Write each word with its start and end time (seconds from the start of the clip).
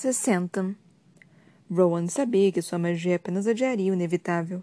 Sessenta. 0.00 0.74
Rowan 1.70 2.08
sabia 2.08 2.50
que 2.50 2.62
sua 2.62 2.78
magia 2.78 3.16
apenas 3.16 3.46
adiaria 3.46 3.92
o 3.92 3.94
inevitável. 3.94 4.62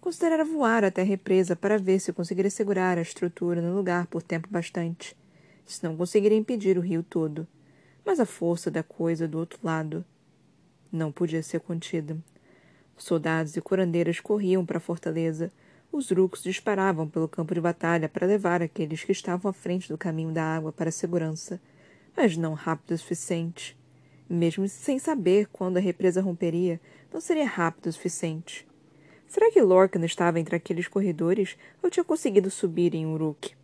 Considerara 0.00 0.44
voar 0.44 0.82
até 0.82 1.02
a 1.02 1.04
represa 1.04 1.54
para 1.54 1.78
ver 1.78 2.00
se 2.00 2.12
conseguiria 2.12 2.50
segurar 2.50 2.98
a 2.98 3.00
estrutura 3.00 3.62
no 3.62 3.76
lugar 3.76 4.08
por 4.08 4.24
tempo 4.24 4.48
bastante. 4.50 5.16
Se 5.64 5.84
não 5.84 5.96
conseguiria 5.96 6.36
impedir 6.36 6.76
o 6.76 6.80
rio 6.80 7.04
todo. 7.04 7.46
Mas 8.04 8.18
a 8.18 8.26
força 8.26 8.72
da 8.72 8.82
coisa 8.82 9.28
do 9.28 9.38
outro 9.38 9.60
lado 9.62 10.04
não 10.90 11.12
podia 11.12 11.44
ser 11.44 11.60
contida. 11.60 12.18
Soldados 12.96 13.56
e 13.56 13.60
curandeiras 13.60 14.18
corriam 14.18 14.66
para 14.66 14.78
a 14.78 14.80
fortaleza. 14.80 15.52
Os 15.92 16.10
rucos 16.10 16.42
disparavam 16.42 17.08
pelo 17.08 17.28
campo 17.28 17.54
de 17.54 17.60
batalha 17.60 18.08
para 18.08 18.26
levar 18.26 18.60
aqueles 18.60 19.04
que 19.04 19.12
estavam 19.12 19.48
à 19.48 19.54
frente 19.54 19.88
do 19.88 19.96
caminho 19.96 20.32
da 20.32 20.42
água 20.42 20.72
para 20.72 20.88
a 20.88 20.92
segurança, 20.92 21.60
mas 22.16 22.36
não 22.36 22.54
rápido 22.54 22.96
o 22.96 22.98
suficiente. 22.98 23.80
Mesmo 24.32 24.66
sem 24.66 24.98
saber 24.98 25.46
quando 25.52 25.76
a 25.76 25.80
represa 25.80 26.22
romperia, 26.22 26.80
não 27.12 27.20
seria 27.20 27.44
rápido 27.44 27.88
o 27.88 27.92
suficiente. 27.92 28.66
Será 29.28 29.50
que 29.50 29.60
Lorcan 29.60 30.02
estava 30.06 30.40
entre 30.40 30.56
aqueles 30.56 30.88
corredores 30.88 31.54
ou 31.82 31.90
tinha 31.90 32.02
conseguido 32.02 32.50
subir 32.50 32.94
em 32.94 33.04
Uruk? 33.04 33.54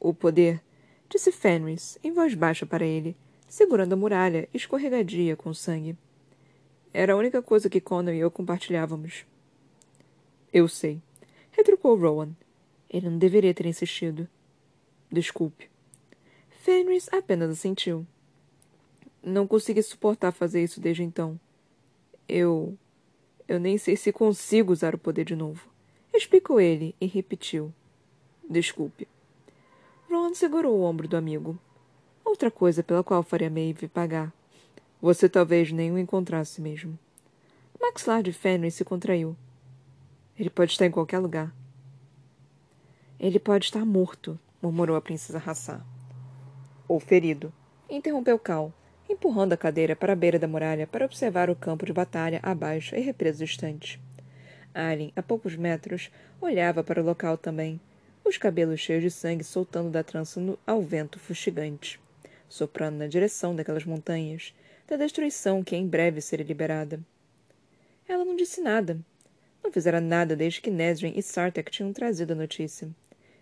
O 0.00 0.14
poder, 0.14 0.62
disse 1.10 1.30
Fenris, 1.30 1.98
em 2.02 2.10
voz 2.10 2.34
baixa 2.34 2.64
para 2.64 2.86
ele, 2.86 3.14
segurando 3.46 3.92
a 3.92 3.96
muralha 3.96 4.48
escorregadia 4.54 5.36
com 5.36 5.52
sangue. 5.52 5.94
Era 6.90 7.12
a 7.12 7.16
única 7.16 7.42
coisa 7.42 7.68
que 7.68 7.82
Connor 7.82 8.14
e 8.14 8.18
eu 8.20 8.30
compartilhávamos. 8.30 9.26
Eu 10.50 10.68
sei, 10.68 11.02
retrucou 11.50 11.98
Rowan. 11.98 12.30
Ele 12.88 13.10
não 13.10 13.18
deveria 13.18 13.52
ter 13.52 13.66
insistido. 13.66 14.26
Desculpe. 15.12 15.68
Fenris 16.48 17.10
apenas 17.12 17.50
assentiu. 17.50 18.06
Não 19.22 19.46
consegui 19.46 19.82
suportar 19.82 20.32
fazer 20.32 20.62
isso 20.62 20.80
desde 20.80 21.02
então. 21.02 21.38
Eu. 22.28 22.76
Eu 23.46 23.58
nem 23.58 23.76
sei 23.76 23.96
se 23.96 24.12
consigo 24.12 24.72
usar 24.72 24.94
o 24.94 24.98
poder 24.98 25.24
de 25.24 25.34
novo. 25.34 25.68
Explicou 26.14 26.60
ele 26.60 26.94
e 27.00 27.06
repetiu. 27.06 27.72
Desculpe. 28.48 29.06
Ron 30.10 30.34
segurou 30.34 30.78
o 30.78 30.82
ombro 30.82 31.06
do 31.06 31.16
amigo. 31.16 31.58
Outra 32.24 32.50
coisa 32.50 32.82
pela 32.82 33.02
qual 33.02 33.22
faria 33.22 33.50
Maeve 33.50 33.88
pagar. 33.88 34.32
Você 35.00 35.28
talvez 35.28 35.72
nem 35.72 35.92
o 35.92 35.98
encontrasse 35.98 36.60
mesmo. 36.60 36.98
Maxilar 37.80 38.22
de 38.22 38.32
Fenris 38.32 38.74
se 38.74 38.84
contraiu. 38.84 39.36
Ele 40.38 40.50
pode 40.50 40.72
estar 40.72 40.86
em 40.86 40.90
qualquer 40.90 41.18
lugar. 41.18 41.54
Ele 43.18 43.38
pode 43.38 43.66
estar 43.66 43.84
morto, 43.84 44.38
murmurou 44.62 44.96
a 44.96 45.00
princesa 45.00 45.42
Hassá. 45.44 45.84
Ou 46.88 46.98
ferido, 46.98 47.52
interrompeu 47.88 48.38
Cal, 48.38 48.72
empurrando 49.10 49.52
a 49.52 49.56
cadeira 49.56 49.96
para 49.96 50.12
a 50.12 50.16
beira 50.16 50.38
da 50.38 50.46
muralha 50.46 50.86
para 50.86 51.04
observar 51.04 51.50
o 51.50 51.56
campo 51.56 51.84
de 51.84 51.92
batalha 51.92 52.38
abaixo 52.42 52.94
e 52.94 53.00
represa 53.00 53.44
distante. 53.44 54.00
Alien, 54.72 55.12
a 55.16 55.22
poucos 55.22 55.56
metros, 55.56 56.10
olhava 56.40 56.84
para 56.84 57.02
o 57.02 57.04
local 57.04 57.36
também, 57.36 57.80
os 58.24 58.38
cabelos 58.38 58.78
cheios 58.78 59.02
de 59.02 59.10
sangue 59.10 59.42
soltando 59.42 59.90
da 59.90 60.04
trança 60.04 60.40
no, 60.40 60.58
ao 60.64 60.80
vento 60.80 61.18
fustigante, 61.18 61.98
soprando 62.48 62.98
na 62.98 63.08
direção 63.08 63.56
daquelas 63.56 63.84
montanhas, 63.84 64.54
da 64.86 64.96
destruição 64.96 65.64
que 65.64 65.74
em 65.74 65.86
breve 65.86 66.20
seria 66.20 66.46
liberada. 66.46 67.00
Ela 68.08 68.24
não 68.24 68.36
disse 68.36 68.60
nada. 68.60 68.98
Não 69.62 69.72
fizera 69.72 70.00
nada 70.00 70.34
desde 70.34 70.60
que 70.60 70.70
Nesrin 70.70 71.12
e 71.16 71.22
Sartek 71.22 71.70
tinham 71.70 71.92
trazido 71.92 72.32
a 72.32 72.36
notícia. 72.36 72.88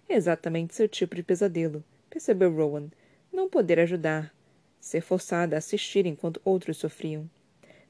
Exatamente 0.09 0.75
seu 0.75 0.89
tipo 0.89 1.15
de 1.15 1.23
pesadelo, 1.23 1.85
percebeu 2.11 2.53
Rowan. 2.55 2.89
Não 3.33 3.49
poder 3.49 3.79
ajudar, 3.79 4.33
ser 4.81 5.01
forçada 5.01 5.57
a 5.57 5.59
assistir 5.59 6.07
enquanto 6.07 6.41
outros 6.45 6.77
sofriam. 6.77 7.29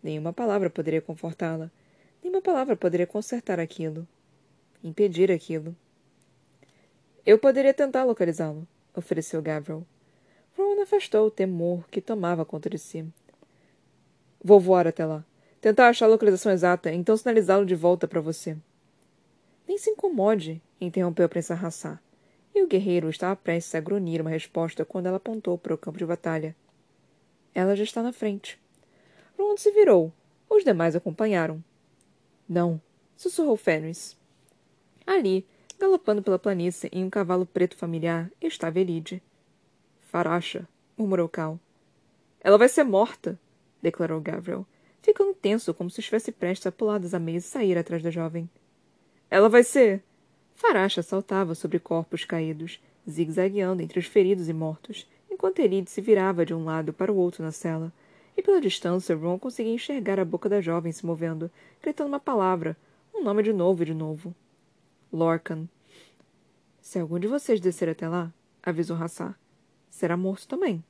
Nenhuma 0.02 0.32
palavra 0.32 0.70
poderia 0.70 1.00
confortá-la. 1.00 1.70
Nenhuma 2.22 2.40
palavra 2.40 2.76
poderia 2.76 3.06
consertar 3.06 3.58
aquilo. 3.58 4.06
Impedir 4.82 5.30
aquilo. 5.30 5.76
Eu 7.26 7.38
poderia 7.38 7.74
tentar 7.74 8.04
localizá-lo, 8.04 8.66
ofereceu 8.94 9.42
Gabriel. 9.42 9.86
Rowan 10.56 10.82
afastou 10.82 11.26
o 11.26 11.30
temor 11.30 11.86
que 11.90 12.00
tomava 12.00 12.44
conta 12.44 12.70
de 12.70 12.78
si. 12.78 13.06
Vou 14.42 14.58
voar 14.58 14.86
até 14.86 15.04
lá. 15.04 15.24
Tentar 15.60 15.88
achar 15.88 16.06
a 16.06 16.08
localização 16.08 16.52
exata, 16.52 16.92
então 16.92 17.16
sinalizá-lo 17.16 17.66
de 17.66 17.74
volta 17.74 18.06
para 18.06 18.20
você. 18.20 18.56
Nem 19.66 19.76
se 19.76 19.90
incomode, 19.90 20.62
interrompeu 20.80 21.26
a 21.26 21.28
princesa 21.28 21.66
Hassá. 21.66 22.00
E 22.54 22.62
o 22.62 22.66
guerreiro 22.66 23.10
estava 23.10 23.36
prestes 23.36 23.74
a 23.74 23.80
grunhir 23.80 24.20
uma 24.20 24.30
resposta 24.30 24.84
quando 24.84 25.06
ela 25.06 25.18
apontou 25.18 25.58
para 25.58 25.74
o 25.74 25.78
campo 25.78 25.98
de 25.98 26.06
batalha. 26.06 26.56
Ela 27.58 27.74
já 27.74 27.82
está 27.82 28.04
na 28.04 28.12
frente. 28.12 28.56
Ron 29.36 29.56
se 29.56 29.72
virou. 29.72 30.12
Os 30.48 30.62
demais 30.62 30.94
acompanharam. 30.94 31.62
Não, 32.48 32.80
sussurrou 33.16 33.56
Fenris. 33.56 34.16
Ali, 35.04 35.44
galopando 35.76 36.22
pela 36.22 36.38
planície 36.38 36.88
em 36.92 37.02
um 37.02 37.10
cavalo 37.10 37.44
preto 37.44 37.76
familiar, 37.76 38.30
estava 38.40 38.78
Elide. 38.78 39.20
Faracha, 40.02 40.68
murmurou 40.96 41.28
Cal. 41.28 41.58
Ela 42.40 42.56
vai 42.56 42.68
ser 42.68 42.84
morta, 42.84 43.36
declarou 43.82 44.20
Gabriel, 44.20 44.64
ficando 45.02 45.34
tenso 45.34 45.74
como 45.74 45.90
se 45.90 45.98
estivesse 45.98 46.30
prestes 46.30 46.68
a 46.68 46.70
pular 46.70 47.00
das 47.00 47.12
ameias 47.12 47.44
e 47.44 47.48
sair 47.48 47.76
atrás 47.76 48.04
da 48.04 48.10
jovem. 48.12 48.48
Ela 49.28 49.48
vai 49.48 49.64
ser. 49.64 50.04
Faracha 50.54 51.02
saltava 51.02 51.56
sobre 51.56 51.80
corpos 51.80 52.24
caídos, 52.24 52.80
zigue-zagueando 53.10 53.82
entre 53.82 53.98
os 53.98 54.06
feridos 54.06 54.48
e 54.48 54.52
mortos, 54.52 55.08
enquanto 55.38 55.60
Elide 55.60 55.88
se 55.88 56.00
virava 56.00 56.44
de 56.44 56.52
um 56.52 56.64
lado 56.64 56.92
para 56.92 57.12
o 57.12 57.16
outro 57.16 57.44
na 57.44 57.52
cela, 57.52 57.92
e 58.36 58.42
pela 58.42 58.60
distância 58.60 59.14
Ron 59.14 59.38
conseguia 59.38 59.72
enxergar 59.72 60.18
a 60.18 60.24
boca 60.24 60.48
da 60.48 60.60
jovem 60.60 60.90
se 60.90 61.06
movendo, 61.06 61.48
gritando 61.80 62.08
uma 62.08 62.18
palavra, 62.18 62.76
um 63.14 63.22
nome 63.22 63.44
de 63.44 63.52
novo 63.52 63.84
e 63.84 63.86
de 63.86 63.94
novo. 63.94 64.34
Lorcan. 65.12 65.68
Se 66.80 66.98
algum 66.98 67.20
de 67.20 67.28
vocês 67.28 67.60
descer 67.60 67.88
até 67.88 68.08
lá, 68.08 68.34
avisou 68.60 68.96
Hassá, 68.96 69.36
será 69.88 70.16
morto 70.16 70.48
também. 70.48 70.82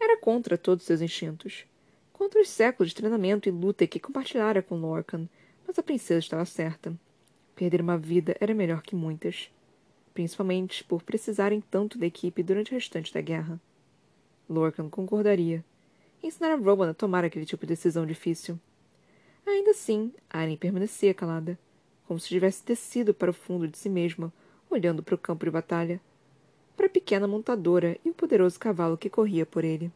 Era 0.00 0.18
contra 0.18 0.56
todos 0.56 0.86
seus 0.86 1.02
instintos. 1.02 1.66
Contra 2.14 2.40
os 2.40 2.48
séculos 2.48 2.90
de 2.90 2.96
treinamento 2.96 3.46
e 3.46 3.52
luta 3.52 3.86
que 3.86 4.00
compartilhara 4.00 4.62
com 4.62 4.80
Lorcan, 4.80 5.28
mas 5.66 5.78
a 5.78 5.82
princesa 5.82 6.20
estava 6.20 6.46
certa. 6.46 6.98
Perder 7.54 7.82
uma 7.82 7.98
vida 7.98 8.34
era 8.40 8.54
melhor 8.54 8.80
que 8.80 8.96
muitas 8.96 9.50
principalmente 10.14 10.84
por 10.84 11.02
precisarem 11.02 11.60
tanto 11.60 11.98
da 11.98 12.06
equipe 12.06 12.42
durante 12.42 12.70
o 12.70 12.74
restante 12.74 13.12
da 13.12 13.20
guerra. 13.20 13.60
Lorcan 14.48 14.88
concordaria. 14.88 15.64
Ensinara 16.22 16.56
Rowan 16.56 16.90
a 16.90 16.94
tomar 16.94 17.24
aquele 17.24 17.44
tipo 17.44 17.66
de 17.66 17.74
decisão 17.74 18.06
difícil. 18.06 18.58
Ainda 19.46 19.72
assim, 19.72 20.12
Aren 20.30 20.56
permanecia 20.56 21.12
calada, 21.12 21.58
como 22.06 22.18
se 22.18 22.28
tivesse 22.28 22.64
descido 22.64 23.12
para 23.12 23.30
o 23.30 23.34
fundo 23.34 23.68
de 23.68 23.76
si 23.76 23.90
mesma, 23.90 24.32
olhando 24.70 25.02
para 25.02 25.14
o 25.14 25.18
campo 25.18 25.44
de 25.44 25.50
batalha, 25.50 26.00
para 26.76 26.86
a 26.86 26.90
pequena 26.90 27.26
montadora 27.26 27.98
e 28.04 28.10
o 28.10 28.14
poderoso 28.14 28.58
cavalo 28.58 28.96
que 28.96 29.10
corria 29.10 29.44
por 29.44 29.64
ele. 29.64 29.92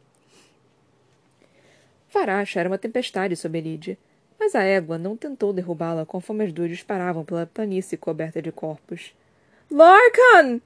Faracha 2.09 2.59
era 2.59 2.69
uma 2.69 2.77
tempestade 2.77 3.35
sob 3.35 3.57
Elide, 3.57 3.97
mas 4.39 4.55
a 4.55 4.63
égua 4.63 4.97
não 4.97 5.17
tentou 5.17 5.51
derrubá-la 5.51 6.05
conforme 6.05 6.45
as 6.45 6.53
duas 6.53 6.69
disparavam 6.69 7.25
pela 7.25 7.45
planície 7.45 7.97
coberta 7.97 8.41
de 8.41 8.51
corpos. 8.51 9.13
Larkan! 9.71 10.59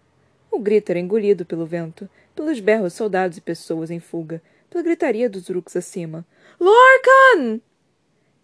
O 0.50 0.58
grito 0.58 0.90
era 0.92 1.00
engolido 1.00 1.46
pelo 1.46 1.66
vento, 1.66 2.10
pelos 2.34 2.62
berros 2.62 2.94
soldados 2.94 3.38
e 3.38 3.42
pessoas 3.42 3.92
em 3.92 4.00
fuga, 4.00 4.42
pela 4.70 4.82
gritaria 4.82 5.30
dos 5.30 5.50
urux 5.50 5.76
acima. 5.76 6.26
Larkan! 6.58 7.60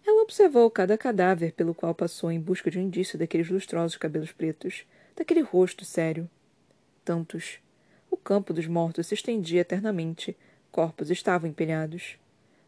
Ela 0.06 0.22
observou 0.22 0.70
cada 0.70 0.98
cadáver 0.98 1.52
pelo 1.52 1.74
qual 1.74 1.94
passou 1.94 2.30
em 2.30 2.38
busca 2.38 2.70
de 2.70 2.78
um 2.78 2.82
indício 2.82 3.18
daqueles 3.18 3.48
lustrosos 3.48 3.96
cabelos 3.96 4.32
pretos, 4.32 4.84
daquele 5.16 5.40
rosto 5.40 5.82
sério. 5.82 6.28
Tantos. 7.06 7.58
O 8.10 8.16
campo 8.16 8.52
dos 8.52 8.66
mortos 8.66 9.06
se 9.06 9.14
estendia 9.14 9.62
eternamente. 9.62 10.36
Corpos 10.70 11.10
estavam 11.10 11.48
empilhados. 11.48 12.18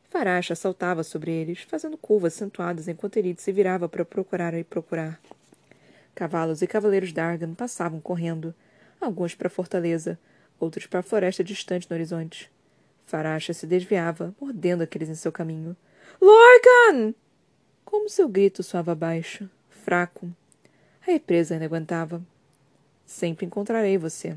Faracha 0.08 0.54
saltava 0.54 1.02
sobre 1.02 1.30
eles, 1.30 1.60
fazendo 1.60 1.98
curvas 1.98 2.34
acentuadas 2.34 2.88
enquanto 2.88 3.18
Elite 3.18 3.42
se 3.42 3.52
virava 3.52 3.86
para 3.86 4.04
procurar 4.04 4.54
e 4.54 4.64
procurar. 4.64 5.20
Cavalos 6.14 6.62
e 6.62 6.66
cavaleiros 6.66 7.12
d'Argan 7.12 7.54
passavam 7.54 8.00
correndo, 8.00 8.54
alguns 9.00 9.34
para 9.34 9.48
a 9.48 9.50
fortaleza, 9.50 10.18
outros 10.60 10.86
para 10.86 11.00
a 11.00 11.02
floresta 11.02 11.42
distante 11.42 11.86
no 11.88 11.94
horizonte. 11.94 12.50
Faracha 13.06 13.52
se 13.52 13.66
desviava, 13.66 14.34
mordendo 14.40 14.82
aqueles 14.82 15.08
em 15.08 15.14
seu 15.14 15.32
caminho. 15.32 15.76
Lorcan! 16.20 17.14
Como 17.84 18.08
seu 18.08 18.28
grito 18.28 18.62
soava 18.62 18.94
baixo, 18.94 19.50
fraco. 19.68 20.34
A 21.02 21.10
represa 21.10 21.54
ainda 21.54 21.66
aguentava. 21.66 22.22
Sempre 23.04 23.44
encontrarei 23.44 23.98
você. 23.98 24.36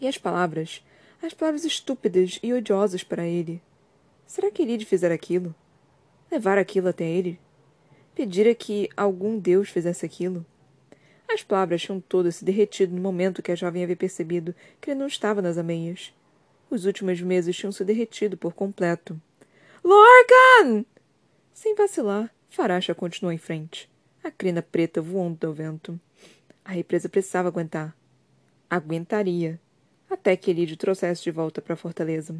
E 0.00 0.06
as 0.06 0.18
palavras, 0.18 0.84
as 1.22 1.34
palavras 1.34 1.64
estúpidas 1.64 2.38
e 2.42 2.52
odiosas 2.52 3.02
para 3.02 3.26
ele. 3.26 3.62
Será 4.26 4.50
que 4.50 4.62
Elide 4.62 4.84
fizera 4.84 5.14
aquilo? 5.14 5.54
Levar 6.30 6.58
aquilo 6.58 6.88
até 6.88 7.04
ele? 7.04 7.40
Pedira 8.14 8.54
que 8.54 8.88
algum 8.96 9.38
deus 9.38 9.68
fizesse 9.68 10.06
aquilo? 10.06 10.46
As 11.32 11.44
palavras 11.44 11.80
tinham 11.80 12.00
todas 12.00 12.36
se 12.36 12.44
derretido 12.44 12.92
no 12.92 13.00
momento 13.00 13.40
que 13.40 13.52
a 13.52 13.54
jovem 13.54 13.84
havia 13.84 13.94
percebido 13.94 14.52
que 14.80 14.90
ele 14.90 14.98
não 14.98 15.06
estava 15.06 15.40
nas 15.40 15.56
ameias. 15.56 16.12
Os 16.68 16.86
últimos 16.86 17.20
meses 17.20 17.56
tinham 17.56 17.70
se 17.70 17.84
derretido 17.84 18.36
por 18.36 18.52
completo. 18.52 19.20
Lorcan! 19.84 20.84
Sem 21.54 21.74
vacilar, 21.76 22.34
Faracha 22.48 22.94
continuou 22.96 23.32
em 23.32 23.38
frente, 23.38 23.88
a 24.24 24.30
crina 24.30 24.60
preta 24.60 25.00
voando 25.00 25.46
ao 25.46 25.52
vento. 25.52 25.98
A 26.64 26.72
represa 26.72 27.08
precisava 27.08 27.48
aguentar. 27.48 27.96
Aguentaria, 28.68 29.60
até 30.10 30.36
que 30.36 30.50
Elide 30.50 30.76
trouxesse 30.76 31.22
de 31.22 31.30
volta 31.30 31.62
para 31.62 31.74
a 31.74 31.76
fortaleza. 31.76 32.34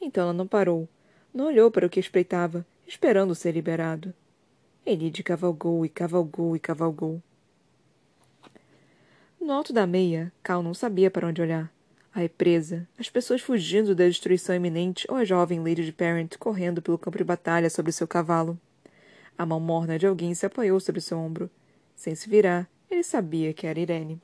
Então 0.00 0.22
ela 0.22 0.32
não 0.32 0.46
parou, 0.46 0.88
não 1.32 1.46
olhou 1.46 1.68
para 1.68 1.86
o 1.86 1.90
que 1.90 1.98
espreitava, 1.98 2.64
esperando 2.86 3.34
ser 3.34 3.52
liberado. 3.52 4.14
Elide 4.86 5.24
cavalgou 5.24 5.84
e 5.84 5.88
cavalgou 5.88 6.54
e 6.54 6.60
cavalgou. 6.60 7.20
No 9.44 9.52
alto 9.52 9.74
da 9.74 9.86
meia, 9.86 10.32
Cal 10.42 10.62
não 10.62 10.72
sabia 10.72 11.10
para 11.10 11.26
onde 11.26 11.42
olhar. 11.42 11.70
A 12.14 12.20
represa, 12.20 12.88
as 12.98 13.10
pessoas 13.10 13.42
fugindo 13.42 13.94
da 13.94 14.06
destruição 14.06 14.56
iminente 14.56 15.06
ou 15.06 15.18
a 15.18 15.24
jovem 15.26 15.58
Lady 15.58 15.84
de 15.84 15.92
Parent 15.92 16.38
correndo 16.38 16.80
pelo 16.80 16.96
campo 16.96 17.18
de 17.18 17.24
batalha 17.24 17.68
sobre 17.68 17.92
seu 17.92 18.08
cavalo. 18.08 18.58
A 19.36 19.44
mão 19.44 19.60
morna 19.60 19.98
de 19.98 20.06
alguém 20.06 20.32
se 20.32 20.46
apoiou 20.46 20.80
sobre 20.80 21.02
seu 21.02 21.18
ombro. 21.18 21.50
Sem 21.94 22.14
se 22.14 22.26
virar, 22.26 22.66
ele 22.90 23.02
sabia 23.02 23.52
que 23.52 23.66
era 23.66 23.78
Irene. 23.78 24.18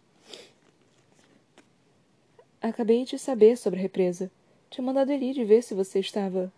Acabei 2.63 3.05
de 3.05 3.19
saber 3.19 3.59
sobre 3.59 3.79
a 3.79 3.83
represa. 3.83 4.31
Tinha 4.71 4.83
mandado 4.83 5.13
Elide 5.13 5.45
ver 5.45 5.63
se 5.63 5.75
você 5.75 6.01
estava. 6.01 6.51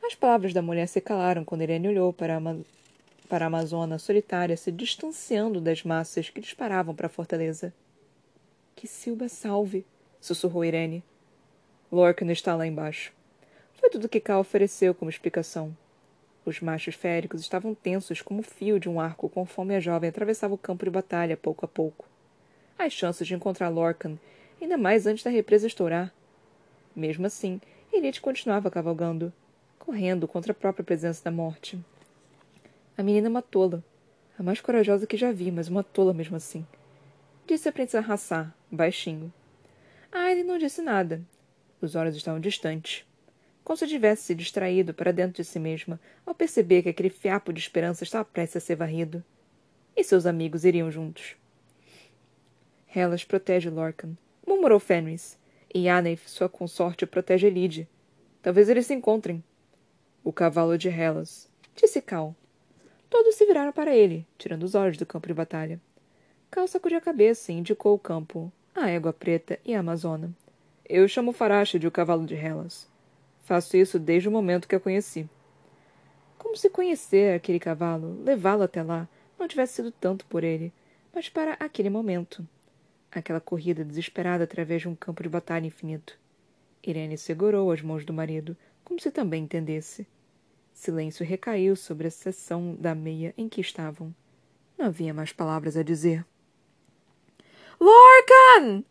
As 0.00 0.14
palavras 0.14 0.52
da 0.52 0.62
mulher 0.62 0.86
se 0.86 1.00
calaram 1.00 1.44
quando 1.44 1.62
Irene 1.62 1.88
olhou 1.88 2.12
para 2.12 2.36
a, 2.36 2.40
Ma... 2.40 2.56
para 3.28 3.46
a 3.46 3.48
Amazona 3.48 3.98
solitária 3.98 4.56
se 4.56 4.70
distanciando 4.70 5.60
das 5.60 5.82
massas 5.82 6.30
que 6.30 6.40
disparavam 6.40 6.94
para 6.94 7.08
a 7.08 7.10
fortaleza. 7.10 7.74
Que 8.76 8.86
Silba 8.86 9.26
salve! 9.26 9.86
sussurrou 10.20 10.62
Irene. 10.62 11.02
Lorcan 11.90 12.30
está 12.30 12.54
lá 12.54 12.66
embaixo. 12.66 13.10
Foi 13.72 13.88
tudo 13.88 14.08
que 14.08 14.20
Cal 14.20 14.38
ofereceu 14.38 14.94
como 14.94 15.08
explicação. 15.08 15.74
Os 16.44 16.60
machos 16.60 16.94
féricos 16.94 17.40
estavam 17.40 17.74
tensos 17.74 18.20
como 18.20 18.40
o 18.40 18.42
fio 18.42 18.78
de 18.78 18.86
um 18.86 19.00
arco 19.00 19.30
conforme 19.30 19.74
a 19.74 19.80
jovem 19.80 20.10
atravessava 20.10 20.52
o 20.52 20.58
campo 20.58 20.84
de 20.84 20.90
batalha 20.90 21.38
pouco 21.38 21.64
a 21.64 21.68
pouco. 21.68 22.04
As 22.78 22.92
chances 22.92 23.26
de 23.26 23.34
encontrar 23.34 23.70
Lorcan, 23.70 24.18
ainda 24.60 24.76
mais 24.76 25.06
antes 25.06 25.24
da 25.24 25.30
represa 25.30 25.66
estourar. 25.66 26.12
Mesmo 26.94 27.24
assim, 27.26 27.58
Elite 27.90 28.20
continuava 28.20 28.70
cavalgando, 28.70 29.32
correndo 29.78 30.28
contra 30.28 30.52
a 30.52 30.54
própria 30.54 30.84
presença 30.84 31.24
da 31.24 31.30
morte. 31.30 31.82
A 32.96 33.02
menina 33.02 33.30
matou-la. 33.30 33.82
A 34.38 34.42
mais 34.42 34.60
corajosa 34.60 35.06
que 35.06 35.16
já 35.16 35.32
vi, 35.32 35.50
mas 35.50 35.68
uma 35.68 35.82
tola 35.82 36.12
mesmo 36.12 36.36
assim. 36.36 36.66
Disse 37.46 37.68
a 37.68 37.72
princesa 37.72 38.12
Hassar, 38.12 38.54
baixinho. 38.70 39.32
Aileen 40.10 40.44
não 40.44 40.58
disse 40.58 40.82
nada. 40.82 41.22
Os 41.80 41.94
olhos 41.94 42.16
estavam 42.16 42.40
distantes 42.40 43.06
como 43.66 43.76
se 43.76 43.88
tivesse 43.88 44.22
se 44.22 44.34
distraído 44.36 44.94
para 44.94 45.12
dentro 45.12 45.42
de 45.42 45.44
si 45.44 45.58
mesma 45.58 45.98
ao 46.24 46.32
perceber 46.32 46.84
que 46.84 46.88
aquele 46.88 47.10
fiapo 47.10 47.52
de 47.52 47.58
esperança 47.58 48.04
estava 48.04 48.24
prestes 48.24 48.62
a 48.62 48.64
ser 48.64 48.76
varrido. 48.76 49.24
E 49.96 50.04
seus 50.04 50.24
amigos 50.24 50.64
iriam 50.64 50.88
juntos. 50.88 51.34
Hellas 52.94 53.24
protege 53.24 53.68
Lorcan, 53.68 54.16
murmurou 54.46 54.78
Fenris, 54.78 55.36
e 55.74 55.88
Anef, 55.88 56.30
sua 56.30 56.48
consorte, 56.48 57.04
protege 57.06 57.48
Elide. 57.48 57.88
Talvez 58.40 58.68
eles 58.68 58.86
se 58.86 58.94
encontrem. 58.94 59.42
O 60.22 60.32
cavalo 60.32 60.78
de 60.78 60.88
Hellas, 60.88 61.50
disse 61.74 62.00
Cal. 62.00 62.36
Todos 63.10 63.34
se 63.34 63.46
viraram 63.46 63.72
para 63.72 63.96
ele, 63.96 64.24
tirando 64.38 64.62
os 64.62 64.76
olhos 64.76 64.96
do 64.96 65.04
campo 65.04 65.26
de 65.26 65.34
batalha. 65.34 65.80
Cal 66.56 66.66
sacudiu 66.66 66.96
a 66.96 67.02
cabeça 67.02 67.52
e 67.52 67.54
indicou 67.54 67.94
o 67.94 67.98
campo, 67.98 68.50
a 68.74 68.88
égua 68.88 69.12
preta 69.12 69.60
e 69.62 69.74
a 69.74 69.80
amazona. 69.80 70.34
Eu 70.88 71.06
chamo 71.06 71.34
Farache 71.34 71.78
de 71.78 71.86
o 71.86 71.90
cavalo 71.90 72.24
de 72.24 72.34
Hellas. 72.34 72.88
Faço 73.42 73.76
isso 73.76 73.98
desde 73.98 74.26
o 74.26 74.32
momento 74.32 74.66
que 74.66 74.74
a 74.74 74.80
conheci. 74.80 75.28
Como 76.38 76.56
se 76.56 76.70
conhecer 76.70 77.34
aquele 77.34 77.60
cavalo, 77.60 78.22
levá-lo 78.24 78.62
até 78.62 78.82
lá, 78.82 79.06
não 79.38 79.46
tivesse 79.46 79.74
sido 79.74 79.92
tanto 79.92 80.24
por 80.24 80.42
ele, 80.42 80.72
mas 81.14 81.28
para 81.28 81.58
aquele 81.60 81.90
momento. 81.90 82.42
Aquela 83.12 83.38
corrida 83.38 83.84
desesperada 83.84 84.44
através 84.44 84.80
de 84.80 84.88
um 84.88 84.94
campo 84.94 85.22
de 85.22 85.28
batalha 85.28 85.66
infinito. 85.66 86.18
Irene 86.82 87.18
segurou 87.18 87.70
as 87.70 87.82
mãos 87.82 88.02
do 88.02 88.14
marido, 88.14 88.56
como 88.82 88.98
se 88.98 89.10
também 89.10 89.44
entendesse. 89.44 90.06
Silêncio 90.72 91.26
recaiu 91.26 91.76
sobre 91.76 92.06
a 92.06 92.10
seção 92.10 92.74
da 92.74 92.94
meia 92.94 93.34
em 93.36 93.46
que 93.46 93.60
estavam. 93.60 94.10
Não 94.78 94.86
havia 94.86 95.12
mais 95.12 95.34
palavras 95.34 95.76
a 95.76 95.82
dizer. 95.82 96.24
Lorcan! 97.78 98.82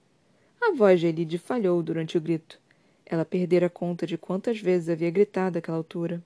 A 0.61 0.71
voz 0.75 0.99
de 0.99 1.07
Elide 1.07 1.37
falhou 1.37 1.81
durante 1.81 2.17
o 2.17 2.21
grito. 2.21 2.59
Ela 3.05 3.25
perdera 3.25 3.69
conta 3.69 4.05
de 4.05 4.17
quantas 4.17 4.59
vezes 4.59 4.89
havia 4.89 5.09
gritado 5.09 5.57
àquela 5.57 5.77
altura. 5.77 6.23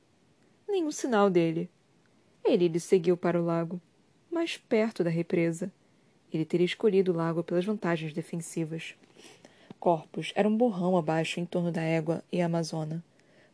Nenhum 0.67 0.91
sinal 0.91 1.29
dele. 1.29 1.69
Elide 2.43 2.79
seguiu 2.79 3.15
para 3.15 3.41
o 3.41 3.45
lago, 3.45 3.81
mais 4.29 4.57
perto 4.57 5.03
da 5.03 5.09
represa. 5.09 5.71
Ele 6.33 6.45
teria 6.45 6.65
escolhido 6.65 7.11
o 7.11 7.15
lago 7.15 7.43
pelas 7.43 7.65
vantagens 7.65 8.13
defensivas. 8.13 8.93
Corpos 9.79 10.33
eram 10.35 10.51
um 10.51 10.57
borrão 10.57 10.97
abaixo 10.97 11.39
em 11.39 11.45
torno 11.45 11.71
da 11.71 11.81
égua 11.81 12.23
e 12.31 12.41
a 12.41 12.45
amazona. 12.45 13.03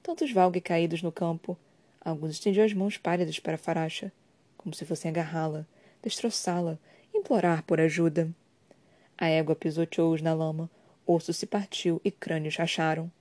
Tantos 0.02 0.32
valgue 0.32 0.60
caídos 0.60 1.02
no 1.02 1.12
campo. 1.12 1.58
Alguns 2.02 2.32
estendiam 2.32 2.66
as 2.66 2.74
mãos 2.74 2.98
pálidas 2.98 3.40
para 3.40 3.56
a 3.56 3.60
faracha, 3.60 4.12
como 4.58 4.74
se 4.74 4.86
fossem 4.86 5.10
agarrá-la, 5.10 5.66
destroçá-la, 6.02 6.78
implorar 7.14 7.64
por 7.64 7.80
ajuda. 7.80 8.34
A 9.18 9.28
égua 9.28 9.56
pisoteou-os 9.56 10.22
na 10.22 10.34
lama, 10.34 10.70
Osso 11.08 11.32
se 11.32 11.46
partiu 11.46 12.02
e 12.04 12.10
crânios 12.10 12.56
racharam. 12.56 13.12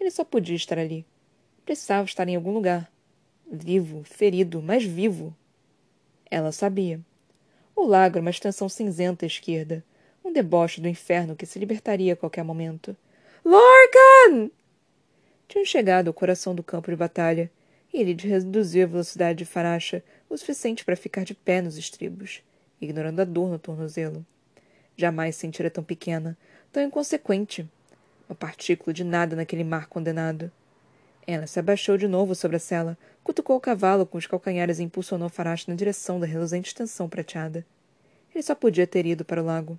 Ele 0.00 0.10
só 0.10 0.24
podia 0.24 0.56
estar 0.56 0.78
ali. 0.78 1.04
Precisava 1.64 2.06
estar 2.06 2.26
em 2.26 2.36
algum 2.36 2.52
lugar. 2.52 2.90
Vivo, 3.50 4.02
ferido, 4.02 4.62
mas 4.62 4.84
vivo. 4.84 5.36
Ela 6.30 6.52
sabia. 6.52 7.00
O 7.76 7.84
lago 7.84 8.16
era 8.16 8.22
uma 8.22 8.30
extensão 8.30 8.68
cinzenta 8.68 9.24
à 9.24 9.28
esquerda, 9.28 9.84
um 10.24 10.32
deboche 10.32 10.80
do 10.80 10.88
inferno 10.88 11.36
que 11.36 11.46
se 11.46 11.58
libertaria 11.58 12.14
a 12.14 12.16
qualquer 12.16 12.42
momento. 12.42 12.96
Lorcan! 13.44 14.50
Tinham 15.46 15.64
chegado 15.64 16.08
ao 16.08 16.14
coração 16.14 16.54
do 16.54 16.62
campo 16.62 16.90
de 16.90 16.96
batalha, 16.96 17.50
e 17.92 18.00
ele 18.00 18.14
reduziu 18.14 18.84
a 18.84 18.88
velocidade 18.88 19.38
de 19.38 19.44
Faracha 19.44 20.02
o 20.28 20.36
suficiente 20.36 20.84
para 20.84 20.96
ficar 20.96 21.24
de 21.24 21.34
pé 21.34 21.62
nos 21.62 21.78
estribos, 21.78 22.42
ignorando 22.80 23.20
a 23.20 23.24
dor 23.24 23.48
no 23.48 23.58
tornozelo. 23.58 24.24
Jamais 25.00 25.36
sentira 25.36 25.70
tão 25.70 25.84
pequena, 25.84 26.36
tão 26.72 26.82
inconsequente. 26.82 27.64
Uma 28.28 28.34
partícula 28.34 28.92
de 28.92 29.04
nada 29.04 29.36
naquele 29.36 29.62
mar 29.62 29.86
condenado. 29.86 30.50
Ela 31.24 31.46
se 31.46 31.60
abaixou 31.60 31.96
de 31.96 32.08
novo 32.08 32.34
sobre 32.34 32.56
a 32.56 32.60
cela, 32.60 32.98
cutucou 33.22 33.56
o 33.56 33.60
cavalo 33.60 34.04
com 34.04 34.18
os 34.18 34.26
calcanhares 34.26 34.80
e 34.80 34.82
impulsionou 34.82 35.28
Farache 35.28 35.70
na 35.70 35.76
direção 35.76 36.18
da 36.18 36.26
reluzente 36.26 36.70
extensão 36.70 37.08
prateada. 37.08 37.64
Ele 38.34 38.42
só 38.42 38.56
podia 38.56 38.88
ter 38.88 39.06
ido 39.06 39.24
para 39.24 39.40
o 39.40 39.44
lago. 39.44 39.78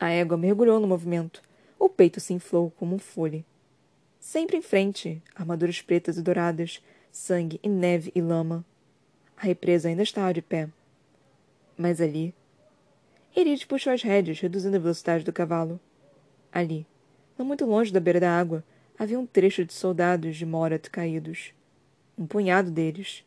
A 0.00 0.08
égua 0.08 0.38
mergulhou 0.38 0.80
no 0.80 0.86
movimento. 0.86 1.42
O 1.78 1.90
peito 1.90 2.18
se 2.18 2.32
inflou 2.32 2.70
como 2.78 2.96
um 2.96 2.98
fole. 2.98 3.44
Sempre 4.18 4.56
em 4.56 4.62
frente, 4.62 5.22
armaduras 5.34 5.82
pretas 5.82 6.16
e 6.16 6.22
douradas, 6.22 6.82
sangue 7.12 7.60
e 7.62 7.68
neve 7.68 8.10
e 8.14 8.22
lama. 8.22 8.64
A 9.36 9.42
represa 9.42 9.90
ainda 9.90 10.02
estava 10.02 10.32
de 10.32 10.40
pé. 10.40 10.70
Mas 11.76 12.00
ali, 12.00 12.34
Eride 13.38 13.66
puxou 13.66 13.92
as 13.92 14.02
rédeas, 14.02 14.40
reduzindo 14.40 14.76
a 14.76 14.80
velocidade 14.80 15.22
do 15.22 15.30
cavalo. 15.30 15.78
Ali, 16.50 16.86
não 17.36 17.44
muito 17.44 17.66
longe 17.66 17.92
da 17.92 18.00
beira 18.00 18.18
da 18.18 18.30
água, 18.30 18.64
havia 18.98 19.20
um 19.20 19.26
trecho 19.26 19.62
de 19.62 19.74
soldados 19.74 20.36
de 20.36 20.46
Morat 20.46 20.88
caídos. 20.88 21.52
Um 22.16 22.26
punhado 22.26 22.70
deles. 22.70 23.22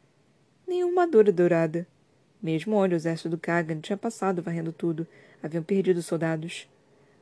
Nenhuma 0.68 1.04
armadura 1.04 1.32
dourada. 1.32 1.86
Mesmo 2.42 2.76
onde 2.76 2.96
o 2.96 2.98
exército 2.98 3.30
do 3.30 3.38
Kagan 3.38 3.82
tinha 3.82 3.96
passado 3.96 4.42
varrendo 4.42 4.74
tudo, 4.74 5.06
haviam 5.44 5.62
perdido 5.62 6.02
soldados. 6.02 6.68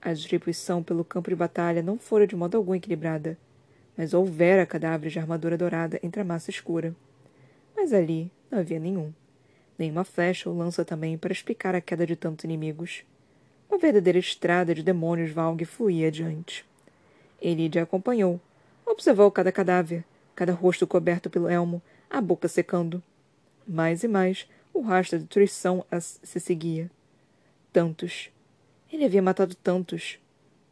A 0.01 0.13
distribuição 0.13 0.82
pelo 0.82 1.03
campo 1.03 1.29
de 1.29 1.36
batalha 1.36 1.84
não 1.84 2.00
fora 2.00 2.25
de 2.25 2.38
modo 2.38 2.56
algum 2.56 2.74
equilibrada, 2.74 3.38
mas 3.98 4.13
houvera 4.13 4.65
cadáveres 4.65 5.12
de 5.12 5.20
armadura 5.20 5.58
dourada 5.58 6.00
entre 6.01 6.22
a 6.22 6.24
massa 6.24 6.51
escura. 6.51 6.96
Mas 7.75 7.91
ali 7.91 8.32
não 8.50 8.60
havia 8.60 8.79
nenhum 8.79 9.12
nem 9.77 9.91
uma 9.91 10.03
flecha 10.03 10.50
ou 10.50 10.57
lança 10.57 10.84
também 10.84 11.17
para 11.17 11.31
explicar 11.31 11.75
a 11.75 11.81
queda 11.81 12.05
de 12.05 12.15
tantos 12.15 12.46
inimigos. 12.46 13.03
Uma 13.69 13.77
verdadeira 13.77 14.17
estrada 14.17 14.74
de 14.74 14.81
demônios 14.81 15.31
Valg 15.31 15.63
fluía 15.65 16.07
adiante. 16.07 16.65
Elide 17.41 17.79
acompanhou. 17.79 18.39
Observou 18.86 19.29
cada 19.29 19.51
cadáver, 19.51 20.03
cada 20.36 20.53
rosto 20.53 20.88
coberto 20.88 21.29
pelo 21.29 21.50
elmo, 21.50 21.81
a 22.10 22.22
boca 22.22 22.48
secando. 22.48 23.03
Mais 23.67 24.03
e 24.03 24.07
mais, 24.07 24.48
o 24.74 24.81
rastro 24.81 25.17
da 25.17 25.24
destruição 25.24 25.86
se 26.00 26.39
seguia. 26.39 26.89
Tantos. 27.74 28.29
Ele 28.91 29.05
havia 29.05 29.22
matado 29.22 29.53
tantos. 29.55 30.17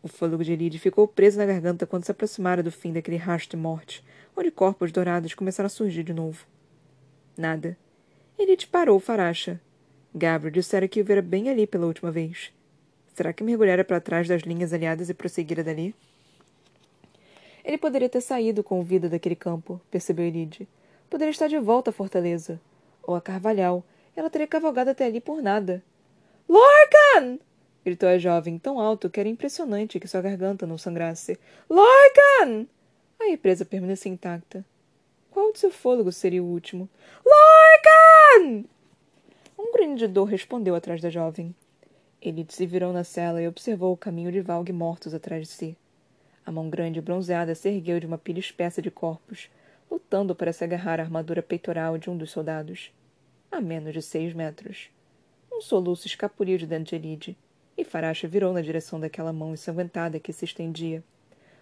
O 0.01 0.07
fôlego 0.07 0.43
de 0.43 0.53
Elide 0.53 0.79
ficou 0.79 1.07
preso 1.07 1.37
na 1.37 1.45
garganta 1.45 1.85
quando 1.85 2.05
se 2.05 2.11
aproximara 2.11 2.63
do 2.63 2.71
fim 2.71 2.93
daquele 2.93 3.17
rastro 3.17 3.57
de 3.57 3.63
morte, 3.63 4.03
onde 4.35 4.51
corpos 4.51 4.91
dourados 4.91 5.33
começaram 5.33 5.67
a 5.67 5.69
surgir 5.69 6.03
de 6.03 6.13
novo. 6.13 6.45
Nada. 7.37 7.77
Ele 8.37 8.57
parou, 8.69 8.99
Faracha. 8.99 9.59
Gabriel 10.13 10.51
dissera 10.51 10.87
que 10.87 11.01
o 11.01 11.05
vira 11.05 11.21
bem 11.21 11.49
ali 11.49 11.65
pela 11.65 11.85
última 11.85 12.11
vez. 12.11 12.51
Será 13.13 13.31
que 13.31 13.43
mergulhara 13.43 13.83
para 13.83 14.01
trás 14.01 14.27
das 14.27 14.41
linhas 14.41 14.73
aliadas 14.73 15.09
e 15.09 15.13
prosseguira 15.13 15.63
dali? 15.63 15.95
Ele 17.63 17.77
poderia 17.77 18.09
ter 18.09 18.21
saído 18.21 18.63
com 18.63 18.83
vida 18.83 19.09
daquele 19.09 19.35
campo, 19.35 19.81
percebeu 19.89 20.25
Elide. 20.25 20.67
Poderia 21.09 21.31
estar 21.31 21.47
de 21.47 21.57
volta 21.57 21.89
à 21.89 21.93
fortaleza. 21.93 22.59
Ou 23.03 23.15
a 23.15 23.21
Carvalhal. 23.21 23.83
Ela 24.15 24.29
teria 24.29 24.47
cavalgado 24.47 24.89
até 24.89 25.05
ali 25.05 25.19
por 25.19 25.41
nada. 25.41 25.81
Lorcan! 26.47 27.39
gritou 27.83 28.09
a 28.09 28.17
jovem 28.17 28.57
tão 28.57 28.79
alto 28.79 29.09
que 29.09 29.19
era 29.19 29.29
impressionante 29.29 29.99
que 29.99 30.07
sua 30.07 30.21
garganta 30.21 30.67
não 30.67 30.77
sangrasse. 30.77 31.39
Lorcan! 31.69 32.67
A 33.19 33.25
represa 33.25 33.65
permanecia 33.65 34.11
intacta. 34.11 34.65
Qual 35.35 35.51
de 35.51 35.59
seu 35.59 35.69
fôlego 35.69 36.13
seria 36.13 36.41
o 36.41 36.45
último? 36.45 36.87
Lorcan! 37.25 38.63
Um 39.59 39.73
grunhido 39.73 39.97
de 39.97 40.07
dor 40.07 40.23
respondeu 40.23 40.73
atrás 40.73 41.01
da 41.01 41.09
jovem. 41.09 41.53
Elite 42.21 42.53
se 42.53 42.65
virou 42.65 42.93
na 42.93 43.03
cela 43.03 43.41
e 43.41 43.47
observou 43.47 43.91
o 43.91 43.97
caminho 43.97 44.31
de 44.31 44.39
Valg 44.39 44.71
mortos 44.71 45.13
atrás 45.13 45.41
de 45.41 45.53
si. 45.53 45.77
A 46.45 46.53
mão 46.53 46.69
grande 46.69 46.99
e 46.99 47.01
bronzeada 47.01 47.53
se 47.53 47.67
ergueu 47.67 47.99
de 47.99 48.07
uma 48.07 48.17
pilha 48.17 48.39
espessa 48.39 48.81
de 48.81 48.89
corpos, 48.89 49.49
lutando 49.91 50.33
para 50.33 50.53
se 50.53 50.63
agarrar 50.63 51.01
à 51.01 51.03
armadura 51.03 51.43
peitoral 51.43 51.97
de 51.97 52.09
um 52.09 52.15
dos 52.15 52.31
soldados. 52.31 52.93
A 53.51 53.59
menos 53.59 53.91
de 53.91 54.01
seis 54.01 54.33
metros. 54.33 54.89
Um 55.51 55.59
soluço 55.59 56.07
escapuliu 56.07 56.57
de 56.57 56.65
dentro 56.65 56.91
de 56.91 56.95
Elide, 56.95 57.37
e 57.77 57.83
Faracha 57.83 58.25
virou 58.25 58.53
na 58.53 58.61
direção 58.61 59.01
daquela 59.01 59.33
mão 59.33 59.51
ensanguentada 59.51 60.17
que 60.17 60.31
se 60.31 60.45
estendia. 60.45 61.03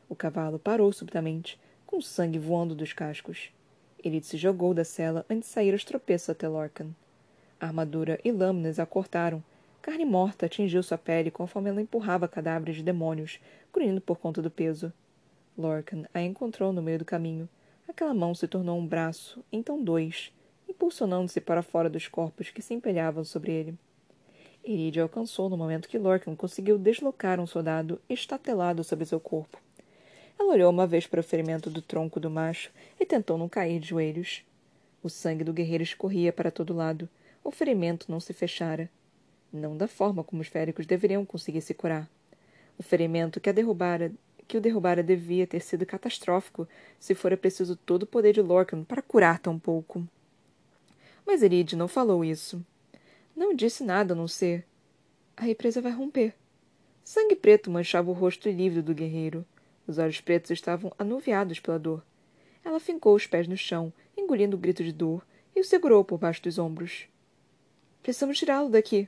O 0.07 0.15
cavalo 0.15 0.59
parou 0.59 0.93
subitamente, 0.93 1.59
com 1.87 1.99
sangue 1.99 2.37
voando 2.37 2.75
dos 2.75 2.93
cascos. 2.93 3.51
Elite 4.03 4.27
se 4.27 4.37
jogou 4.37 4.73
da 4.73 4.83
cela 4.83 5.25
antes 5.29 5.47
de 5.47 5.53
sair 5.53 5.71
aos 5.71 5.85
tropeços 5.85 6.29
até 6.29 6.47
Lorcan. 6.47 6.89
Armadura 7.59 8.19
e 8.23 8.31
lâminas 8.31 8.77
a 8.77 8.85
cortaram, 8.85 9.41
Carne 9.83 10.05
morta 10.05 10.45
atingiu 10.45 10.81
sua 10.81 10.97
pele 10.97 11.29
conforme 11.29 11.69
ela 11.69 11.81
empurrava 11.81 12.25
cadáveres 12.25 12.77
de 12.77 12.83
demônios, 12.83 13.39
grunhindo 13.73 13.99
por 13.99 14.17
conta 14.17 14.41
do 14.41 14.49
peso. 14.49 14.93
Lorcan 15.57 16.05
a 16.13 16.21
encontrou 16.21 16.71
no 16.71 16.81
meio 16.81 16.99
do 16.99 17.05
caminho. 17.05 17.49
Aquela 17.85 18.13
mão 18.13 18.33
se 18.33 18.47
tornou 18.47 18.79
um 18.79 18.87
braço, 18.87 19.43
então 19.51 19.83
dois, 19.83 20.31
impulsionando-se 20.69 21.41
para 21.41 21.61
fora 21.61 21.89
dos 21.89 22.07
corpos 22.07 22.49
que 22.49 22.61
se 22.61 22.73
empelhavam 22.73 23.25
sobre 23.25 23.51
ele. 23.51 23.77
Eride 24.63 25.01
alcançou 25.01 25.49
no 25.49 25.57
momento 25.57 25.89
que 25.89 25.97
Lorcan 25.97 26.33
conseguiu 26.33 26.77
deslocar 26.77 27.37
um 27.39 27.45
soldado 27.45 27.99
estatelado 28.09 28.85
sobre 28.85 29.05
seu 29.05 29.19
corpo. 29.19 29.57
Ela 30.39 30.53
olhou 30.53 30.69
uma 30.69 30.87
vez 30.87 31.07
para 31.07 31.19
o 31.19 31.23
ferimento 31.23 31.69
do 31.69 31.81
tronco 31.81 32.19
do 32.19 32.29
macho 32.29 32.71
e 32.99 33.05
tentou 33.05 33.37
não 33.37 33.49
cair 33.49 33.79
de 33.79 33.89
joelhos. 33.89 34.43
O 35.01 35.09
sangue 35.09 35.43
do 35.43 35.53
guerreiro 35.53 35.83
escorria 35.83 36.31
para 36.33 36.51
todo 36.51 36.73
lado. 36.73 37.09
O 37.43 37.51
ferimento 37.51 38.11
não 38.11 38.19
se 38.19 38.33
fechara 38.33 38.89
não 39.53 39.77
da 39.77 39.87
forma 39.87 40.23
como 40.23 40.41
os 40.41 40.47
féricos 40.47 40.85
deveriam 40.85 41.23
conseguir 41.25 41.61
se 41.61 41.73
curar. 41.73 42.09
O 42.77 42.83
ferimento 42.83 43.39
que, 43.39 43.49
a 43.49 43.53
derrubara, 43.53 44.11
que 44.47 44.57
o 44.57 44.61
derrubara 44.61 45.03
devia 45.03 45.45
ter 45.45 45.61
sido 45.61 45.85
catastrófico 45.85 46.67
se 46.99 47.13
fora 47.13 47.37
preciso 47.37 47.75
todo 47.75 48.03
o 48.03 48.07
poder 48.07 48.33
de 48.33 48.41
Lorcan 48.41 48.83
para 48.83 49.01
curar 49.01 49.39
tão 49.39 49.59
pouco. 49.59 50.05
Mas 51.25 51.43
Eride 51.43 51.75
não 51.75 51.87
falou 51.87 52.25
isso. 52.25 52.65
Não 53.35 53.53
disse 53.53 53.83
nada 53.83 54.13
a 54.13 54.17
não 54.17 54.27
ser. 54.27 54.65
A 55.37 55.43
represa 55.43 55.81
vai 55.81 55.91
romper. 55.91 56.33
Sangue 57.03 57.35
preto 57.35 57.69
manchava 57.69 58.09
o 58.09 58.13
rosto 58.13 58.49
lívido 58.49 58.81
do 58.81 58.95
guerreiro. 58.95 59.45
Os 59.87 59.97
olhos 59.97 60.21
pretos 60.21 60.51
estavam 60.51 60.91
anuviados 60.97 61.59
pela 61.59 61.79
dor. 61.79 62.03
Ela 62.63 62.79
fincou 62.79 63.15
os 63.15 63.27
pés 63.27 63.47
no 63.47 63.57
chão, 63.57 63.91
engolindo 64.17 64.55
o 64.55 64.59
grito 64.59 64.83
de 64.83 64.91
dor, 64.91 65.25
e 65.55 65.59
o 65.59 65.63
segurou 65.63 66.03
por 66.03 66.17
baixo 66.17 66.41
dos 66.43 66.57
ombros. 66.57 67.07
Precisamos 68.01 68.37
tirá-lo 68.37 68.69
daqui, 68.69 69.07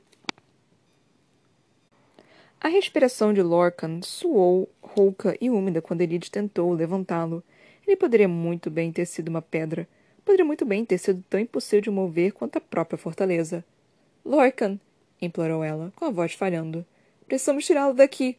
a 2.66 2.68
respiração 2.68 3.32
de 3.32 3.42
Lorcan 3.42 4.00
soou 4.02 4.68
rouca 4.82 5.36
e 5.40 5.50
úmida 5.50 5.82
quando 5.82 6.00
Elide 6.00 6.30
tentou 6.30 6.72
levantá-lo. 6.72 7.40
Ele 7.86 7.96
poderia 7.96 8.26
muito 8.26 8.70
bem 8.70 8.90
ter 8.90 9.06
sido 9.06 9.28
uma 9.28 9.42
pedra. 9.42 9.86
Poderia 10.24 10.44
muito 10.44 10.64
bem 10.64 10.84
ter 10.84 10.98
sido 10.98 11.22
tão 11.28 11.38
impossível 11.38 11.82
de 11.82 11.90
mover 11.90 12.32
quanto 12.32 12.56
a 12.56 12.60
própria 12.60 12.98
fortaleza. 12.98 13.64
Lorcan! 14.24 14.80
implorou 15.22 15.62
ela, 15.62 15.92
com 15.94 16.06
a 16.06 16.10
voz 16.10 16.32
falhando. 16.32 16.84
Precisamos 17.28 17.64
tirá-lo 17.64 17.94
daqui. 17.94 18.36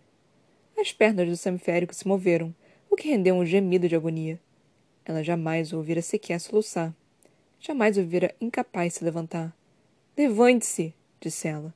As 0.79 0.91
pernas 0.91 1.27
do 1.27 1.35
semiférico 1.35 1.93
se 1.93 2.07
moveram, 2.07 2.53
o 2.87 2.95
que 2.95 3.07
rendeu 3.07 3.33
um 3.33 3.43
gemido 3.43 3.89
de 3.89 3.95
agonia. 3.95 4.39
Ela 5.03 5.23
jamais 5.23 5.73
o 5.73 5.77
ouvira 5.77 6.03
sequer 6.03 6.39
soluçar. 6.39 6.93
Jamais 7.59 7.97
o 7.97 8.03
vira 8.03 8.35
incapaz 8.39 8.93
de 8.93 8.99
se 8.99 9.03
levantar. 9.03 9.55
Levante-se, 10.15 10.93
disse 11.19 11.47
ela. 11.47 11.73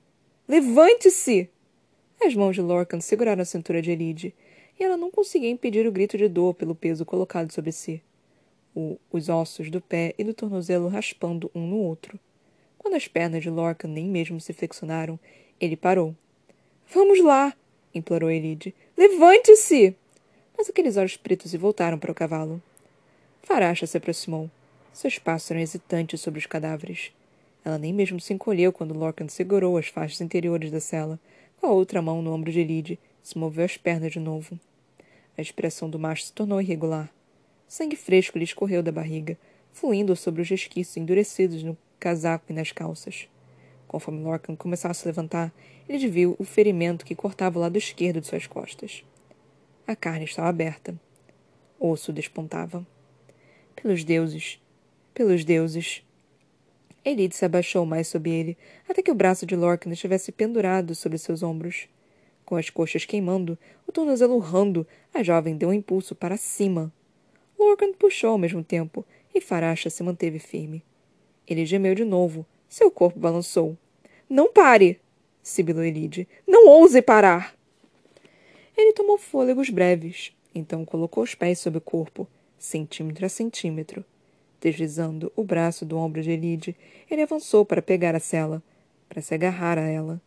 Levante-se! 0.47 1.49
As 2.21 2.35
mãos 2.35 2.55
de 2.55 2.61
Lorcan 2.61 3.01
seguraram 3.01 3.41
a 3.41 3.45
cintura 3.45 3.81
de 3.81 3.89
Elide, 3.89 4.35
e 4.79 4.83
ela 4.83 4.95
não 4.95 5.09
conseguia 5.09 5.49
impedir 5.49 5.87
o 5.87 5.91
grito 5.91 6.15
de 6.15 6.27
dor 6.27 6.53
pelo 6.53 6.75
peso 6.75 7.03
colocado 7.03 7.51
sobre 7.51 7.71
si. 7.71 8.03
O, 8.75 8.99
os 9.11 9.29
ossos 9.29 9.71
do 9.71 9.81
pé 9.81 10.13
e 10.15 10.23
do 10.23 10.33
tornozelo 10.33 10.87
raspando 10.87 11.49
um 11.55 11.65
no 11.65 11.77
outro. 11.77 12.19
Quando 12.77 12.93
as 12.93 13.07
pernas 13.07 13.41
de 13.41 13.49
Lorcan 13.49 13.87
nem 13.87 14.07
mesmo 14.07 14.39
se 14.39 14.53
flexionaram, 14.53 15.19
ele 15.59 15.75
parou. 15.75 16.15
Vamos 16.93 17.19
lá! 17.23 17.55
Implorou 17.93 18.29
Elide. 18.29 18.73
Levante-se! 18.97 19.95
Mas 20.57 20.69
aqueles 20.69 20.97
olhos 20.97 21.17
pretos 21.17 21.51
se 21.51 21.57
voltaram 21.57 21.97
para 21.97 22.11
o 22.11 22.15
cavalo. 22.15 22.61
Faracha 23.41 23.87
se 23.87 23.97
aproximou. 23.97 24.49
Seus 24.93 25.17
passos 25.17 25.49
eram 25.51 25.61
hesitantes 25.61 26.21
sobre 26.21 26.39
os 26.39 26.45
cadáveres. 26.45 27.11
Ela 27.63 27.77
nem 27.77 27.93
mesmo 27.93 28.19
se 28.19 28.33
encolheu 28.33 28.71
quando 28.73 28.93
Lorcan 28.93 29.27
segurou 29.27 29.77
as 29.77 29.87
faixas 29.87 30.21
interiores 30.21 30.71
da 30.71 30.79
cela, 30.79 31.19
com 31.59 31.67
a 31.67 31.71
outra 31.71 32.01
mão 32.01 32.21
no 32.21 32.33
ombro 32.33 32.51
de 32.51 32.63
Lide, 32.63 32.99
se 33.21 33.37
moveu 33.37 33.65
as 33.65 33.77
pernas 33.77 34.11
de 34.11 34.19
novo. 34.19 34.59
A 35.37 35.41
expressão 35.41 35.89
do 35.89 35.99
macho 35.99 36.23
se 36.23 36.33
tornou 36.33 36.61
irregular. 36.61 37.09
Sangue 37.67 37.95
fresco 37.95 38.37
lhe 38.37 38.43
escorreu 38.43 38.83
da 38.83 38.91
barriga, 38.91 39.37
fluindo 39.71 40.15
sobre 40.15 40.41
os 40.41 40.49
resquícios 40.49 40.97
endurecidos 40.97 41.63
no 41.63 41.77
casaco 41.99 42.45
e 42.49 42.53
nas 42.53 42.71
calças. 42.71 43.27
Conforme 43.91 44.23
Lorcan 44.23 44.55
começava 44.55 44.93
a 44.93 44.95
se 44.95 45.05
levantar, 45.05 45.53
ele 45.89 46.07
viu 46.07 46.33
o 46.39 46.45
ferimento 46.45 47.03
que 47.03 47.13
cortava 47.13 47.59
o 47.59 47.61
lado 47.61 47.77
esquerdo 47.77 48.21
de 48.21 48.27
suas 48.27 48.47
costas. 48.47 49.03
A 49.85 49.97
carne 49.97 50.23
estava 50.23 50.47
aberta. 50.47 50.95
Osso 51.77 52.13
despontava. 52.13 52.87
Pelos 53.75 54.05
deuses! 54.05 54.61
Pelos 55.13 55.43
deuses! 55.43 56.05
Elide 57.03 57.35
se 57.35 57.43
abaixou 57.43 57.85
mais 57.85 58.07
sob 58.07 58.29
ele, 58.29 58.57
até 58.87 59.01
que 59.01 59.11
o 59.11 59.13
braço 59.13 59.45
de 59.45 59.57
Lorcan 59.57 59.91
estivesse 59.91 60.31
pendurado 60.31 60.95
sobre 60.95 61.17
seus 61.17 61.43
ombros. 61.43 61.89
Com 62.45 62.55
as 62.55 62.69
coxas 62.69 63.03
queimando, 63.03 63.59
o 63.85 63.91
tornozelo 63.91 64.35
urrando, 64.35 64.87
a 65.13 65.21
jovem 65.21 65.57
deu 65.57 65.67
um 65.67 65.73
impulso 65.73 66.15
para 66.15 66.37
cima. 66.37 66.93
Lorcan 67.59 67.91
puxou 67.91 68.29
ao 68.29 68.37
mesmo 68.37 68.63
tempo, 68.63 69.05
e 69.35 69.41
Faracha 69.41 69.89
se 69.89 70.01
manteve 70.01 70.39
firme. 70.39 70.81
Ele 71.45 71.65
gemeu 71.65 71.93
de 71.93 72.05
novo. 72.05 72.45
Seu 72.71 72.89
corpo 72.89 73.19
balançou. 73.19 73.77
Não 74.29 74.49
pare! 74.49 74.97
sibilou 75.43 75.83
Elide. 75.83 76.25
Não 76.47 76.69
ouse 76.69 77.01
parar! 77.01 77.53
Ele 78.77 78.93
tomou 78.93 79.17
fôlegos 79.17 79.69
breves, 79.69 80.31
então 80.55 80.85
colocou 80.85 81.21
os 81.21 81.35
pés 81.35 81.59
sobre 81.59 81.79
o 81.79 81.81
corpo, 81.81 82.25
centímetro 82.57 83.25
a 83.25 83.29
centímetro, 83.29 84.05
Deslizando 84.61 85.33
o 85.35 85.43
braço 85.43 85.83
do 85.83 85.97
ombro 85.97 86.21
de 86.21 86.31
Elide, 86.31 86.73
ele 87.09 87.21
avançou 87.23 87.65
para 87.65 87.81
pegar 87.81 88.15
a 88.15 88.21
cela, 88.21 88.63
para 89.09 89.21
se 89.21 89.33
agarrar 89.33 89.77
a 89.77 89.89
ela. 89.89 90.21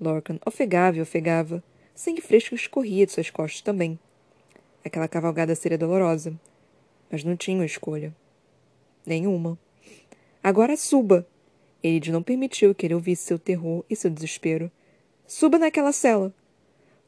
Lorcan 0.00 0.38
ofegava 0.46 0.98
e 0.98 1.00
ofegava. 1.00 1.64
Sangue 1.96 2.20
fresco 2.20 2.54
escorria 2.54 3.06
de 3.06 3.12
suas 3.12 3.28
costas 3.28 3.60
também. 3.60 3.98
Aquela 4.84 5.08
cavalgada 5.08 5.56
seria 5.56 5.76
dolorosa, 5.76 6.38
mas 7.10 7.24
não 7.24 7.36
tinha 7.36 7.64
escolha. 7.64 8.14
Nenhuma. 9.04 9.58
Agora 10.44 10.76
suba! 10.76 11.26
Elide 11.82 12.12
não 12.12 12.22
permitiu 12.22 12.74
que 12.74 12.86
ele 12.86 12.94
ouvisse 12.94 13.24
seu 13.24 13.38
terror 13.38 13.84
e 13.88 13.96
seu 13.96 14.10
desespero. 14.10 14.70
Suba 15.26 15.58
naquela 15.58 15.92
cela! 15.92 16.32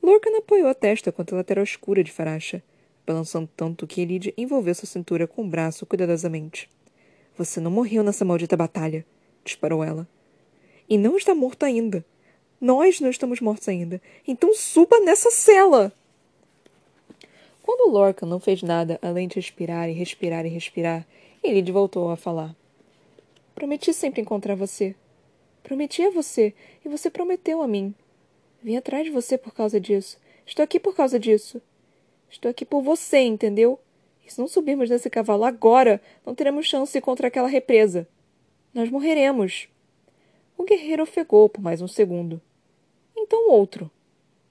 Lorcan 0.03 0.37
apoiou 0.37 0.69
a 0.69 0.75
testa 0.75 1.13
contra 1.13 1.37
a 1.37 1.39
lateral 1.39 1.65
escura 1.65 2.05
de 2.05 2.13
Faracha 2.13 2.63
balançando 3.07 3.49
tanto 3.57 3.87
que 3.87 4.01
Elide 4.01 4.35
envolveu 4.37 4.75
sua 4.75 4.89
cintura 4.89 5.27
com 5.27 5.43
o 5.43 5.49
braço 5.49 5.87
cuidadosamente. 5.87 6.69
Você 7.37 7.61
não 7.61 7.71
morreu 7.71 8.03
nessa 8.03 8.25
maldita 8.25 8.57
batalha, 8.57 9.05
disparou 9.45 9.83
ela. 9.83 10.09
E 10.89 10.97
não 10.97 11.17
está 11.17 11.35
morto 11.35 11.65
ainda. 11.65 12.05
Nós 12.61 13.01
não 13.01 13.11
estamos 13.11 13.41
mortos 13.41 13.69
ainda. 13.69 14.01
Então 14.27 14.55
suba 14.55 15.01
nessa 15.01 15.31
cela! 15.31 15.93
Quando 17.63 17.91
Lorca 17.91 18.27
não 18.27 18.39
fez 18.39 18.63
nada 18.63 18.99
além 19.01 19.27
de 19.27 19.37
respirar 19.37 19.89
e 19.89 19.93
respirar 19.93 20.45
e 20.45 20.51
respirar, 20.51 21.07
Elide 21.43 21.73
voltou 21.73 22.11
a 22.11 22.17
falar. 22.17 22.55
Prometi 23.55 23.93
sempre 23.93 24.21
encontrar 24.21 24.55
você. 24.55 24.95
Prometi 25.63 26.03
a 26.03 26.11
você, 26.11 26.53
e 26.85 26.89
você 26.89 27.09
prometeu 27.09 27.63
a 27.63 27.69
mim. 27.69 27.95
Vim 28.63 28.77
atrás 28.77 29.05
de 29.05 29.11
você 29.11 29.39
por 29.39 29.55
causa 29.55 29.81
disso. 29.81 30.19
Estou 30.47 30.63
aqui 30.63 30.81
por 30.81 30.95
causa 30.95 31.19
disso. 31.19 31.63
Estou 32.31 32.51
aqui 32.51 32.65
por 32.65 32.83
você, 32.83 33.21
entendeu? 33.21 33.79
E 34.27 34.33
se 34.33 34.41
não 34.41 34.49
subirmos 34.49 34.91
nesse 34.91 35.09
cavalo 35.09 35.45
agora, 35.45 36.01
não 36.25 36.35
teremos 36.35 36.67
chance 36.67 37.01
contra 37.01 37.29
aquela 37.29 37.49
represa. 37.49 38.09
Nós 38.73 38.91
morreremos. 38.91 39.69
O 40.57 40.65
guerreiro 40.65 41.03
ofegou 41.03 41.49
por 41.49 41.61
mais 41.61 41.81
um 41.81 41.89
segundo. 41.89 42.41
Então 43.17 43.51
outro. 43.51 43.91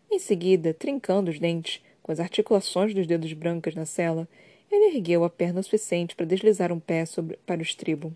Em 0.10 0.20
seguida, 0.20 0.74
trincando 0.74 1.30
os 1.30 1.40
dentes, 1.40 1.82
Com 2.04 2.12
as 2.12 2.20
articulações 2.20 2.94
dos 2.94 3.08
dedos 3.08 3.32
brancas 3.32 3.74
na 3.76 3.86
cela, 3.86 4.28
ele 4.70 4.94
ergueu 4.94 5.24
a 5.24 5.30
perna 5.30 5.62
o 5.62 5.64
suficiente 5.64 6.16
para 6.16 6.26
deslizar 6.26 6.72
um 6.72 6.80
pé 6.80 7.06
sobre, 7.06 7.38
para 7.46 7.60
o 7.60 7.64
estribo. 7.64 8.14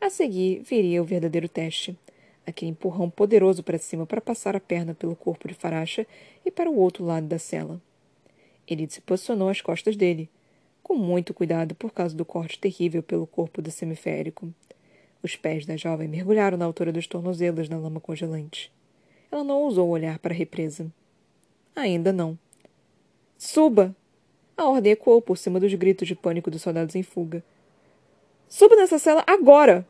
A 0.00 0.10
seguir, 0.10 0.62
viria 0.62 1.02
o 1.02 1.04
verdadeiro 1.04 1.48
teste. 1.48 1.96
Aquele 2.46 2.70
empurrão 2.70 3.10
poderoso 3.10 3.62
para 3.62 3.78
cima 3.78 4.06
para 4.06 4.20
passar 4.20 4.54
a 4.54 4.60
perna 4.60 4.94
pelo 4.94 5.16
corpo 5.16 5.48
de 5.48 5.54
Faracha 5.54 6.06
e 6.44 6.50
para 6.50 6.70
o 6.70 6.78
outro 6.78 7.04
lado 7.04 7.26
da 7.26 7.38
cela. 7.38 7.80
Ele 8.68 8.88
se 8.88 9.00
posicionou 9.00 9.48
às 9.48 9.60
costas 9.60 9.96
dele, 9.96 10.28
com 10.82 10.94
muito 10.94 11.34
cuidado 11.34 11.74
por 11.74 11.92
causa 11.92 12.14
do 12.14 12.24
corte 12.24 12.58
terrível 12.58 13.02
pelo 13.02 13.26
corpo 13.26 13.60
do 13.60 13.70
semiférico. 13.70 14.52
Os 15.22 15.34
pés 15.34 15.66
da 15.66 15.76
jovem 15.76 16.06
mergulharam 16.06 16.56
na 16.56 16.64
altura 16.64 16.92
dos 16.92 17.06
tornozelos 17.06 17.68
na 17.68 17.78
lama 17.78 17.98
congelante. 17.98 18.72
Ela 19.30 19.42
não 19.42 19.62
ousou 19.62 19.88
olhar 19.88 20.18
para 20.20 20.32
a 20.32 20.36
represa. 20.36 20.86
Ainda 21.74 22.12
não. 22.12 22.38
Suba! 23.36 23.94
A 24.56 24.68
ordem 24.68 24.92
ecoou 24.92 25.20
por 25.20 25.36
cima 25.36 25.58
dos 25.58 25.74
gritos 25.74 26.06
de 26.06 26.14
pânico 26.14 26.50
dos 26.50 26.62
soldados 26.62 26.94
em 26.94 27.02
fuga. 27.02 27.44
Suba 28.48 28.76
nessa 28.76 28.98
cela 28.98 29.24
agora! 29.26 29.86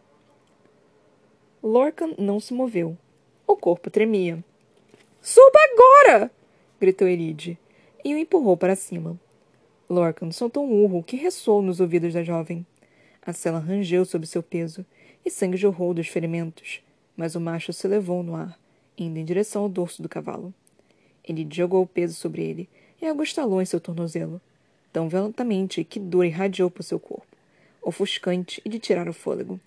Lorcan 1.63 2.15
não 2.19 2.41
se 2.41 2.55
moveu. 2.55 2.97
O 3.47 3.57
corpo 3.57 3.91
tremia. 3.91 4.43
Suba 5.21 5.59
agora! 5.73 6.31
gritou 6.81 7.07
Elide, 7.07 7.59
e 8.05 8.15
o 8.15 8.19
empurrou 8.19 8.57
para 8.57 8.77
cima. 8.77 9.19
Lorcan 9.89 10.31
soltou 10.31 10.65
um 10.65 10.85
urro 10.85 11.03
que 11.03 11.17
ressoou 11.17 11.61
nos 11.61 11.81
ouvidos 11.81 12.15
da 12.15 12.23
jovem. 12.23 12.67
A 13.23 13.33
cela 13.33 13.59
rangeu 13.59 14.05
sob 14.05 14.27
seu 14.27 14.43
peso, 14.43 14.87
e 15.25 15.31
sangue 15.31 15.57
jorrou 15.57 15.93
dos 15.93 16.09
ferimentos, 16.09 16.81
mas 17.17 17.35
o 17.35 17.41
macho 17.41 17.73
se 17.73 17.87
levou 17.87 18.23
no 18.23 18.37
ar, 18.37 18.59
indo 18.97 19.19
em 19.19 19.25
direção 19.25 19.63
ao 19.63 19.69
dorso 19.69 20.03
do 20.03 20.09
cavalo. 20.09 20.55
Ele 21.23 21.47
jogou 21.51 21.83
o 21.83 21.87
peso 21.87 22.15
sobre 22.15 22.43
ele, 22.43 22.69
e 23.03 23.07
algo 23.07 23.23
estalou 23.23 23.61
em 23.61 23.67
seu 23.67 23.81
tornozelo, 23.81 24.41
tão 24.93 25.09
violentamente 25.09 25.85
que 25.85 26.01
dor 26.01 26.25
irradiou 26.25 26.71
por 26.71 26.83
seu 26.83 26.99
corpo, 26.99 27.36
ofuscante 27.87 28.61
e 28.65 28.69
de 28.69 28.79
tirar 28.79 29.09
o 29.09 29.13
fôlego. 29.13 29.61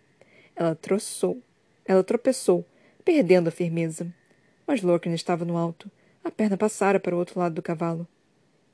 Ela 0.55 0.75
troçou, 0.75 1.41
ela 1.85 2.03
tropeçou, 2.03 2.65
perdendo 3.05 3.47
a 3.47 3.51
firmeza. 3.51 4.13
Mas 4.67 4.81
Lorcan 4.81 5.13
estava 5.13 5.45
no 5.45 5.57
alto. 5.57 5.89
A 6.23 6.29
perna 6.29 6.57
passara 6.57 6.99
para 6.99 7.15
o 7.15 7.17
outro 7.17 7.39
lado 7.39 7.55
do 7.55 7.61
cavalo. 7.61 8.05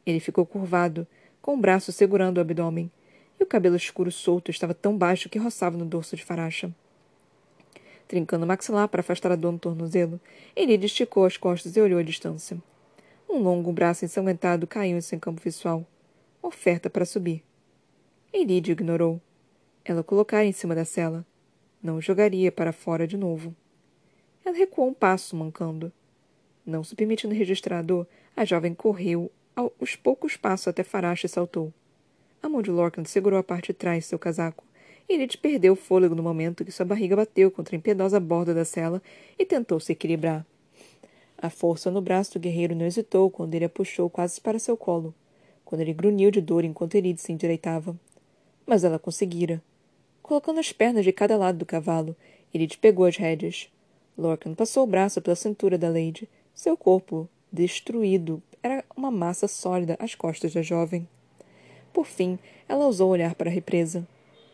Ele 0.06 0.20
ficou 0.20 0.46
curvado, 0.46 1.08
com 1.42 1.54
o 1.54 1.58
braço 1.58 1.92
segurando 1.92 2.40
o 2.40 2.42
abdômen, 2.42 2.92
e 3.40 3.44
o 3.44 3.46
cabelo 3.46 3.76
escuro 3.76 4.12
solto 4.12 4.50
estava 4.50 4.74
tão 4.74 4.98
baixo 4.98 5.30
que 5.30 5.38
roçava 5.38 5.78
no 5.78 5.86
dorso 5.86 6.16
de 6.16 6.24
Faracha. 6.24 6.74
Trincando 8.08 8.46
o 8.46 8.48
maxilar 8.48 8.88
para 8.88 9.02
afastar 9.02 9.32
a 9.32 9.36
dor 9.36 9.52
no 9.52 9.60
tornozelo, 9.60 10.20
ele 10.56 10.74
esticou 10.74 11.26
as 11.26 11.38
costas 11.38 11.76
e 11.76 11.82
olhou 11.82 12.00
à 12.00 12.04
distância. 12.04 12.58
Um 13.30 13.40
longo 13.40 13.72
braço 13.72 14.06
ensanguentado 14.06 14.66
caiu 14.66 14.98
em 14.98 15.02
seu 15.02 15.20
campo 15.20 15.42
visual. 15.42 15.86
Oferta 16.42 16.90
para 16.90 17.06
subir. 17.06 17.44
Elide 18.32 18.72
ignorou. 18.72 19.22
Ela 19.88 20.04
colocara 20.04 20.44
em 20.44 20.52
cima 20.52 20.74
da 20.74 20.84
cela. 20.84 21.24
Não 21.82 21.98
o 21.98 22.02
jogaria 22.02 22.52
para 22.52 22.74
fora 22.74 23.06
de 23.06 23.16
novo. 23.16 23.56
Ela 24.44 24.58
recuou 24.58 24.88
um 24.88 24.94
passo, 24.94 25.36
mancando. 25.36 25.94
Não 26.66 26.84
se 26.84 26.96
permitindo 26.96 27.36
registrar 27.36 27.86
a 28.36 28.44
jovem 28.44 28.74
correu 28.74 29.32
aos 29.56 29.96
poucos 29.96 30.36
passos 30.36 30.68
até 30.68 30.84
Farache 30.84 31.28
e 31.28 31.30
saltou. 31.30 31.72
A 32.42 32.50
mão 32.50 32.64
de 32.64 32.72
Lorcan 32.72 33.06
segurou 33.06 33.40
a 33.40 33.44
parte 33.44 33.68
de 33.68 33.74
trás 33.74 34.04
de 34.04 34.10
seu 34.10 34.18
casaco, 34.18 34.64
e 35.08 35.14
ele 35.14 35.28
perdeu 35.38 35.74
o 35.74 35.76
fôlego 35.76 36.16
no 36.16 36.24
momento 36.24 36.66
que 36.66 36.72
sua 36.72 36.86
barriga 36.86 37.16
bateu 37.16 37.52
contra 37.52 37.76
a 37.76 37.78
impiedosa 37.78 38.20
borda 38.20 38.56
da 38.56 38.66
cela 38.66 39.02
e 39.38 39.46
tentou 39.46 39.80
se 39.80 39.92
equilibrar. 39.92 40.44
A 41.38 41.50
força 41.52 41.92
no 41.92 42.02
braço 42.02 42.34
do 42.34 42.40
guerreiro 42.40 42.74
não 42.74 42.88
hesitou 42.88 43.30
quando 43.30 43.54
ele 43.54 43.66
a 43.66 43.70
puxou 43.70 44.10
quase 44.10 44.42
para 44.42 44.58
seu 44.58 44.76
colo, 44.76 45.14
quando 45.64 45.82
ele 45.82 45.94
grunhiu 45.94 46.32
de 46.32 46.42
dor 46.42 46.64
enquanto 46.64 46.96
Elide 46.96 47.22
se 47.22 47.32
endireitava. 47.32 47.96
Mas 48.66 48.84
ela 48.84 48.98
conseguira. 48.98 49.62
Colocando 50.26 50.60
as 50.60 50.72
pernas 50.72 51.06
de 51.06 51.12
cada 51.12 51.38
lado 51.38 51.60
do 51.60 51.68
cavalo, 51.68 52.16
ele 52.52 52.66
despegou 52.66 53.06
as 53.06 53.16
rédeas. 53.16 53.70
Lorcan 54.18 54.56
passou 54.56 54.84
o 54.84 54.88
braço 54.88 55.22
pela 55.22 55.36
cintura 55.36 55.78
da 55.78 55.88
Lady. 55.88 56.28
Seu 56.52 56.76
corpo, 56.76 57.30
destruído, 57.54 58.42
era 58.64 58.84
uma 58.98 59.12
massa 59.12 59.48
sólida 59.48 59.96
às 60.00 60.16
costas 60.16 60.52
da 60.52 60.64
jovem. 60.64 61.08
Por 61.94 62.08
fim, 62.08 62.40
ela 62.68 62.88
ousou 62.88 63.12
olhar 63.12 63.36
para 63.36 63.52
a 63.52 63.54
represa. 63.54 64.08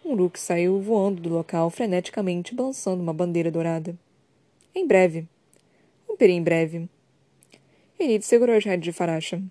Um 0.03 0.13
Rook 0.13 0.37
saiu 0.37 0.77
voando 0.81 1.21
do 1.21 1.29
local 1.29 1.69
freneticamente, 1.69 2.53
balançando 2.53 3.01
uma 3.01 3.13
bandeira 3.13 3.49
dourada. 3.49 3.97
Em 4.75 4.85
breve. 4.85 5.25
Peri 6.17 6.33
em 6.33 6.43
breve. 6.43 6.89
Elide 7.97 8.25
segurou 8.25 8.57
as 8.57 8.65
rédeas 8.65 8.83
de 8.83 8.91
Faracha. 8.91 9.41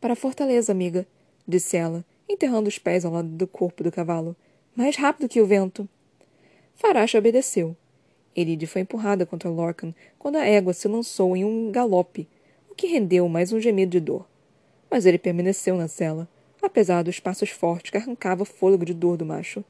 Para 0.00 0.12
a 0.12 0.16
fortaleza, 0.16 0.70
amiga, 0.70 1.04
disse 1.48 1.76
ela, 1.76 2.04
enterrando 2.28 2.68
os 2.68 2.78
pés 2.78 3.04
ao 3.04 3.12
lado 3.12 3.28
do 3.28 3.48
corpo 3.48 3.82
do 3.82 3.90
cavalo 3.90 4.36
mais 4.76 4.94
rápido 4.94 5.28
que 5.28 5.40
o 5.40 5.46
vento. 5.46 5.88
Faracha 6.74 7.18
obedeceu. 7.18 7.74
Eride 8.36 8.66
foi 8.66 8.82
empurrada 8.82 9.24
contra 9.24 9.48
Lorcan 9.48 9.94
quando 10.18 10.36
a 10.36 10.44
égua 10.44 10.74
se 10.74 10.86
lançou 10.86 11.34
em 11.34 11.46
um 11.46 11.72
galope, 11.72 12.28
o 12.70 12.74
que 12.74 12.86
rendeu 12.86 13.26
mais 13.26 13.50
um 13.52 13.58
gemido 13.58 13.92
de 13.92 14.00
dor. 14.00 14.28
Mas 14.90 15.06
ele 15.06 15.16
permaneceu 15.16 15.78
na 15.78 15.88
cela, 15.88 16.28
apesar 16.62 17.02
dos 17.02 17.18
passos 17.18 17.48
fortes 17.48 17.90
que 17.90 17.96
arrancava 17.96 18.44
fôlego 18.44 18.84
de 18.84 18.92
dor 18.92 19.16
do 19.16 19.24
macho. 19.24 19.64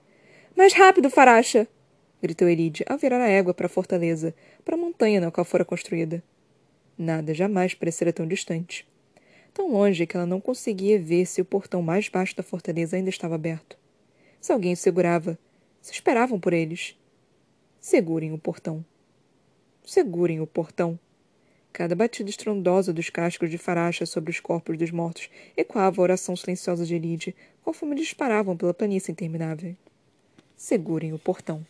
Mais 0.57 0.73
rápido, 0.73 1.09
Faracha! 1.09 1.69
gritou 2.21 2.49
Eride 2.49 2.85
ao 2.89 2.99
virar 2.99 3.21
a 3.21 3.29
égua 3.29 3.55
para 3.55 3.67
a 3.67 3.71
fortaleza, 3.71 4.35
para 4.65 4.75
a 4.75 4.79
montanha 4.79 5.21
na 5.21 5.31
qual 5.31 5.45
fora 5.45 5.65
construída. 5.65 6.21
Nada 6.99 7.33
jamais 7.33 7.75
parecera 7.75 8.13
tão 8.13 8.27
distante. 8.27 8.85
Tão 9.55 9.71
longe 9.71 10.05
que 10.05 10.17
ela 10.17 10.27
não 10.27 10.41
conseguia 10.41 10.99
ver 10.99 11.27
se 11.27 11.41
o 11.41 11.45
portão 11.45 11.81
mais 11.81 12.09
baixo 12.09 12.35
da 12.35 12.43
fortaleza 12.43 12.97
ainda 12.97 13.11
estava 13.11 13.37
aberto. 13.37 13.79
Se 14.47 14.53
alguém 14.53 14.75
o 14.75 14.77
segurava, 14.77 15.37
se 15.83 15.91
esperavam 15.91 16.39
por 16.39 16.53
eles. 16.53 16.97
Segurem 17.81 18.33
o 18.33 18.39
portão. 18.39 18.85
Segurem 19.85 20.41
o 20.41 20.47
portão. 20.47 20.97
Cada 21.73 21.97
batida 21.97 22.31
estrondosa 22.31 22.93
dos 22.93 23.11
cascos 23.11 23.51
de 23.51 23.59
faracha 23.59 24.07
sobre 24.07 24.31
os 24.31 24.39
corpos 24.39 24.79
dos 24.79 24.93
mortos 24.93 25.29
ecoava 25.57 26.01
a 26.01 26.05
oração 26.05 26.37
silenciosa 26.37 26.87
de 26.87 26.95
Elide, 26.95 27.35
conforme 27.65 27.97
disparavam 27.97 28.57
pela 28.57 28.73
planície 28.73 29.11
interminável. 29.11 29.75
Segurem 30.57 31.13
o 31.13 31.19
portão. 31.19 31.67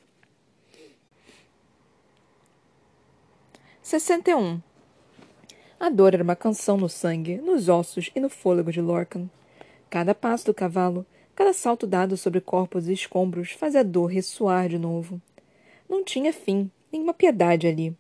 61. 3.81 4.61
A 5.81 5.89
dor 5.89 6.13
era 6.13 6.23
uma 6.23 6.37
canção 6.37 6.77
no 6.77 6.91
sangue, 6.91 7.39
nos 7.39 7.71
ossos 7.71 8.11
e 8.15 8.21
no 8.21 8.29
fôlego 8.29 8.71
de 8.71 8.83
Lorcan. 8.83 9.31
Cada 9.89 10.15
passo 10.15 10.45
do 10.45 10.53
cavalo, 10.53 11.07
Cada 11.37 11.53
salto 11.53 11.87
dado 11.87 12.17
sobre 12.17 12.41
corpos 12.41 12.89
e 12.89 12.95
escombros 12.95 13.53
fazia 13.53 13.81
a 13.81 13.83
dor 13.83 14.07
ressoar 14.07 14.71
de 14.71 14.79
novo. 14.79 15.21
Não 15.87 16.03
tinha 16.03 16.33
fim, 16.33 16.71
nenhuma 16.91 17.13
piedade 17.13 17.67
ali. 17.67 17.95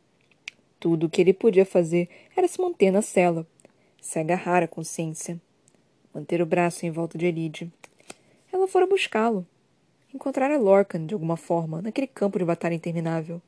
Tudo 0.80 1.04
o 1.04 1.10
que 1.10 1.20
ele 1.20 1.34
podia 1.34 1.66
fazer 1.66 2.08
era 2.34 2.48
se 2.48 2.58
manter 2.58 2.90
na 2.90 3.02
cela, 3.02 3.46
se 4.00 4.18
agarrar 4.18 4.62
à 4.62 4.66
consciência, 4.66 5.38
manter 6.14 6.40
o 6.40 6.46
braço 6.46 6.86
em 6.86 6.90
volta 6.90 7.18
de 7.18 7.26
Elide. 7.26 7.70
Ela 8.50 8.66
fora 8.66 8.86
buscá-lo. 8.86 9.46
Encontrara 10.14 10.56
Lorcan, 10.56 11.04
de 11.04 11.12
alguma 11.12 11.36
forma, 11.36 11.82
naquele 11.82 12.06
campo 12.06 12.38
de 12.38 12.44
batalha 12.46 12.72
interminável. 12.74 13.42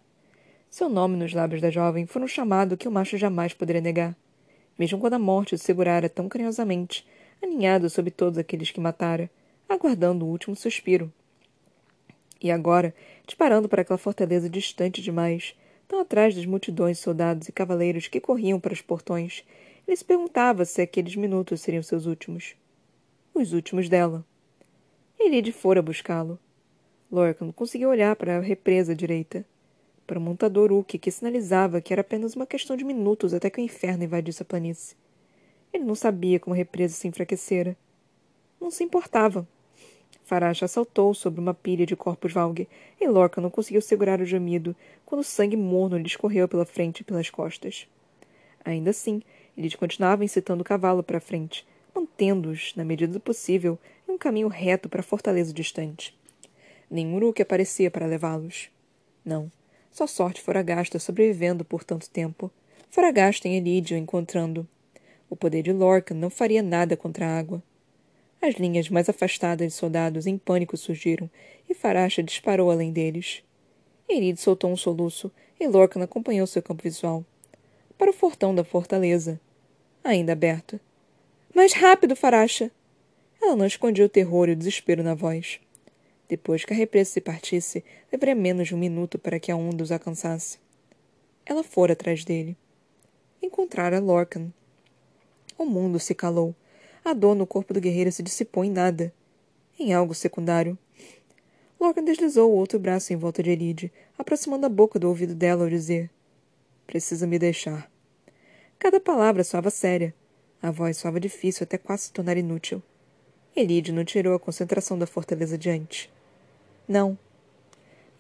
Seu 0.68 0.90
nome 0.90 1.16
nos 1.16 1.32
lábios 1.32 1.62
da 1.62 1.70
jovem 1.70 2.04
foi 2.04 2.20
um 2.20 2.28
chamado 2.28 2.76
que 2.76 2.86
o 2.86 2.92
macho 2.92 3.16
jamais 3.16 3.54
poderia 3.54 3.80
negar, 3.80 4.14
mesmo 4.78 4.98
quando 4.98 5.14
a 5.14 5.18
morte 5.18 5.54
o 5.54 5.58
segurara 5.58 6.10
tão 6.10 6.28
carinhosamente, 6.28 7.06
aninhado 7.42 7.88
sob 7.88 8.10
todos 8.10 8.36
aqueles 8.36 8.70
que 8.70 8.80
matara, 8.80 9.30
aguardando 9.68 10.24
o 10.24 10.28
último 10.28 10.56
suspiro. 10.56 11.12
E 12.40 12.50
agora, 12.50 12.94
disparando 13.26 13.68
para 13.68 13.82
aquela 13.82 13.98
fortaleza 13.98 14.48
distante 14.48 15.02
demais, 15.02 15.54
tão 15.86 16.00
atrás 16.00 16.34
das 16.34 16.46
multidões 16.46 16.98
de 16.98 17.02
soldados 17.02 17.48
e 17.48 17.52
cavaleiros 17.52 18.08
que 18.08 18.20
corriam 18.20 18.60
para 18.60 18.72
os 18.72 18.80
portões, 18.80 19.44
ele 19.86 19.96
se 19.96 20.04
perguntava 20.04 20.64
se 20.64 20.80
aqueles 20.80 21.16
minutos 21.16 21.60
seriam 21.60 21.82
seus 21.82 22.06
últimos. 22.06 22.54
Os 23.34 23.52
últimos 23.52 23.88
dela. 23.88 24.24
Elide 25.18 25.50
fora 25.50 25.82
buscá-lo. 25.82 26.38
Lorcan 27.10 27.50
conseguiu 27.52 27.88
olhar 27.88 28.14
para 28.14 28.36
a 28.36 28.40
represa 28.40 28.94
direita, 28.94 29.44
para 30.06 30.18
o 30.18 30.22
montador 30.22 30.70
Uki, 30.72 30.98
que 30.98 31.10
sinalizava 31.10 31.80
que 31.80 31.92
era 31.92 32.02
apenas 32.02 32.36
uma 32.36 32.46
questão 32.46 32.76
de 32.76 32.84
minutos 32.84 33.34
até 33.34 33.50
que 33.50 33.60
o 33.60 33.64
inferno 33.64 34.04
invadisse 34.04 34.42
a 34.42 34.44
planície. 34.44 34.96
Ele 35.72 35.84
não 35.84 35.94
sabia 35.94 36.38
como 36.38 36.54
a 36.54 36.56
represa 36.56 36.94
se 36.94 37.08
enfraquecera. 37.08 37.76
Não 38.60 38.70
se 38.70 38.84
importava. 38.84 39.46
Faracha 40.28 40.68
saltou 40.68 41.14
sobre 41.14 41.40
uma 41.40 41.54
pilha 41.54 41.86
de 41.86 41.96
corpos 41.96 42.34
valgue, 42.34 42.68
e 43.00 43.08
Lorca 43.08 43.40
não 43.40 43.48
conseguiu 43.48 43.80
segurar 43.80 44.20
o 44.20 44.26
gemido 44.26 44.76
quando 45.06 45.22
o 45.22 45.24
sangue 45.24 45.56
morno 45.56 45.96
lhe 45.96 46.06
escorreu 46.06 46.46
pela 46.46 46.66
frente 46.66 47.00
e 47.00 47.04
pelas 47.04 47.30
costas. 47.30 47.88
Ainda 48.62 48.90
assim, 48.90 49.22
ele 49.56 49.74
continuava 49.74 50.26
incitando 50.26 50.60
o 50.60 50.64
cavalo 50.64 51.02
para 51.02 51.16
a 51.16 51.20
frente, 51.20 51.66
mantendo-os, 51.94 52.74
na 52.76 52.84
medida 52.84 53.10
do 53.10 53.20
possível, 53.20 53.78
em 54.06 54.12
um 54.12 54.18
caminho 54.18 54.48
reto 54.48 54.86
para 54.86 55.00
a 55.00 55.02
fortaleza 55.02 55.50
distante. 55.50 56.14
Nenhum 56.90 57.16
Uruk 57.16 57.40
aparecia 57.40 57.90
para 57.90 58.04
levá-los. 58.04 58.68
Não. 59.24 59.50
Sua 59.90 60.06
sorte 60.06 60.42
fora 60.42 60.60
gasta 60.60 60.98
sobrevivendo 60.98 61.64
por 61.64 61.82
tanto 61.82 62.10
tempo. 62.10 62.50
Fora 62.90 63.10
gasta 63.10 63.48
em 63.48 63.56
Elídio 63.56 63.96
encontrando. 63.96 64.68
O 65.30 65.34
poder 65.34 65.62
de 65.62 65.72
Lorcan 65.72 66.16
não 66.16 66.28
faria 66.28 66.62
nada 66.62 66.98
contra 66.98 67.26
a 67.26 67.38
água. 67.38 67.62
As 68.40 68.54
linhas 68.54 68.88
mais 68.88 69.08
afastadas 69.08 69.72
de 69.72 69.74
soldados 69.74 70.26
em 70.26 70.38
pânico 70.38 70.76
surgiram, 70.76 71.28
e 71.68 71.74
Faracha 71.74 72.22
disparou 72.22 72.70
além 72.70 72.92
deles. 72.92 73.42
Erid 74.08 74.40
soltou 74.40 74.70
um 74.70 74.76
soluço, 74.76 75.30
e 75.58 75.66
Lorcan 75.66 76.02
acompanhou 76.02 76.46
seu 76.46 76.62
campo 76.62 76.82
visual. 76.82 77.24
Para 77.98 78.10
o 78.10 78.14
portão 78.14 78.54
da 78.54 78.62
fortaleza. 78.62 79.40
Ainda 80.04 80.32
aberto. 80.32 80.80
Mais 81.54 81.72
rápido, 81.72 82.14
Faracha! 82.14 82.70
Ela 83.42 83.56
não 83.56 83.66
escondia 83.66 84.04
o 84.04 84.08
terror 84.08 84.48
e 84.48 84.52
o 84.52 84.56
desespero 84.56 85.02
na 85.02 85.14
voz. 85.14 85.60
Depois 86.28 86.64
que 86.64 86.72
a 86.72 86.76
represa 86.76 87.10
se 87.10 87.20
partisse, 87.20 87.84
levaria 88.12 88.34
menos 88.34 88.68
de 88.68 88.74
um 88.74 88.78
minuto 88.78 89.18
para 89.18 89.40
que 89.40 89.50
a 89.50 89.56
onda 89.56 89.82
os 89.82 89.90
alcançasse. 89.90 90.58
Ela 91.44 91.64
fora 91.64 91.94
atrás 91.94 92.24
dele. 92.24 92.56
Encontrara 93.42 93.98
Lorcan. 93.98 94.52
O 95.56 95.64
mundo 95.64 95.98
se 95.98 96.14
calou. 96.14 96.54
A 97.04 97.12
dor 97.12 97.34
no 97.34 97.46
corpo 97.46 97.72
do 97.72 97.80
guerreiro 97.80 98.12
se 98.12 98.22
dissipou 98.22 98.64
em 98.64 98.70
nada. 98.70 99.12
Em 99.78 99.92
algo 99.92 100.14
secundário. 100.14 100.76
Lorcan 101.80 102.04
deslizou 102.04 102.50
o 102.50 102.56
outro 102.56 102.78
braço 102.78 103.12
em 103.12 103.16
volta 103.16 103.42
de 103.42 103.50
Elide, 103.50 103.92
aproximando 104.18 104.66
a 104.66 104.68
boca 104.68 104.98
do 104.98 105.08
ouvido 105.08 105.34
dela 105.34 105.64
ao 105.64 105.70
dizer: 105.70 106.10
Precisa 106.86 107.26
me 107.26 107.38
deixar. 107.38 107.90
Cada 108.78 108.98
palavra 108.98 109.44
soava 109.44 109.70
séria. 109.70 110.14
A 110.60 110.70
voz 110.70 110.96
soava 110.96 111.20
difícil 111.20 111.64
até 111.64 111.78
quase 111.78 112.04
se 112.04 112.12
tornar 112.12 112.36
inútil. 112.36 112.82
Elide 113.54 113.92
não 113.92 114.04
tirou 114.04 114.34
a 114.34 114.40
concentração 114.40 114.98
da 114.98 115.06
fortaleza 115.06 115.56
diante. 115.56 116.10
Não. 116.86 117.18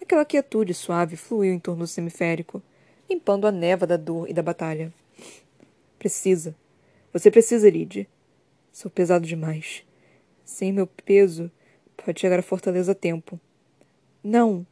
Aquela 0.00 0.24
quietude 0.24 0.72
suave 0.72 1.16
fluiu 1.16 1.52
em 1.52 1.58
torno 1.58 1.84
do 1.84 1.86
semiférico, 1.86 2.62
limpando 3.10 3.46
a 3.46 3.52
neva 3.52 3.86
da 3.86 3.96
dor 3.96 4.28
e 4.28 4.32
da 4.32 4.42
batalha. 4.42 4.92
Precisa. 5.98 6.54
Você 7.12 7.30
precisa, 7.30 7.68
Lid. 7.68 8.08
Sou 8.78 8.88
pesado 8.88 9.26
demais. 9.26 9.82
Sem 10.44 10.72
meu 10.72 10.86
peso, 10.86 11.50
pode 11.96 12.20
chegar 12.20 12.38
à 12.38 12.42
fortaleza 12.42 12.92
a 12.92 12.94
tempo. 12.94 13.40
Não! 14.22 14.64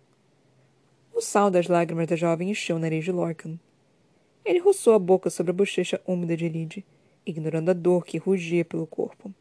O 1.13 1.21
sal 1.21 1.51
das 1.51 1.67
lágrimas 1.67 2.07
da 2.07 2.15
jovem 2.15 2.49
encheu 2.49 2.77
o 2.77 2.79
nariz 2.79 3.05
de 3.05 3.11
Lorcan. 3.11 3.59
Ele 4.45 4.61
roçou 4.61 4.95
a 4.95 4.99
boca 5.01 5.29
sobre 5.29 5.51
a 5.51 5.53
bochecha 5.53 6.01
úmida 6.07 6.37
de 6.37 6.49
Lid, 6.49 6.85
ignorando 7.27 7.71
a 7.71 7.73
dor 7.73 8.07
que 8.07 8.17
rugia 8.17 8.65
pelo 8.65 8.87
corpo. 8.87 9.35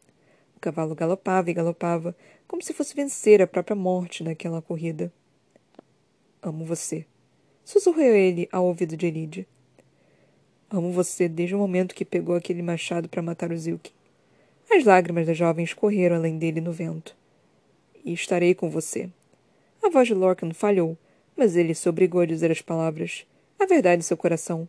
O 0.56 0.60
cavalo 0.60 0.96
galopava 0.96 1.48
e 1.48 1.54
galopava, 1.54 2.12
como 2.48 2.60
se 2.60 2.74
fosse 2.74 2.92
vencer 2.92 3.40
a 3.40 3.46
própria 3.46 3.76
morte 3.76 4.24
naquela 4.24 4.60
corrida. 4.60 5.12
Amo 6.42 6.64
você, 6.64 7.06
sussurrou 7.64 8.02
ele 8.02 8.48
ao 8.50 8.66
ouvido 8.66 8.96
de 8.96 9.06
Elide. 9.06 9.46
Amo 10.68 10.90
você 10.90 11.28
desde 11.28 11.54
o 11.54 11.58
momento 11.58 11.94
que 11.94 12.04
pegou 12.04 12.34
aquele 12.34 12.62
machado 12.62 13.08
para 13.08 13.22
matar 13.22 13.52
o 13.52 13.56
Zilk. 13.56 13.94
As 14.70 14.84
lágrimas 14.84 15.26
da 15.26 15.32
jovem 15.32 15.64
escorreram 15.64 16.16
além 16.16 16.38
dele 16.38 16.60
no 16.60 16.72
vento. 16.72 17.16
E 18.04 18.12
estarei 18.12 18.54
com 18.54 18.68
você. 18.68 19.08
A 19.82 19.88
voz 19.88 20.08
de 20.08 20.14
Lorcan 20.14 20.52
falhou, 20.52 20.98
mas 21.36 21.56
ele 21.56 21.74
se 21.74 21.88
obrigou 21.88 22.20
a 22.20 22.26
dizer 22.26 22.50
as 22.50 22.60
palavras, 22.60 23.26
a 23.58 23.66
verdade 23.66 24.00
em 24.00 24.02
seu 24.02 24.16
coração. 24.16 24.68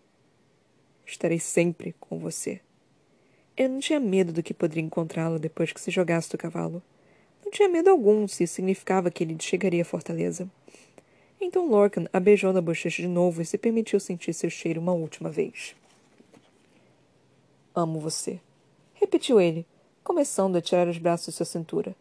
Estarei 1.05 1.39
sempre 1.39 1.95
com 1.99 2.19
você. 2.19 2.61
Ele 3.55 3.69
não 3.69 3.79
tinha 3.79 3.99
medo 3.99 4.31
do 4.31 4.43
que 4.43 4.53
poderia 4.53 4.83
encontrá-lo 4.83 5.39
depois 5.39 5.71
que 5.71 5.81
se 5.81 5.89
jogasse 5.89 6.29
do 6.29 6.37
cavalo. 6.37 6.81
Não 7.43 7.51
tinha 7.51 7.67
medo 7.67 7.89
algum 7.89 8.27
se 8.27 8.43
isso 8.43 8.55
significava 8.55 9.09
que 9.09 9.23
ele 9.23 9.35
chegaria 9.39 9.81
à 9.81 9.85
fortaleza. 9.85 10.49
Então 11.41 11.67
Lorcan 11.67 12.07
a 12.13 12.19
beijou 12.19 12.53
na 12.53 12.61
bochecha 12.61 13.01
de 13.01 13.07
novo 13.07 13.41
e 13.41 13.45
se 13.45 13.57
permitiu 13.57 13.99
sentir 13.99 14.33
seu 14.33 14.49
cheiro 14.49 14.79
uma 14.79 14.93
última 14.93 15.29
vez. 15.29 15.75
Amo 17.73 17.99
você, 17.99 18.39
repetiu 18.93 19.39
ele, 19.39 19.65
começando 20.07 20.55
a 20.55 20.61
tirar 20.61 20.87
os 20.87 20.97
braços 20.97 21.27
de 21.27 21.33
sua 21.33 21.45
cintura. 21.45 21.93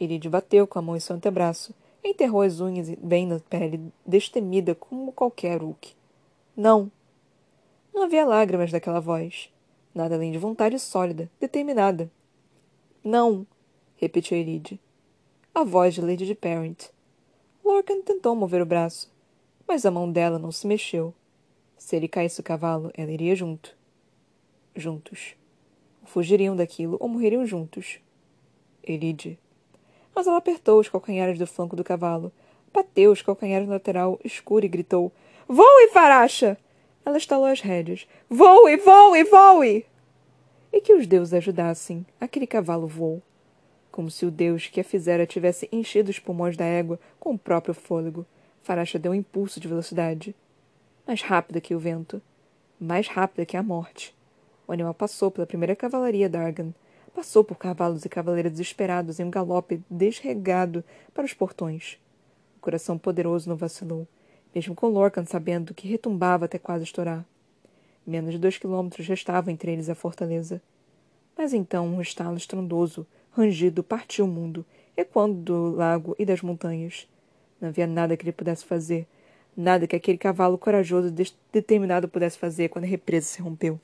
Ele 0.00 0.18
bateu 0.26 0.66
com 0.66 0.78
a 0.78 0.82
mão 0.82 0.96
em 0.96 1.00
seu 1.00 1.14
antebraço, 1.14 1.74
enterrou 2.02 2.40
as 2.40 2.60
unhas 2.60 2.88
bem 2.96 3.26
na 3.26 3.38
pele, 3.40 3.92
destemida 4.06 4.74
como 4.74 5.12
qualquer 5.12 5.60
Hulk. 5.60 5.94
Não! 6.56 6.90
Não 7.92 8.04
havia 8.04 8.24
lágrimas 8.24 8.72
daquela 8.72 9.00
voz 9.00 9.52
nada 9.94 10.14
além 10.14 10.32
de 10.32 10.38
vontade 10.38 10.78
sólida, 10.78 11.30
determinada. 11.38 12.10
Não, 13.04 13.46
repetiu 13.96 14.38
Elide. 14.38 14.80
A 15.54 15.62
voz 15.62 15.92
de 15.94 16.00
Lady 16.00 16.24
de 16.24 16.34
Parent. 16.34 16.86
Lorcan 17.62 18.00
tentou 18.00 18.34
mover 18.34 18.62
o 18.62 18.66
braço, 18.66 19.12
mas 19.68 19.84
a 19.84 19.90
mão 19.90 20.10
dela 20.10 20.38
não 20.38 20.50
se 20.50 20.66
mexeu. 20.66 21.12
Se 21.76 21.96
ele 21.96 22.08
caísse 22.08 22.40
do 22.40 22.44
cavalo, 22.44 22.90
ela 22.94 23.10
iria 23.10 23.36
junto. 23.36 23.76
Juntos. 24.74 25.34
Fugiriam 26.12 26.54
daquilo 26.54 26.98
ou 27.00 27.08
morreriam 27.08 27.46
juntos. 27.46 27.98
Elide. 28.84 29.38
Mas 30.14 30.26
ela 30.26 30.36
apertou 30.36 30.78
os 30.78 30.86
calcanhares 30.86 31.38
do 31.38 31.46
flanco 31.46 31.74
do 31.74 31.82
cavalo, 31.82 32.30
bateu 32.70 33.10
os 33.10 33.22
calcanhares 33.22 33.66
no 33.66 33.72
lateral 33.72 34.20
escuro 34.22 34.66
e 34.66 34.68
gritou: 34.68 35.10
Voe, 35.48 35.88
Faracha! 35.90 36.58
Ela 37.02 37.16
estalou 37.16 37.46
as 37.46 37.62
rédeas. 37.62 38.06
Voe, 38.28 38.76
voe, 38.76 39.24
voe! 39.24 39.86
E 40.70 40.82
que 40.82 40.92
os 40.92 41.06
deuses 41.06 41.32
ajudassem. 41.32 42.04
Aquele 42.20 42.46
cavalo 42.46 42.86
voou. 42.86 43.22
Como 43.90 44.10
se 44.10 44.26
o 44.26 44.30
deus 44.30 44.66
que 44.66 44.82
a 44.82 44.84
fizera 44.84 45.26
tivesse 45.26 45.66
enchido 45.72 46.10
os 46.10 46.18
pulmões 46.18 46.58
da 46.58 46.66
égua 46.66 47.00
com 47.18 47.32
o 47.32 47.38
próprio 47.38 47.72
fôlego. 47.72 48.26
Faracha 48.62 48.98
deu 48.98 49.12
um 49.12 49.14
impulso 49.14 49.58
de 49.58 49.66
velocidade. 49.66 50.36
Mais 51.06 51.22
rápida 51.22 51.58
que 51.58 51.74
o 51.74 51.78
vento. 51.78 52.20
Mais 52.78 53.08
rápida 53.08 53.46
que 53.46 53.56
a 53.56 53.62
morte. 53.62 54.14
O 54.66 54.72
animal 54.72 54.94
passou 54.94 55.30
pela 55.30 55.46
primeira 55.46 55.76
cavalaria 55.76 56.28
d'Argan. 56.28 56.72
Passou 57.14 57.44
por 57.44 57.56
cavalos 57.56 58.04
e 58.04 58.08
cavaleiros 58.08 58.52
desesperados 58.52 59.20
em 59.20 59.24
um 59.24 59.30
galope 59.30 59.82
desregado 59.90 60.82
para 61.12 61.24
os 61.24 61.34
portões. 61.34 61.98
O 62.56 62.60
coração 62.60 62.96
poderoso 62.96 63.48
não 63.48 63.56
vacilou 63.56 64.06
mesmo 64.54 64.74
com 64.74 64.88
Lorcan 64.88 65.24
sabendo 65.24 65.74
que 65.74 65.88
retumbava 65.88 66.44
até 66.44 66.58
quase 66.58 66.84
estourar. 66.84 67.24
Menos 68.06 68.32
de 68.32 68.38
dois 68.38 68.58
quilômetros 68.58 69.06
restava 69.06 69.50
entre 69.50 69.72
eles 69.72 69.88
a 69.88 69.94
fortaleza. 69.94 70.60
Mas 71.36 71.54
então 71.54 71.86
um 71.86 72.00
estalo 72.00 72.36
estrondoso, 72.36 73.06
rangido, 73.30 73.82
partiu 73.82 74.24
o 74.24 74.28
mundo, 74.28 74.64
ecoando 74.96 75.40
do 75.40 75.70
lago 75.76 76.14
e 76.18 76.24
das 76.24 76.42
montanhas. 76.42 77.08
Não 77.60 77.68
havia 77.68 77.86
nada 77.86 78.16
que 78.16 78.24
ele 78.24 78.32
pudesse 78.32 78.64
fazer, 78.64 79.06
nada 79.56 79.86
que 79.86 79.96
aquele 79.96 80.18
cavalo 80.18 80.58
corajoso 80.58 81.08
e 81.08 81.32
determinado 81.52 82.08
pudesse 82.08 82.36
fazer 82.36 82.68
quando 82.68 82.84
a 82.84 82.88
represa 82.88 83.26
se 83.26 83.40
rompeu. 83.40 83.80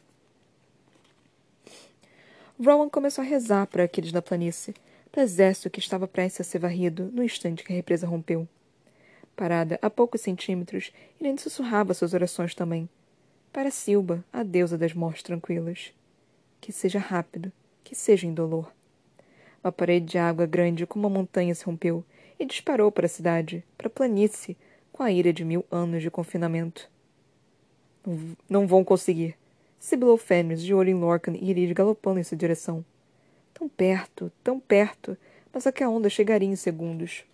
Rowan 2.60 2.88
começou 2.88 3.22
a 3.22 3.26
rezar 3.26 3.66
para 3.68 3.84
aqueles 3.84 4.10
da 4.10 4.20
planície, 4.20 4.74
para 5.12 5.20
o 5.20 5.24
exército 5.24 5.70
que 5.70 5.78
estava 5.78 6.08
prestes 6.08 6.40
a 6.40 6.44
ser 6.44 6.58
varrido 6.58 7.08
no 7.12 7.22
instante 7.22 7.62
que 7.62 7.72
a 7.72 7.76
represa 7.76 8.06
rompeu. 8.06 8.48
Parada 9.36 9.78
a 9.80 9.88
poucos 9.88 10.20
centímetros, 10.20 10.92
ele 11.20 11.38
sussurrava 11.38 11.94
suas 11.94 12.14
orações 12.14 12.56
também. 12.56 12.88
Para 13.52 13.70
Silba, 13.70 14.24
a 14.32 14.42
deusa 14.42 14.76
das 14.76 14.92
mortes 14.92 15.22
tranquilas. 15.22 15.92
Que 16.60 16.72
seja 16.72 16.98
rápido, 16.98 17.52
que 17.84 17.94
seja 17.94 18.26
indolor. 18.26 18.72
Uma 19.62 19.70
parede 19.70 20.06
de 20.06 20.18
água 20.18 20.44
grande 20.44 20.84
como 20.84 21.06
uma 21.06 21.18
montanha 21.18 21.54
se 21.54 21.64
rompeu 21.64 22.04
e 22.38 22.44
disparou 22.44 22.90
para 22.90 23.06
a 23.06 23.08
cidade, 23.08 23.64
para 23.76 23.86
a 23.86 23.90
planície, 23.90 24.56
com 24.92 25.04
a 25.04 25.12
ira 25.12 25.32
de 25.32 25.44
mil 25.44 25.64
anos 25.70 26.02
de 26.02 26.10
confinamento. 26.10 26.90
Não 28.48 28.66
vão 28.66 28.82
conseguir. 28.82 29.36
Sibilou 29.78 30.16
Fenris, 30.16 30.62
de 30.62 30.74
olho 30.74 30.90
em 30.90 30.94
Lorcan 30.94 31.34
e 31.34 31.50
Irid 31.50 31.72
galopando 31.72 32.18
em 32.18 32.24
sua 32.24 32.36
direção. 32.36 32.84
Tão 33.54 33.68
perto, 33.68 34.30
tão 34.42 34.58
perto, 34.58 35.16
mas 35.52 35.66
a 35.66 35.72
que 35.72 35.82
a 35.82 35.88
onda 35.88 36.10
chegaria 36.10 36.48
em 36.48 36.56
segundos. 36.56 37.24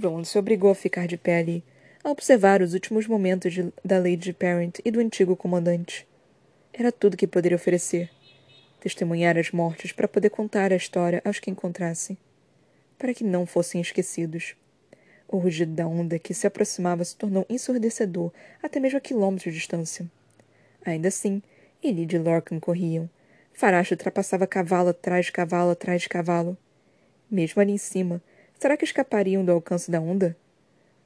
Ron 0.00 0.24
se 0.24 0.38
obrigou 0.38 0.70
a 0.70 0.74
ficar 0.74 1.06
de 1.06 1.16
pé 1.16 1.38
ali, 1.38 1.64
a 2.02 2.10
observar 2.10 2.60
os 2.60 2.74
últimos 2.74 3.06
momentos 3.06 3.52
de, 3.52 3.72
da 3.84 3.98
Lady 3.98 4.32
Parent 4.32 4.78
e 4.84 4.90
do 4.90 5.00
antigo 5.00 5.34
comandante. 5.36 6.06
Era 6.72 6.92
tudo 6.92 7.16
que 7.16 7.26
poderia 7.26 7.56
oferecer. 7.56 8.10
Testemunhar 8.80 9.38
as 9.38 9.50
mortes 9.50 9.92
para 9.92 10.08
poder 10.08 10.30
contar 10.30 10.72
a 10.72 10.76
história 10.76 11.22
aos 11.24 11.38
que 11.38 11.50
encontrasse. 11.50 12.18
Para 12.98 13.14
que 13.14 13.24
não 13.24 13.46
fossem 13.46 13.80
esquecidos. 13.80 14.54
O 15.26 15.38
rugido 15.38 15.72
da 15.72 15.86
onda 15.86 16.18
que 16.18 16.34
se 16.34 16.46
aproximava 16.46 17.04
se 17.04 17.16
tornou 17.16 17.46
ensurdecedor 17.48 18.30
até 18.62 18.78
mesmo 18.78 18.98
a 18.98 19.00
quilômetros 19.00 19.52
de 19.52 19.58
distância. 19.58 20.10
Ainda 20.84 21.08
assim, 21.08 21.42
ele 21.86 22.06
e 22.10 22.18
Lorcan 22.18 22.58
corriam. 22.58 23.08
Faracho 23.52 23.94
ultrapassava 23.94 24.46
cavalo 24.46 24.88
atrás 24.88 25.26
de 25.26 25.32
cavalo 25.32 25.70
atrás 25.70 26.02
de 26.02 26.08
cavalo. 26.08 26.56
Mesmo 27.30 27.60
ali 27.60 27.72
em 27.72 27.78
cima, 27.78 28.20
Será 28.58 28.76
que 28.76 28.84
escapariam 28.84 29.44
do 29.44 29.52
alcance 29.52 29.90
da 29.90 30.00
onda? 30.00 30.36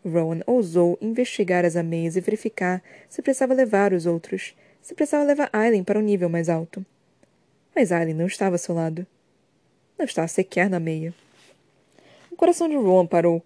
Rowan 0.04 0.40
ousou 0.46 0.96
investigar 1.00 1.64
as 1.64 1.74
ameias 1.74 2.16
e 2.16 2.20
verificar 2.20 2.82
se 3.08 3.20
precisava 3.20 3.52
levar 3.52 3.92
os 3.92 4.06
outros, 4.06 4.54
se 4.80 4.94
precisava 4.94 5.24
levar 5.24 5.50
Aileen 5.52 5.82
para 5.82 5.98
um 5.98 6.02
nível 6.02 6.28
mais 6.28 6.48
alto. 6.48 6.86
Mas 7.74 7.90
Aileen 7.90 8.14
não 8.14 8.26
estava 8.26 8.54
ao 8.54 8.58
seu 8.58 8.74
lado. 8.74 9.04
Não 9.98 10.06
estava 10.06 10.28
sequer 10.28 10.70
na 10.70 10.78
meia. 10.78 11.12
O 12.30 12.36
coração 12.36 12.68
de 12.68 12.76
Rowan 12.76 13.06
parou. 13.06 13.42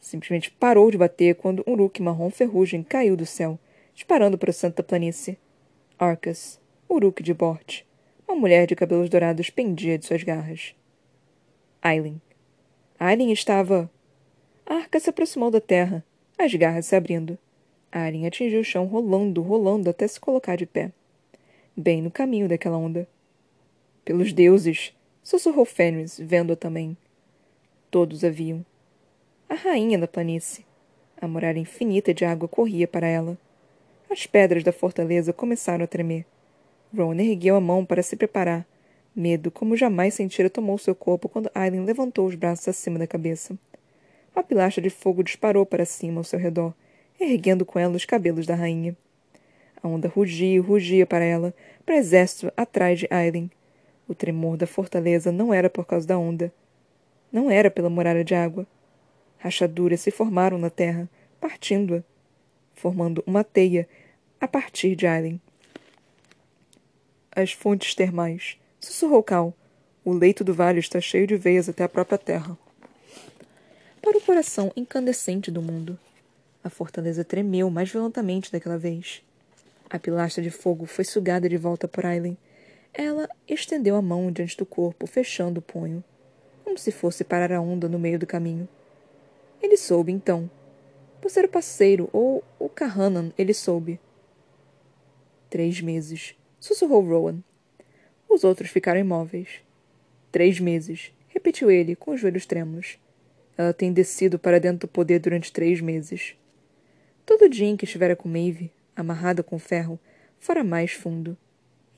Simplesmente 0.00 0.50
parou 0.50 0.90
de 0.90 0.96
bater 0.96 1.34
quando 1.34 1.62
um 1.66 1.72
Uruk 1.72 2.00
marrom 2.00 2.30
ferrugem 2.30 2.82
caiu 2.82 3.16
do 3.16 3.26
céu, 3.26 3.58
disparando 3.94 4.38
para 4.38 4.50
o 4.50 4.52
centro 4.52 4.78
da 4.78 4.82
planície. 4.82 5.38
Arcas, 5.98 6.58
Uruk 6.92 7.22
de 7.22 7.32
Bort. 7.32 7.86
Uma 8.28 8.38
mulher 8.38 8.66
de 8.66 8.76
cabelos 8.76 9.08
dourados 9.08 9.48
pendia 9.48 9.96
de 9.96 10.04
suas 10.04 10.22
garras. 10.22 10.74
Aileen. 11.80 12.20
Aileen 13.00 13.32
estava. 13.32 13.90
A 14.66 14.74
arca 14.74 15.00
se 15.00 15.08
aproximou 15.08 15.50
da 15.50 15.58
terra, 15.58 16.04
as 16.36 16.52
garras 16.54 16.84
se 16.84 16.94
abrindo. 16.94 17.38
Aileen 17.90 18.26
atingiu 18.26 18.60
o 18.60 18.64
chão 18.64 18.84
rolando, 18.84 19.40
rolando 19.40 19.88
até 19.88 20.06
se 20.06 20.20
colocar 20.20 20.54
de 20.54 20.66
pé. 20.66 20.92
Bem 21.74 22.02
no 22.02 22.10
caminho 22.10 22.46
daquela 22.46 22.76
onda. 22.76 23.08
Pelos 24.04 24.30
deuses! 24.30 24.94
sussurrou 25.22 25.64
Fenris, 25.64 26.20
vendo-a 26.20 26.56
também. 26.56 26.94
Todos 27.90 28.22
a 28.22 28.28
viam. 28.28 28.62
A 29.48 29.54
rainha 29.54 29.96
da 29.96 30.06
planície. 30.06 30.66
A 31.18 31.26
muralha 31.26 31.58
infinita 31.58 32.12
de 32.12 32.26
água 32.26 32.46
corria 32.46 32.86
para 32.86 33.06
ela. 33.06 33.38
As 34.10 34.26
pedras 34.26 34.62
da 34.62 34.72
fortaleza 34.72 35.32
começaram 35.32 35.84
a 35.84 35.88
tremer. 35.88 36.26
Ron 36.96 37.14
ergueu 37.14 37.56
a 37.56 37.60
mão 37.60 37.84
para 37.84 38.02
se 38.02 38.16
preparar. 38.16 38.66
Medo, 39.14 39.50
como 39.50 39.76
jamais 39.76 40.14
sentira, 40.14 40.50
tomou 40.50 40.76
seu 40.78 40.94
corpo 40.94 41.28
quando 41.28 41.50
Aileen 41.54 41.84
levantou 41.84 42.26
os 42.26 42.34
braços 42.34 42.68
acima 42.68 42.98
da 42.98 43.06
cabeça. 43.06 43.56
Uma 44.34 44.42
pilastra 44.42 44.82
de 44.82 44.90
fogo 44.90 45.22
disparou 45.22 45.64
para 45.66 45.84
cima 45.84 46.20
ao 46.20 46.24
seu 46.24 46.38
redor, 46.38 46.74
erguendo 47.20 47.64
com 47.64 47.78
ela 47.78 47.94
os 47.94 48.04
cabelos 48.04 48.46
da 48.46 48.54
rainha. 48.54 48.96
A 49.82 49.88
onda 49.88 50.08
rugia 50.08 50.54
e 50.54 50.58
rugia 50.58 51.06
para 51.06 51.24
ela, 51.24 51.54
para 51.84 51.94
o 51.94 51.98
exército 51.98 52.52
atrás 52.56 52.98
de 52.98 53.08
Aileen. 53.10 53.50
O 54.08 54.14
tremor 54.14 54.56
da 54.56 54.66
fortaleza 54.66 55.32
não 55.32 55.52
era 55.52 55.68
por 55.68 55.86
causa 55.86 56.06
da 56.06 56.18
onda. 56.18 56.52
Não 57.30 57.50
era 57.50 57.70
pela 57.70 57.90
muralha 57.90 58.24
de 58.24 58.34
água. 58.34 58.66
Rachaduras 59.38 60.00
se 60.00 60.10
formaram 60.10 60.58
na 60.58 60.70
terra, 60.70 61.08
partindo-a, 61.40 62.02
formando 62.74 63.22
uma 63.26 63.42
teia 63.42 63.88
a 64.40 64.46
partir 64.46 64.94
de 64.94 65.06
Aileen. 65.06 65.40
As 67.34 67.50
fontes 67.50 67.94
termais, 67.94 68.58
sussurrou 68.78 69.22
Cal. 69.22 69.54
O 70.04 70.12
leito 70.12 70.44
do 70.44 70.52
vale 70.52 70.80
está 70.80 71.00
cheio 71.00 71.26
de 71.26 71.34
veias 71.34 71.66
até 71.66 71.82
a 71.82 71.88
própria 71.88 72.18
terra. 72.18 72.58
Para 74.02 74.18
o 74.18 74.20
coração 74.20 74.70
incandescente 74.76 75.50
do 75.50 75.62
mundo, 75.62 75.98
a 76.62 76.68
fortaleza 76.68 77.24
tremeu 77.24 77.70
mais 77.70 77.90
violentamente 77.90 78.52
daquela 78.52 78.76
vez. 78.76 79.22
A 79.88 79.98
pilastra 79.98 80.42
de 80.42 80.50
fogo 80.50 80.84
foi 80.84 81.06
sugada 81.06 81.48
de 81.48 81.56
volta 81.56 81.88
por 81.88 82.04
Aileen. 82.04 82.36
Ela 82.92 83.26
estendeu 83.48 83.96
a 83.96 84.02
mão 84.02 84.30
diante 84.30 84.58
do 84.58 84.66
corpo, 84.66 85.06
fechando 85.06 85.60
o 85.60 85.62
punho, 85.62 86.04
como 86.62 86.76
se 86.76 86.92
fosse 86.92 87.24
parar 87.24 87.50
a 87.50 87.62
onda 87.62 87.88
no 87.88 87.98
meio 87.98 88.18
do 88.18 88.26
caminho. 88.26 88.68
Ele 89.62 89.78
soube, 89.78 90.12
então. 90.12 90.50
Por 91.18 91.30
ser 91.30 91.46
o 91.46 91.48
parceiro 91.48 92.10
ou 92.12 92.44
o 92.58 92.68
Kahanan, 92.68 93.32
ele 93.38 93.54
soube. 93.54 93.98
Três 95.48 95.80
meses 95.80 96.34
sussurrou 96.62 97.02
Rowan. 97.02 97.42
Os 98.28 98.44
outros 98.44 98.70
ficaram 98.70 99.00
imóveis. 99.00 99.48
Três 100.30 100.60
meses, 100.60 101.12
repetiu 101.28 101.70
ele, 101.70 101.96
com 101.96 102.12
os 102.12 102.20
joelhos 102.20 102.46
trêmulos. 102.46 102.98
Ela 103.58 103.74
tem 103.74 103.92
descido 103.92 104.38
para 104.38 104.60
dentro 104.60 104.86
do 104.86 104.88
poder 104.88 105.18
durante 105.18 105.52
três 105.52 105.80
meses. 105.80 106.36
Todo 107.26 107.48
dia 107.48 107.66
em 107.66 107.76
que 107.76 107.84
estivera 107.84 108.14
com 108.14 108.28
Maeve, 108.28 108.70
amarrada 108.94 109.42
com 109.42 109.58
ferro, 109.58 109.98
fora 110.38 110.62
mais 110.62 110.92
fundo. 110.92 111.36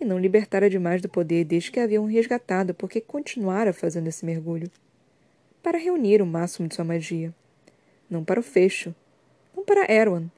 E 0.00 0.04
não 0.04 0.18
libertara 0.18 0.70
demais 0.70 1.02
do 1.02 1.10
poder 1.10 1.44
desde 1.44 1.70
que 1.70 1.78
a 1.78 1.84
haviam 1.84 2.06
resgatado 2.06 2.72
porque 2.72 3.02
continuara 3.02 3.72
fazendo 3.72 4.08
esse 4.08 4.24
mergulho. 4.24 4.70
Para 5.62 5.76
reunir 5.76 6.22
o 6.22 6.26
máximo 6.26 6.66
de 6.66 6.74
sua 6.74 6.84
magia. 6.84 7.34
Não 8.08 8.24
para 8.24 8.40
o 8.40 8.42
fecho. 8.42 8.94
Não 9.54 9.62
para 9.62 9.92
Erwan. 9.92 10.30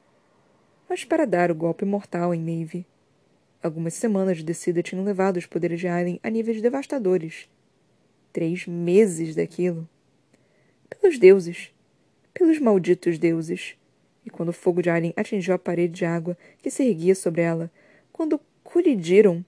Mas 0.89 1.05
para 1.05 1.25
dar 1.25 1.51
o 1.51 1.55
golpe 1.55 1.85
mortal 1.85 2.35
em 2.35 2.41
Maeve. 2.41 2.85
Algumas 3.67 3.95
semanas 3.95 4.37
de 4.37 4.45
descida 4.45 4.81
tinham 4.81 5.05
levado 5.05 5.39
os 5.39 5.45
poderes 5.45 5.81
de 5.81 5.89
Aileen 5.89 6.21
a 6.23 6.31
níveis 6.31 6.63
devastadores. 6.63 7.49
Três 8.33 8.65
meses 8.65 9.35
daquilo. 9.35 9.89
Pelos 10.89 11.19
deuses. 11.19 11.75
Pelos 12.33 12.61
malditos 12.61 13.19
deuses. 13.19 13.75
E 14.25 14.31
quando 14.31 14.51
o 14.51 14.53
fogo 14.53 14.81
de 14.81 14.89
Aileen 14.89 15.13
atingiu 15.17 15.53
a 15.53 15.59
parede 15.59 15.95
de 15.95 16.05
água 16.05 16.39
que 16.63 16.71
se 16.71 16.85
erguia 16.85 17.13
sobre 17.17 17.43
ela, 17.43 17.69
quando 18.13 18.41
colidiram. 18.63 19.45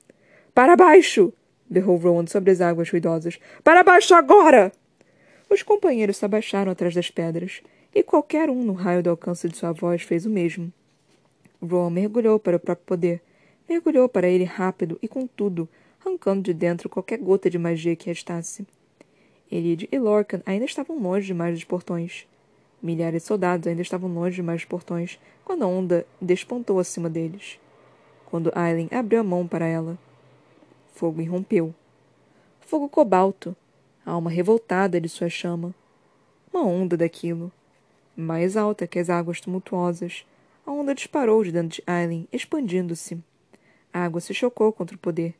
Para 0.52 0.74
baixo! 0.74 1.32
berrou 1.70 1.96
Rowan 1.96 2.26
sobre 2.26 2.50
as 2.50 2.60
águas 2.60 2.90
ruidosas. 2.90 3.38
Para 3.62 3.84
baixo 3.84 4.16
agora! 4.16 4.72
Os 5.48 5.62
companheiros 5.62 6.16
se 6.16 6.24
abaixaram 6.24 6.72
atrás 6.72 6.92
das 6.92 7.08
pedras, 7.08 7.62
e 7.94 8.02
qualquer 8.02 8.50
um 8.50 8.64
no 8.64 8.72
raio 8.72 9.00
do 9.00 9.10
alcance 9.10 9.48
de 9.48 9.56
sua 9.56 9.70
voz 9.70 10.02
fez 10.02 10.26
o 10.26 10.30
mesmo. 10.30 10.72
Rowan 11.62 11.90
mergulhou 11.90 12.40
para 12.40 12.56
o 12.56 12.60
próprio 12.60 12.84
poder, 12.84 13.22
mergulhou 13.68 14.08
para 14.08 14.28
ele 14.28 14.44
rápido 14.44 14.98
e 15.02 15.06
com 15.06 15.26
tudo, 15.26 15.68
arrancando 16.00 16.42
de 16.42 16.54
dentro 16.54 16.88
qualquer 16.88 17.18
gota 17.18 17.50
de 17.50 17.58
magia 17.58 17.94
que 17.94 18.08
restasse. 18.08 18.66
Elide 19.50 19.88
e 19.90 19.98
Lorcan 19.98 20.42
ainda 20.46 20.64
estavam 20.64 20.98
longe 20.98 21.26
demais 21.26 21.54
dos 21.54 21.64
portões. 21.64 22.26
Milhares 22.82 23.22
de 23.22 23.28
soldados 23.28 23.66
ainda 23.66 23.82
estavam 23.82 24.12
longe 24.12 24.36
demais 24.36 24.60
dos 24.60 24.68
portões 24.68 25.18
quando 25.44 25.64
a 25.64 25.66
onda 25.66 26.06
despontou 26.20 26.78
acima 26.78 27.08
deles. 27.10 27.58
Quando 28.26 28.52
Aileen 28.54 28.88
abriu 28.92 29.20
a 29.20 29.24
mão 29.24 29.46
para 29.46 29.66
ela, 29.66 29.98
fogo 30.92 31.20
irrompeu. 31.20 31.74
Fogo 32.60 32.88
cobalto, 32.88 33.56
a 34.04 34.12
alma 34.12 34.30
revoltada 34.30 35.00
de 35.00 35.08
sua 35.08 35.30
chama. 35.30 35.74
Uma 36.52 36.64
onda 36.64 36.96
daquilo. 36.96 37.50
Mais 38.14 38.56
alta 38.56 38.86
que 38.86 38.98
as 38.98 39.08
águas 39.08 39.40
tumultuosas, 39.40 40.26
a 40.66 40.70
onda 40.70 40.94
disparou 40.94 41.42
de 41.42 41.52
dentro 41.52 41.76
de 41.76 41.82
Aileen, 41.86 42.28
expandindo-se. 42.30 43.22
A 43.98 44.04
água 44.04 44.20
se 44.20 44.32
chocou 44.32 44.72
contra 44.72 44.94
o 44.94 44.98
poder. 44.98 45.34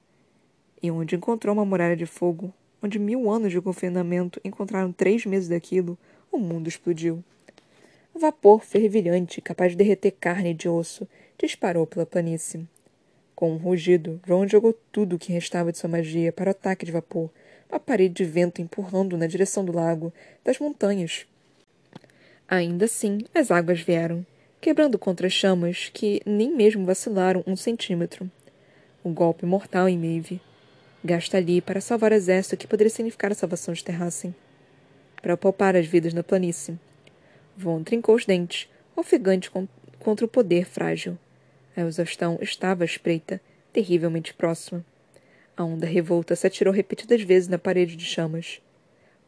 E 0.82 0.90
onde 0.90 1.14
encontrou 1.14 1.54
uma 1.54 1.64
muralha 1.64 1.94
de 1.94 2.06
fogo, 2.06 2.52
onde 2.82 2.98
mil 2.98 3.30
anos 3.30 3.52
de 3.52 3.60
confinamento 3.60 4.40
encontraram 4.44 4.90
três 4.90 5.24
meses 5.24 5.48
daquilo, 5.48 5.96
o 6.30 6.38
mundo 6.38 6.66
explodiu. 6.66 7.22
Vapor 8.12 8.64
fervilhante, 8.64 9.40
capaz 9.40 9.70
de 9.70 9.78
derreter 9.78 10.10
carne 10.10 10.54
de 10.54 10.68
osso, 10.68 11.06
disparou 11.38 11.86
pela 11.86 12.04
planície. 12.04 12.66
Com 13.32 13.52
um 13.52 13.58
rugido, 13.58 14.20
Ron 14.26 14.48
jogou 14.48 14.76
tudo 14.90 15.14
o 15.14 15.18
que 15.20 15.32
restava 15.32 15.70
de 15.70 15.78
sua 15.78 15.88
magia 15.88 16.32
para 16.32 16.48
o 16.48 16.50
ataque 16.50 16.84
de 16.84 16.90
vapor, 16.90 17.30
uma 17.70 17.78
parede 17.78 18.14
de 18.14 18.24
vento 18.24 18.60
empurrando 18.60 19.16
na 19.16 19.28
direção 19.28 19.64
do 19.64 19.70
lago, 19.70 20.12
das 20.42 20.58
montanhas. 20.58 21.28
Ainda 22.48 22.86
assim, 22.86 23.18
as 23.32 23.52
águas 23.52 23.80
vieram, 23.80 24.26
quebrando 24.60 24.98
contra 24.98 25.28
as 25.28 25.32
chamas 25.32 25.92
que 25.94 26.20
nem 26.26 26.52
mesmo 26.52 26.84
vacilaram 26.84 27.44
um 27.46 27.54
centímetro 27.54 28.28
o 29.08 29.14
golpe 29.14 29.46
mortal 29.46 29.88
em 29.88 29.98
Maeve. 29.98 30.40
Gasta 31.04 31.36
ali 31.36 31.60
para 31.60 31.80
salvar 31.80 32.12
o 32.12 32.14
exército 32.14 32.56
que 32.56 32.66
poderia 32.66 32.90
significar 32.90 33.32
a 33.32 33.34
salvação 33.34 33.72
de 33.72 33.84
Terrassen. 33.84 34.34
Para 35.22 35.36
poupar 35.36 35.76
as 35.76 35.86
vidas 35.86 36.12
na 36.12 36.22
planície. 36.22 36.78
Von 37.56 37.82
trincou 37.82 38.14
os 38.14 38.24
dentes, 38.24 38.68
ofegante 38.94 39.50
contra 39.98 40.24
o 40.24 40.28
poder 40.28 40.64
frágil. 40.64 41.18
A 41.76 41.82
exaustão 41.82 42.38
estava 42.40 42.84
à 42.84 42.86
espreita, 42.86 43.40
terrivelmente 43.72 44.34
próxima. 44.34 44.84
A 45.56 45.64
onda 45.64 45.86
revolta 45.86 46.36
se 46.36 46.46
atirou 46.46 46.72
repetidas 46.72 47.22
vezes 47.22 47.48
na 47.48 47.58
parede 47.58 47.96
de 47.96 48.04
chamas. 48.04 48.60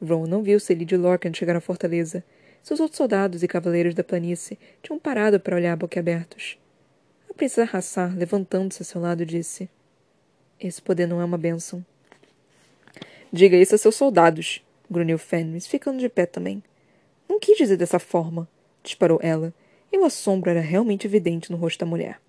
Ron 0.01 0.27
não 0.27 0.43
viu 0.43 0.61
Celie 0.61 0.85
de 0.85 0.97
Lorcan 0.97 1.33
chegar 1.35 1.57
à 1.57 1.61
fortaleza. 1.61 2.25
Seus 2.63 2.81
outros 2.81 2.97
soldados 2.97 3.43
e 3.43 3.49
cavaleiros 3.49 3.95
da 3.95 4.05
planície 4.05 4.59
tinham 4.83 4.99
parado 4.99 5.41
para 5.41 5.57
olhar 5.57 5.77
boquiabertos. 5.77 6.59
Princesa 7.41 7.71
Hassar, 7.75 8.15
levantando-se 8.15 8.83
a 8.83 8.85
seu 8.85 9.01
lado, 9.01 9.25
disse: 9.25 9.67
Esse 10.61 10.83
poder 10.83 11.07
não 11.07 11.23
é 11.23 11.25
uma 11.25 11.39
bênção. 11.39 11.83
Diga 13.33 13.57
isso 13.57 13.75
a 13.75 13.79
seus 13.79 13.95
soldados, 13.95 14.63
grunhiu 14.91 15.17
Fenris, 15.17 15.67
ficando 15.67 16.01
de 16.01 16.11
pé 16.11 16.27
também. 16.27 16.63
Não 17.27 17.41
quis 17.41 17.57
dizer 17.57 17.79
dessa 17.79 17.99
forma, 17.99 18.47
disparou 18.83 19.19
ela, 19.23 19.55
e 19.91 19.97
o 19.97 20.05
assombro 20.05 20.51
era 20.51 20.61
realmente 20.61 21.07
evidente 21.07 21.51
no 21.51 21.57
rosto 21.57 21.81
da 21.81 21.87
mulher. 21.87 22.21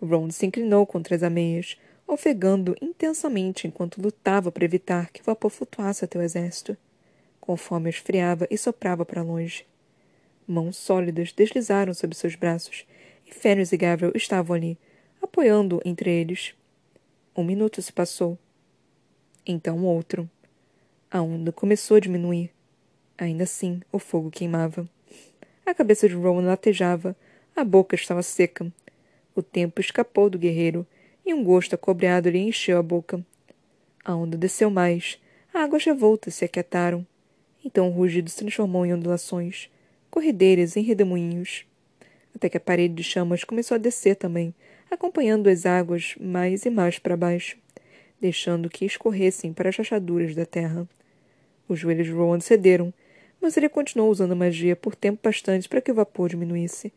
Ron 0.00 0.30
se 0.30 0.46
inclinou 0.46 0.86
contra 0.86 1.14
as 1.14 1.22
ameias, 1.22 1.76
ofegando 2.08 2.74
intensamente 2.80 3.66
enquanto 3.66 4.00
lutava 4.00 4.50
para 4.50 4.64
evitar 4.64 5.10
que 5.10 5.20
o 5.20 5.24
vapor 5.24 5.50
flutuasse 5.50 6.06
até 6.06 6.18
o 6.18 6.22
exército. 6.22 6.74
Conforme 7.38 7.90
esfriava 7.90 8.46
e 8.50 8.56
soprava 8.56 9.04
para 9.04 9.20
longe. 9.20 9.66
Mãos 10.48 10.78
sólidas 10.78 11.34
deslizaram 11.34 11.92
sobre 11.92 12.16
seus 12.16 12.34
braços 12.34 12.86
Fenris 13.32 13.72
e 13.72 13.76
Gabriel 13.76 14.12
estavam 14.14 14.54
ali, 14.54 14.78
apoiando 15.20 15.80
entre 15.84 16.10
eles. 16.10 16.54
Um 17.36 17.42
minuto 17.42 17.80
se 17.80 17.92
passou. 17.92 18.38
Então 19.44 19.84
outro. 19.84 20.30
A 21.10 21.20
onda 21.20 21.50
começou 21.50 21.96
a 21.96 22.00
diminuir. 22.00 22.50
Ainda 23.18 23.44
assim, 23.44 23.80
o 23.90 23.98
fogo 23.98 24.30
queimava. 24.30 24.88
A 25.64 25.74
cabeça 25.74 26.08
de 26.08 26.14
Rowan 26.14 26.42
latejava, 26.42 27.16
a 27.56 27.64
boca 27.64 27.94
estava 27.94 28.22
seca. 28.22 28.72
O 29.34 29.42
tempo 29.42 29.80
escapou 29.80 30.28
do 30.28 30.38
guerreiro 30.38 30.86
e 31.24 31.32
um 31.32 31.42
gosto 31.42 31.74
acobreado 31.74 32.28
lhe 32.28 32.38
encheu 32.38 32.78
a 32.78 32.82
boca. 32.82 33.24
A 34.04 34.14
onda 34.14 34.36
desceu 34.36 34.70
mais, 34.70 35.18
águas 35.52 35.84
revoltas 35.84 36.34
se 36.34 36.44
aquietaram. 36.44 37.06
Então 37.64 37.88
o 37.88 37.92
rugido 37.92 38.28
se 38.28 38.36
transformou 38.36 38.84
em 38.84 38.92
ondulações, 38.92 39.70
corredeiras 40.10 40.76
em 40.76 40.82
redemoinhos 40.82 41.64
até 42.34 42.48
que 42.48 42.56
a 42.56 42.60
parede 42.60 42.94
de 42.94 43.04
chamas 43.04 43.44
começou 43.44 43.74
a 43.74 43.78
descer 43.78 44.16
também, 44.16 44.54
acompanhando 44.90 45.48
as 45.48 45.66
águas 45.66 46.14
mais 46.20 46.64
e 46.64 46.70
mais 46.70 46.98
para 46.98 47.16
baixo. 47.16 47.56
deixando 48.20 48.70
que 48.70 48.84
escorressem 48.84 49.52
para 49.52 49.68
as 49.68 49.76
rachaduras 49.76 50.32
da 50.34 50.46
terra. 50.46 50.88
Os 51.68 51.80
joelhos 51.80 52.06
de 52.06 52.12
Rowan 52.12 52.38
cederam, 52.38 52.94
mas 53.40 53.56
ele 53.56 53.68
continuou 53.68 54.08
usando 54.08 54.30
a 54.30 54.36
magia 54.36 54.76
por 54.76 54.94
tempo 54.94 55.18
bastante 55.20 55.68
para 55.68 55.80
que 55.80 55.90
o 55.90 55.94
vapor 55.94 56.28
diminuísse, 56.28 56.92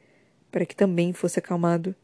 para 0.52 0.66
que 0.66 0.76
também 0.76 1.14
fosse 1.14 1.40
acalmado. 1.40 1.96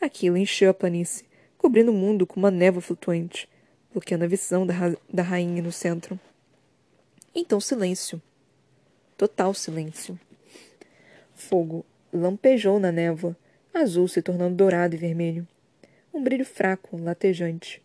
Aquilo 0.00 0.36
encheu 0.36 0.70
a 0.70 0.74
planície, 0.74 1.26
cobrindo 1.56 1.92
o 1.92 1.94
mundo 1.94 2.26
com 2.26 2.40
uma 2.40 2.50
névoa 2.50 2.82
flutuante, 2.82 3.48
bloqueando 3.92 4.24
a 4.24 4.28
visão 4.28 4.66
da, 4.66 4.74
ra 4.74 4.96
da 5.08 5.22
rainha 5.22 5.62
no 5.62 5.70
centro. 5.70 6.18
Então 7.32 7.60
silêncio. 7.60 8.20
Total 9.16 9.54
silêncio. 9.54 10.18
Fogo 11.34 11.84
lampejou 12.12 12.78
na 12.78 12.90
névoa, 12.90 13.36
azul 13.72 14.08
se 14.08 14.20
tornando 14.20 14.56
dourado 14.56 14.94
e 14.94 14.98
vermelho. 14.98 15.46
Um 16.12 16.22
brilho 16.22 16.44
fraco, 16.44 16.96
latejante. 16.96 17.82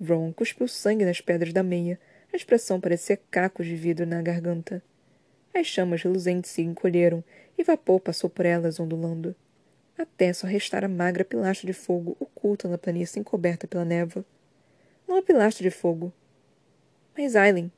Ron 0.00 0.32
cuspiu 0.32 0.68
sangue 0.68 1.04
nas 1.04 1.20
pedras 1.20 1.52
da 1.52 1.62
meia. 1.62 1.98
A 2.32 2.36
expressão 2.36 2.80
parecia 2.80 3.18
cacos 3.30 3.66
de 3.66 3.74
vidro 3.74 4.06
na 4.06 4.22
garganta. 4.22 4.82
As 5.54 5.66
chamas 5.66 6.02
reluzentes 6.02 6.50
se 6.50 6.62
encolheram 6.62 7.24
e 7.56 7.64
vapor 7.64 8.00
passou 8.00 8.28
por 8.28 8.44
elas, 8.44 8.78
ondulando. 8.78 9.34
Até 9.96 10.32
só 10.32 10.46
restara 10.46 10.88
magra 10.88 11.24
pilastra 11.24 11.66
de 11.66 11.72
fogo 11.72 12.16
oculta 12.20 12.68
na 12.68 12.76
planície 12.76 13.18
encoberta 13.18 13.66
pela 13.66 13.84
névoa. 13.84 14.24
Não 15.08 15.16
a 15.16 15.22
pilastra 15.22 15.62
de 15.62 15.70
fogo, 15.70 16.12
mas 17.16 17.34
Aileen, 17.34 17.72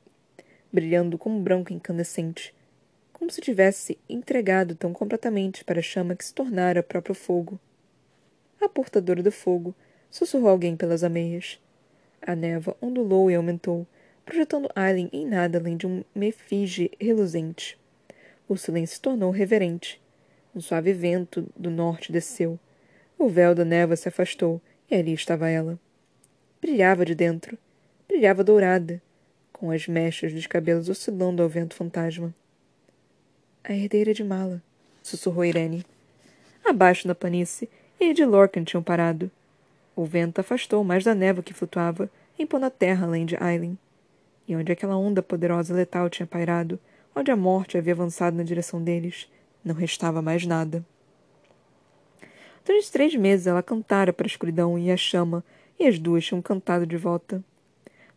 brilhando 0.71 1.17
como 1.17 1.39
branco 1.39 1.71
incandescente, 1.71 2.53
como 3.19 3.29
se 3.29 3.41
tivesse 3.41 3.99
entregado 4.07 4.75
tão 4.75 4.93
completamente 4.93 5.65
para 5.65 5.79
a 5.79 5.83
chama 5.83 6.15
que 6.15 6.23
se 6.23 6.33
tornara 6.33 6.81
próprio 6.81 7.13
fogo. 7.13 7.59
A 8.61 8.69
portadora 8.69 9.21
do 9.21 9.31
fogo 9.31 9.75
sussurrou 10.09 10.49
alguém 10.49 10.77
pelas 10.77 11.03
ameias. 11.03 11.59
A 12.21 12.33
névoa 12.33 12.77
ondulou 12.81 13.29
e 13.29 13.35
aumentou, 13.35 13.85
projetando 14.25 14.69
Aileen 14.73 15.09
em 15.11 15.27
nada 15.27 15.59
além 15.59 15.75
de 15.75 15.85
um 15.85 16.01
mefige 16.15 16.89
reluzente. 16.97 17.77
O 18.47 18.55
silêncio 18.55 18.95
se 18.95 19.01
tornou 19.01 19.31
reverente. 19.31 20.01
Um 20.55 20.61
suave 20.61 20.93
vento 20.93 21.45
do 21.57 21.69
norte 21.69 22.13
desceu. 22.13 22.57
O 23.17 23.27
véu 23.27 23.53
da 23.53 23.65
névoa 23.65 23.97
se 23.97 24.07
afastou 24.07 24.61
e 24.89 24.95
ali 24.95 25.13
estava 25.13 25.49
ela. 25.49 25.77
Brilhava 26.61 27.05
de 27.05 27.13
dentro. 27.13 27.57
Brilhava 28.07 28.45
dourada, 28.45 29.01
com 29.51 29.71
as 29.71 29.87
mechas 29.87 30.33
dos 30.33 30.47
cabelos 30.47 30.87
oscilando 30.87 31.43
ao 31.43 31.49
vento 31.49 31.75
fantasma. 31.75 32.33
A 33.69 33.73
herdeira 33.75 34.15
de 34.15 34.23
Mala, 34.23 34.63
sussurrou 35.03 35.45
Irene. 35.45 35.85
Abaixo 36.65 37.07
da 37.07 37.13
planície, 37.13 37.69
ele 37.99 38.19
e 38.19 38.25
Lorcan 38.25 38.63
tinham 38.63 38.81
parado. 38.81 39.29
O 39.95 40.05
vento 40.05 40.41
afastou 40.41 40.83
mais 40.83 41.03
da 41.03 41.13
névoa 41.13 41.43
que 41.43 41.53
flutuava, 41.53 42.09
impondo 42.39 42.65
a 42.65 42.71
terra 42.71 43.05
além 43.05 43.27
de 43.27 43.35
Aileen. 43.35 43.77
E 44.47 44.55
onde 44.55 44.71
aquela 44.71 44.97
onda 44.97 45.21
poderosa 45.21 45.71
e 45.71 45.75
letal 45.75 46.09
tinha 46.09 46.25
pairado, 46.25 46.79
onde 47.15 47.29
a 47.29 47.35
morte 47.35 47.77
havia 47.77 47.93
avançado 47.93 48.35
na 48.35 48.41
direção 48.41 48.83
deles, 48.83 49.31
não 49.63 49.75
restava 49.75 50.19
mais 50.19 50.47
nada. 50.47 50.83
Durante 52.65 52.91
três 52.91 53.13
meses 53.13 53.45
ela 53.45 53.61
cantara 53.61 54.11
para 54.11 54.25
a 54.25 54.31
escuridão 54.31 54.79
e 54.79 54.89
a 54.89 54.97
chama, 54.97 55.43
e 55.79 55.85
as 55.85 55.99
duas 55.99 56.25
tinham 56.25 56.41
cantado 56.41 56.87
de 56.87 56.97
volta. 56.97 57.43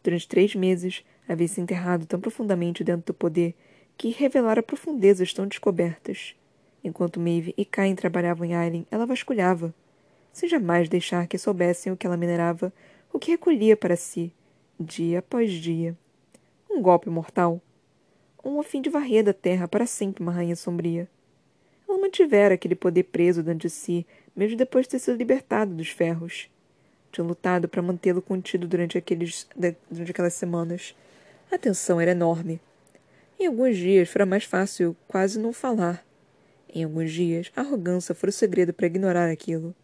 Durante 0.03 0.27
três 0.27 0.55
meses 0.55 1.05
havia 1.29 1.47
se 1.47 1.61
enterrado 1.61 2.07
tão 2.07 2.19
profundamente 2.19 2.83
dentro 2.83 3.09
do 3.09 3.15
poder 3.15 3.55
que 4.03 4.09
revelara 4.09 4.65
profundezas 4.65 5.33
tão 5.33 5.47
descobertas. 5.47 6.35
Enquanto 6.83 7.21
Maeve 7.21 7.55
e 7.57 7.65
Cain 7.65 7.95
trabalhavam 7.95 8.45
em 8.45 8.53
Aileen, 8.53 8.85
ela 8.91 9.07
vasculhava, 9.07 9.73
sem 10.33 10.49
jamais 10.49 10.89
deixar 10.89 11.29
que 11.29 11.39
soubessem 11.39 11.93
o 11.93 11.97
que 11.97 12.05
ela 12.05 12.17
minerava, 12.17 12.73
o 13.13 13.19
que 13.21 13.31
recolhia 13.31 13.77
para 13.77 13.95
si, 13.95 14.33
dia 14.81 15.21
após 15.21 15.53
dia. 15.53 15.97
Um 16.69 16.83
golpe 16.83 17.09
mortal. 17.09 17.63
Um 18.45 18.59
a 18.59 18.65
fim 18.65 18.83
de 18.83 18.91
varrer 18.91 19.23
da 19.23 19.33
terra 19.33 19.69
para 19.69 19.87
sempre 19.87 20.21
uma 20.21 20.33
rainha 20.33 20.57
sombria. 20.57 21.09
Ela 21.89 21.97
mantivera 21.97 22.57
aquele 22.57 22.75
poder 22.75 23.05
preso 23.05 23.41
dentro 23.41 23.69
de 23.69 23.71
si, 23.71 24.05
mesmo 24.35 24.57
depois 24.57 24.87
de 24.87 24.91
ter 24.91 24.99
sido 24.99 25.17
libertado 25.17 25.77
dos 25.77 25.91
ferros. 25.91 26.51
Tinha 27.13 27.25
lutado 27.25 27.69
para 27.69 27.81
mantê-lo 27.81 28.21
contido 28.21 28.67
durante, 28.67 28.99
aqueles, 28.99 29.47
durante 29.89 30.11
aquelas 30.11 30.35
semanas. 30.35 30.93
A 31.53 31.57
tensão 31.57 32.01
era 32.01 32.11
enorme. 32.11 32.61
Em 33.43 33.47
alguns 33.47 33.77
dias 33.77 34.09
fora 34.09 34.25
mais 34.25 34.45
fácil 34.45 34.97
quase 35.09 35.37
não 35.37 35.53
falar. 35.53 36.07
Em 36.73 36.85
alguns 36.85 37.11
dias, 37.11 37.51
a 37.57 37.63
arrogância 37.63 38.15
fora 38.15 38.31
o 38.31 38.33
segredo 38.33 38.73
para 38.73 38.87
ignorar 38.87 39.29
aquilo. 39.29 39.75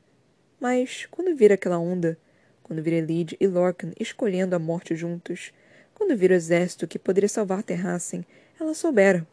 Mas, 0.60 1.08
quando 1.10 1.34
vira 1.34 1.54
aquela 1.54 1.76
onda, 1.76 2.16
quando 2.62 2.80
vira 2.80 2.98
Elide 2.98 3.36
e 3.40 3.48
Lorcan 3.48 3.90
escolhendo 3.98 4.54
a 4.54 4.60
morte 4.60 4.94
juntos, 4.94 5.52
quando 5.92 6.16
vira 6.16 6.34
o 6.34 6.36
exército 6.36 6.86
que 6.86 7.00
poderia 7.00 7.28
salvar 7.28 7.64
Terrassen, 7.64 8.24
ela 8.60 8.74
soubera. 8.74 9.26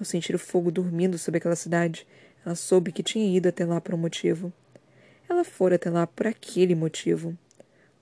Ao 0.00 0.04
sentir 0.06 0.34
o 0.34 0.38
fogo 0.38 0.70
dormindo 0.70 1.18
sobre 1.18 1.36
aquela 1.36 1.54
cidade, 1.54 2.06
ela 2.46 2.54
soube 2.54 2.90
que 2.90 3.02
tinha 3.02 3.36
ido 3.36 3.50
até 3.50 3.66
lá 3.66 3.82
por 3.82 3.94
um 3.94 3.98
motivo. 3.98 4.50
Ela 5.28 5.44
fora 5.44 5.74
até 5.74 5.90
lá 5.90 6.06
por 6.06 6.26
aquele 6.26 6.74
motivo. 6.74 7.36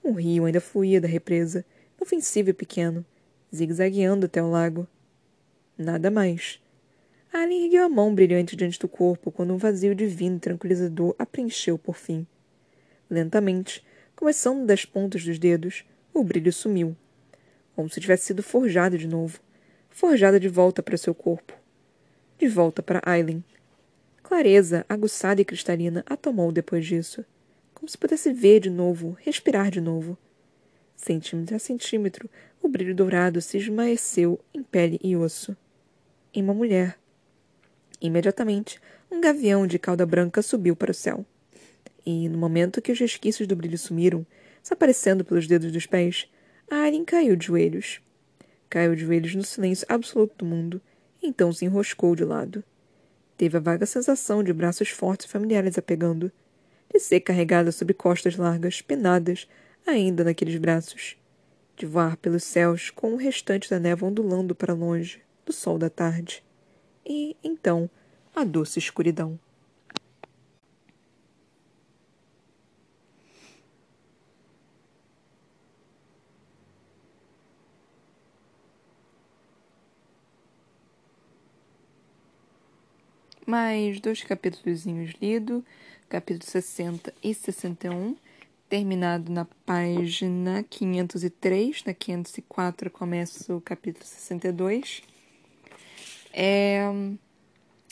Um 0.01 0.13
rio 0.13 0.45
ainda 0.45 0.61
fluía 0.61 1.01
da 1.01 1.09
represa, 1.09 1.65
inofensivo 1.97 2.51
e 2.51 2.53
pequeno, 2.53 3.05
zigue-zagueando 3.53 4.27
até 4.27 4.41
o 4.41 4.49
lago. 4.49 4.87
Nada 5.81 6.11
mais. 6.11 6.61
Alien 7.33 7.63
ergueu 7.63 7.83
a 7.83 7.89
mão 7.89 8.13
brilhante 8.13 8.55
diante 8.55 8.77
do 8.77 8.87
corpo 8.87 9.31
quando 9.31 9.51
um 9.51 9.57
vazio 9.57 9.95
divino 9.95 10.39
tranquilizador 10.39 11.15
a 11.17 11.25
preencheu 11.25 11.75
por 11.75 11.95
fim. 11.95 12.27
Lentamente, 13.09 13.83
começando 14.15 14.63
das 14.63 14.85
pontas 14.85 15.25
dos 15.25 15.39
dedos, 15.39 15.83
o 16.13 16.23
brilho 16.23 16.53
sumiu. 16.53 16.95
Como 17.75 17.89
se 17.89 17.99
tivesse 17.99 18.25
sido 18.25 18.43
forjado 18.43 18.95
de 18.95 19.07
novo. 19.07 19.39
Forjada 19.89 20.39
de 20.39 20.47
volta 20.47 20.83
para 20.83 20.95
seu 20.97 21.15
corpo. 21.15 21.53
De 22.37 22.47
volta 22.47 22.83
para 22.83 23.01
Aileen. 23.03 23.43
Clareza, 24.21 24.85
aguçada 24.87 25.41
e 25.41 25.45
cristalina, 25.45 26.03
a 26.05 26.15
tomou 26.15 26.51
depois 26.51 26.85
disso. 26.85 27.25
Como 27.73 27.89
se 27.89 27.97
pudesse 27.97 28.31
ver 28.31 28.59
de 28.59 28.69
novo, 28.69 29.17
respirar 29.19 29.71
de 29.71 29.81
novo. 29.81 30.15
Centímetro 30.95 31.55
a 31.55 31.59
centímetro, 31.59 32.29
o 32.61 32.69
brilho 32.69 32.93
dourado 32.93 33.41
se 33.41 33.57
esmaeceu 33.57 34.39
em 34.53 34.61
pele 34.61 34.99
e 35.01 35.17
osso 35.17 35.57
em 36.33 36.41
uma 36.41 36.53
mulher. 36.53 36.97
Imediatamente, 38.01 38.79
um 39.11 39.21
gavião 39.21 39.67
de 39.67 39.77
cauda 39.77 40.05
branca 40.05 40.41
subiu 40.41 40.75
para 40.75 40.91
o 40.91 40.93
céu. 40.93 41.25
E, 42.05 42.27
no 42.29 42.37
momento 42.37 42.81
que 42.81 42.91
os 42.91 42.99
resquícios 42.99 43.47
do 43.47 43.55
brilho 43.55 43.77
sumiram, 43.77 44.25
desaparecendo 44.63 45.23
pelos 45.23 45.47
dedos 45.47 45.71
dos 45.71 45.85
pés, 45.85 46.27
a 46.69 46.77
Arien 46.77 47.05
caiu 47.05 47.35
de 47.35 47.47
joelhos. 47.47 48.01
Caiu 48.69 48.95
de 48.95 49.01
joelhos 49.01 49.35
no 49.35 49.43
silêncio 49.43 49.85
absoluto 49.89 50.33
do 50.37 50.45
mundo, 50.45 50.81
então 51.21 51.51
se 51.51 51.65
enroscou 51.65 52.15
de 52.15 52.23
lado. 52.23 52.63
Teve 53.37 53.57
a 53.57 53.59
vaga 53.59 53.85
sensação 53.85 54.43
de 54.43 54.53
braços 54.53 54.89
fortes 54.89 55.25
e 55.25 55.29
familiares 55.29 55.77
a 55.77 55.81
pegando, 55.81 56.31
de 56.91 56.99
ser 56.99 57.19
carregada 57.21 57.71
sobre 57.71 57.93
costas 57.93 58.35
largas, 58.35 58.81
penadas, 58.81 59.47
ainda 59.85 60.23
naqueles 60.23 60.57
braços, 60.57 61.17
de 61.75 61.85
voar 61.85 62.17
pelos 62.17 62.43
céus 62.43 62.89
com 62.89 63.13
o 63.13 63.17
restante 63.17 63.69
da 63.69 63.79
névoa 63.79 64.09
ondulando 64.09 64.55
para 64.55 64.73
longe, 64.73 65.21
do 65.51 65.53
sol 65.53 65.77
da 65.77 65.89
tarde. 65.89 66.41
E, 67.05 67.35
então, 67.43 67.89
a 68.33 68.45
doce 68.45 68.79
escuridão. 68.79 69.37
Mais 83.45 83.99
dois 83.99 84.23
capítulos 84.23 84.85
lidos, 85.19 85.61
capítulo 86.07 86.49
60 86.49 87.13
e 87.21 87.33
61, 87.33 88.15
terminado 88.69 89.29
na 89.29 89.43
página 89.65 90.63
503, 90.69 91.83
na 91.83 91.93
504 91.93 92.89
começa 92.89 93.53
o 93.53 93.59
capítulo 93.59 94.05
62. 94.05 95.10
É, 96.33 96.81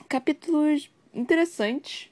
capítulos 0.08 0.92
interessantes. 1.14 2.10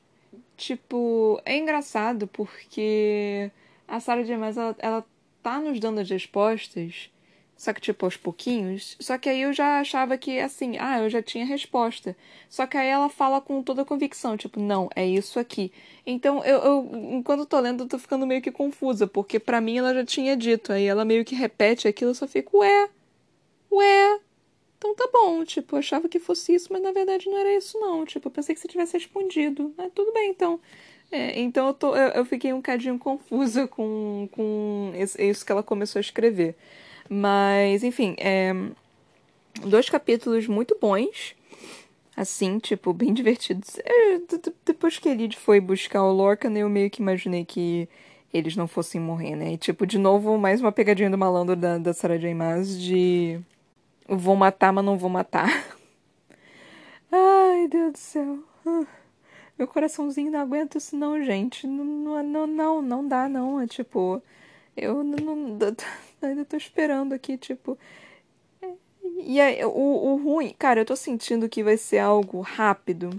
Tipo, 0.56 1.40
é 1.46 1.58
engraçado 1.58 2.28
porque 2.28 3.52
a 3.88 4.00
Sarah. 4.00 4.38
Maas, 4.38 4.58
ela, 4.58 4.76
ela 4.80 5.06
tá 5.44 5.60
nos 5.60 5.80
dando 5.80 6.02
as 6.02 6.10
respostas, 6.10 7.10
só 7.56 7.74
que, 7.74 7.82
tipo, 7.82 8.06
aos 8.06 8.18
pouquinhos. 8.18 8.98
Só 9.00 9.18
que 9.18 9.30
aí 9.30 9.42
eu 9.42 9.54
já 9.54 9.80
achava 9.80 10.18
que, 10.18 10.40
assim, 10.40 10.78
ah, 10.80 11.00
eu 11.00 11.10
já 11.10 11.22
tinha 11.22 11.46
resposta. 11.46 12.16
Só 12.50 12.68
que 12.68 12.78
aí 12.78 12.88
ela 12.88 13.10
fala 13.10 13.40
com 13.42 13.64
toda 13.64 13.82
a 13.82 13.86
convicção, 13.86 14.36
tipo, 14.38 14.60
não, 14.60 14.90
é 14.96 15.06
isso 15.06 15.40
aqui. 15.40 15.72
Então, 16.06 16.44
eu, 16.44 16.60
eu 16.60 16.92
enquanto 17.14 17.46
tô 17.46 17.60
lendo, 17.60 17.84
eu 17.84 17.88
tô 17.88 17.98
ficando 17.98 18.28
meio 18.28 18.42
que 18.42 18.52
confusa, 18.52 19.08
porque 19.08 19.40
para 19.40 19.62
mim 19.62 19.78
ela 19.78 19.94
já 19.94 20.06
tinha 20.06 20.36
dito. 20.36 20.74
Aí 20.74 20.86
ela 20.86 21.06
meio 21.06 21.26
que 21.26 21.36
repete 21.36 21.88
aquilo, 21.88 22.12
eu 22.12 22.16
só 22.16 22.28
fico, 22.28 22.60
ué, 22.60 22.90
ué, 23.72 24.20
então 24.78 24.94
tá 24.96 25.10
bom, 25.12 25.44
tipo, 25.44 25.76
eu 25.76 25.80
achava 25.80 26.08
que 26.08 26.20
fosse 26.20 26.54
isso, 26.54 26.72
mas 26.72 26.82
na 26.82 26.92
verdade 26.92 27.28
não 27.28 27.38
era 27.38 27.56
isso 27.56 27.80
não. 27.80 28.06
Tipo, 28.06 28.28
eu 28.28 28.32
pensei 28.32 28.54
que 28.54 28.62
você 28.62 28.68
tivesse 28.68 28.94
respondido. 28.94 29.74
Mas 29.76 29.92
tudo 29.94 30.14
bem, 30.14 30.30
então. 30.30 30.60
É, 31.12 31.40
então 31.40 31.68
eu, 31.68 31.74
tô, 31.74 31.96
eu, 31.96 32.10
eu, 32.10 32.26
fiquei 32.26 32.54
um 32.54 32.62
cadinho 32.62 33.00
confusa 33.00 33.66
com, 33.68 34.30
com 34.32 34.92
isso 34.96 35.46
que 35.46 35.52
ela 35.52 35.64
começou 35.64 36.00
a 36.00 36.02
escrever. 36.02 36.56
Mas, 37.10 37.84
enfim, 37.84 38.16
é, 38.20 38.54
dois 39.62 39.90
capítulos 39.90 40.48
muito 40.48 40.78
bons. 40.80 41.36
Assim, 42.16 42.60
tipo, 42.60 42.94
bem 42.94 43.14
divertidos. 43.14 43.78
É, 43.80 44.20
depois 44.66 44.98
que 44.98 45.14
Lid 45.14 45.38
foi 45.38 45.60
buscar 45.60 46.04
o 46.04 46.12
Lorcan, 46.12 46.52
eu 46.58 46.70
meio 46.70 46.90
que 46.90 47.02
imaginei 47.02 47.46
que 47.46 47.88
eles 48.34 48.56
não 48.56 48.68
fossem 48.68 49.00
morrer, 49.00 49.36
né? 49.36 49.54
E, 49.54 49.58
tipo, 49.58 49.86
de 49.86 49.98
novo, 49.98 50.38
mais 50.38 50.60
uma 50.62 50.72
pegadinha 50.72 51.10
do 51.10 51.18
malandro 51.18 51.56
da, 51.56 51.78
da 51.78 51.94
Sarah 51.94 52.18
J. 52.18 52.34
Maas 52.34 52.80
de... 52.80 53.40
Vou 54.08 54.36
matar, 54.36 54.72
mas 54.72 54.86
não 54.86 54.98
vou 54.98 55.10
matar. 55.10 55.50
Ai, 57.12 57.68
Deus 57.68 57.92
do 57.94 57.98
céu. 57.98 58.40
Meu 59.58 59.68
coraçãozinho 59.68 60.32
não 60.32 60.40
aguenta 60.40 60.78
isso 60.78 60.96
não, 60.96 61.22
gente. 61.24 61.66
Não, 61.68 62.24
não, 62.24 62.48
não, 62.48 62.82
não 62.82 63.08
dá, 63.08 63.28
não. 63.28 63.60
É 63.60 63.68
tipo... 63.68 64.22
Eu 64.76 65.04
não, 65.04 65.36
não, 65.36 65.68
ainda 66.22 66.46
tô 66.46 66.56
esperando 66.56 67.14
aqui, 67.14 67.38
tipo... 67.38 67.78
E 69.20 69.42
aí, 69.42 69.64
o, 69.66 69.70
o 69.70 70.16
ruim... 70.24 70.56
Cara, 70.58 70.82
eu 70.82 70.86
tô 70.86 70.96
sentindo 70.96 71.50
que 71.50 71.64
vai 71.64 71.78
ser 71.78 71.98
algo 71.98 72.42
rápido 72.42 73.10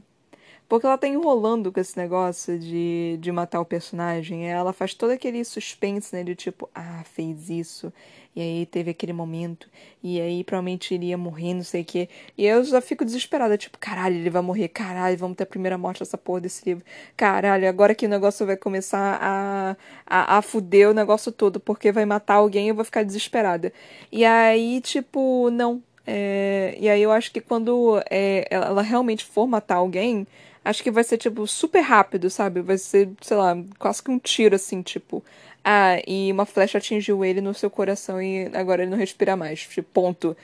porque 0.69 0.87
ela 0.87 0.99
tá 0.99 1.09
enrolando 1.09 1.73
com 1.73 1.81
esse 1.81 1.97
negócio 1.97 2.59
de, 2.59 3.17
de 3.21 3.33
matar 3.33 3.61
o 3.61 3.65
personagem. 3.65 4.49
Ela 4.51 4.73
faz 4.73 4.93
todo 4.93 5.11
aquele 5.11 5.43
suspense, 5.43 6.15
né? 6.15 6.23
De 6.23 6.35
tipo, 6.35 6.69
ah, 6.75 7.03
fez 7.05 7.49
isso. 7.49 7.93
E 8.39 8.41
aí 8.41 8.67
teve 8.67 8.93
aquele 8.93 9.13
momento. 9.13 9.69
E 10.01 10.21
aí 10.21 10.45
provavelmente 10.45 10.95
iria 10.95 11.19
morrer, 11.19 11.55
não 11.55 11.65
sei 11.65 11.83
o 11.83 11.85
quê. 11.85 12.09
E 12.37 12.47
eu 12.47 12.63
já 12.63 12.81
fico 12.81 13.05
desesperada. 13.05 13.59
Tipo, 13.59 13.77
caralho, 13.79 14.15
ele 14.15 14.31
vai 14.31 14.41
morrer. 14.41 14.69
Caralho, 14.69 15.19
vamos 15.19 15.37
ter 15.37 15.43
a 15.43 15.47
primeira 15.47 15.77
morte 15.77 15.99
dessa 15.99 16.17
porra 16.17 16.43
desse 16.43 16.65
livro. 16.65 16.85
Caralho, 17.17 17.69
agora 17.69 17.97
que 17.97 18.07
o 18.07 18.09
negócio 18.09 18.47
vai 18.47 18.57
começar 18.57 19.19
a, 19.21 19.77
a, 20.07 20.39
a 20.39 20.43
fuder 20.43 20.89
o 20.89 20.95
negócio 20.95 21.33
todo. 21.33 21.59
Porque 21.59 21.91
vai 21.91 22.05
matar 22.05 22.35
alguém 22.35 22.69
eu 22.69 22.77
vou 22.77 22.85
ficar 22.85 23.03
desesperada. 23.03 23.73
E 24.13 24.25
aí, 24.25 24.81
tipo, 24.83 25.51
não. 25.51 25.83
É... 26.07 26.77
E 26.79 26.89
aí 26.89 27.03
eu 27.03 27.11
acho 27.11 27.33
que 27.33 27.41
quando 27.41 28.01
é, 28.09 28.47
ela 28.51 28.83
realmente 28.83 29.25
for 29.25 29.49
matar 29.49 29.77
alguém 29.79 30.29
Acho 30.69 30.83
que 30.83 30.91
vai 30.91 31.03
ser, 31.03 31.17
tipo, 31.17 31.47
super 31.47 31.81
rápido, 31.81 32.29
sabe? 32.29 32.61
Vai 32.61 32.77
ser, 32.77 33.09
sei 33.23 33.37
lá, 33.39 33.57
quase 33.79 34.03
que 34.03 34.11
um 34.11 34.19
tiro, 34.19 34.55
assim, 34.55 34.83
tipo. 34.83 35.25
Ah, 35.65 36.01
e 36.07 36.33
uma 36.33 36.47
flecha 36.47 36.79
atingiu 36.79 37.25
ele 37.25 37.41
no 37.41 37.53
seu 37.55 37.71
coração 37.71 38.23
e 38.23 38.47
agora 38.55 38.83
ele 38.83 38.91
não 38.91 38.99
respira 38.99 39.37
mais. 39.37 39.61
Tipo, 39.67 39.89
ponto. 39.93 40.37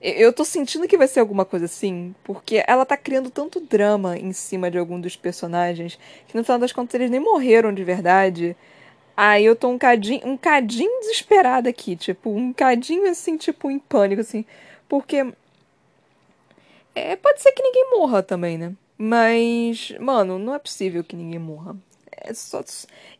Eu 0.00 0.32
tô 0.32 0.44
sentindo 0.44 0.86
que 0.86 0.96
vai 0.98 1.08
ser 1.08 1.20
alguma 1.20 1.44
coisa 1.44 1.64
assim, 1.64 2.14
porque 2.24 2.62
ela 2.66 2.84
tá 2.84 2.96
criando 2.96 3.30
tanto 3.30 3.60
drama 3.60 4.16
em 4.18 4.32
cima 4.32 4.70
de 4.70 4.78
algum 4.78 5.00
dos 5.00 5.16
personagens 5.16 5.98
que 6.28 6.36
no 6.36 6.44
final 6.44 6.58
das 6.58 6.72
contas 6.72 6.94
eles 6.94 7.10
nem 7.10 7.20
morreram 7.20 7.72
de 7.72 7.82
verdade. 7.82 8.56
Aí 9.16 9.44
eu 9.46 9.56
tô 9.56 9.68
um 9.68 9.78
cadinho, 9.78 10.20
um 10.26 10.36
cadinho 10.36 11.00
desesperada 11.00 11.70
aqui, 11.70 11.96
tipo, 11.96 12.30
um 12.30 12.52
cadinho 12.52 13.08
assim, 13.10 13.36
tipo, 13.36 13.70
em 13.70 13.78
pânico, 13.78 14.20
assim. 14.20 14.44
Porque. 14.88 15.26
É, 16.94 17.16
pode 17.16 17.40
ser 17.42 17.52
que 17.52 17.62
ninguém 17.62 17.90
morra 17.90 18.22
também, 18.22 18.58
né? 18.58 18.72
Mas, 18.98 19.92
mano, 20.00 20.38
não 20.38 20.54
é 20.54 20.58
possível 20.58 21.04
que 21.04 21.16
ninguém 21.16 21.38
morra. 21.38 21.76
É 22.26 22.34
só. 22.34 22.62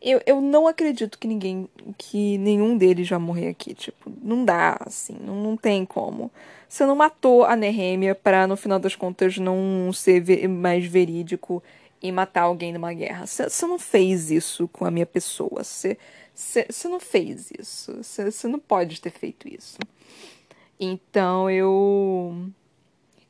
Eu, 0.02 0.20
eu 0.26 0.40
não 0.40 0.66
acredito 0.66 1.18
que 1.18 1.28
ninguém. 1.28 1.68
que 1.96 2.36
nenhum 2.38 2.76
deles 2.76 3.08
vai 3.08 3.18
morrer 3.18 3.48
aqui. 3.48 3.74
Tipo, 3.74 4.12
não 4.22 4.44
dá, 4.44 4.76
assim. 4.80 5.16
Não, 5.20 5.36
não 5.36 5.56
tem 5.56 5.86
como. 5.86 6.30
Você 6.68 6.84
não 6.84 6.96
matou 6.96 7.44
a 7.44 7.54
Nehemia 7.54 8.14
pra, 8.14 8.46
no 8.46 8.56
final 8.56 8.78
das 8.78 8.96
contas, 8.96 9.38
não 9.38 9.92
ser 9.92 10.20
ve 10.20 10.48
mais 10.48 10.84
verídico 10.84 11.62
e 12.02 12.10
matar 12.10 12.42
alguém 12.42 12.72
numa 12.72 12.92
guerra. 12.92 13.26
Você 13.26 13.66
não 13.66 13.78
fez 13.78 14.30
isso 14.30 14.68
com 14.68 14.84
a 14.84 14.90
minha 14.90 15.06
pessoa. 15.06 15.62
Você 15.62 15.96
não 16.84 17.00
fez 17.00 17.50
isso. 17.58 17.96
Você 18.02 18.48
não 18.48 18.58
pode 18.58 19.00
ter 19.00 19.10
feito 19.10 19.48
isso. 19.48 19.78
Então 20.78 21.48
eu. 21.48 22.50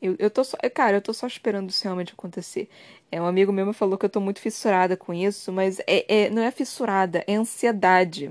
Eu, 0.01 0.15
eu 0.19 0.31
tô 0.31 0.45
só, 0.45 0.57
cara, 0.75 0.99
eu 0.99 1.03
tô 1.03 1.13
só 1.13 1.27
esperando 1.27 1.71
isso 1.71 1.85
realmente 1.85 2.13
acontecer. 2.13 2.69
É, 3.11 3.21
um 3.21 3.27
amigo 3.27 3.53
meu 3.53 3.67
me 3.67 3.73
falou 3.73 3.97
que 3.97 4.05
eu 4.05 4.11
tô 4.11 4.21
muito 4.21 4.41
fissurada 4.41 4.97
com 4.97 5.15
isso, 5.15 5.53
mas 5.53 5.81
é, 5.87 6.25
é, 6.25 6.31
não 6.31 6.43
é 6.43 6.51
fissurada, 6.51 7.25
é 7.27 7.35
ansiedade. 7.35 8.31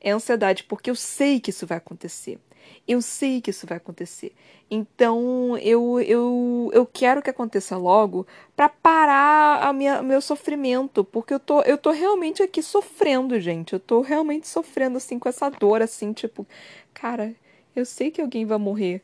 É 0.00 0.10
ansiedade, 0.10 0.64
porque 0.64 0.90
eu 0.90 0.94
sei 0.94 1.40
que 1.40 1.50
isso 1.50 1.66
vai 1.66 1.78
acontecer. 1.78 2.38
Eu 2.86 3.02
sei 3.02 3.40
que 3.40 3.50
isso 3.50 3.66
vai 3.66 3.76
acontecer. 3.76 4.32
Então 4.70 5.56
eu, 5.58 6.00
eu, 6.00 6.70
eu 6.72 6.86
quero 6.86 7.22
que 7.22 7.30
aconteça 7.30 7.76
logo 7.76 8.26
para 8.56 8.68
parar 8.68 9.66
a 9.66 9.72
minha, 9.72 10.02
meu 10.02 10.20
sofrimento, 10.20 11.04
porque 11.04 11.34
eu 11.34 11.40
tô, 11.40 11.62
eu 11.62 11.78
tô 11.78 11.90
realmente 11.90 12.42
aqui 12.42 12.62
sofrendo, 12.62 13.38
gente. 13.40 13.72
Eu 13.74 13.80
tô 13.80 14.00
realmente 14.00 14.46
sofrendo 14.48 14.96
assim 14.98 15.18
com 15.18 15.28
essa 15.28 15.50
dor 15.50 15.82
assim, 15.82 16.12
tipo, 16.12 16.46
cara, 16.94 17.34
eu 17.74 17.84
sei 17.84 18.10
que 18.10 18.20
alguém 18.20 18.44
vai 18.46 18.58
morrer 18.58 19.02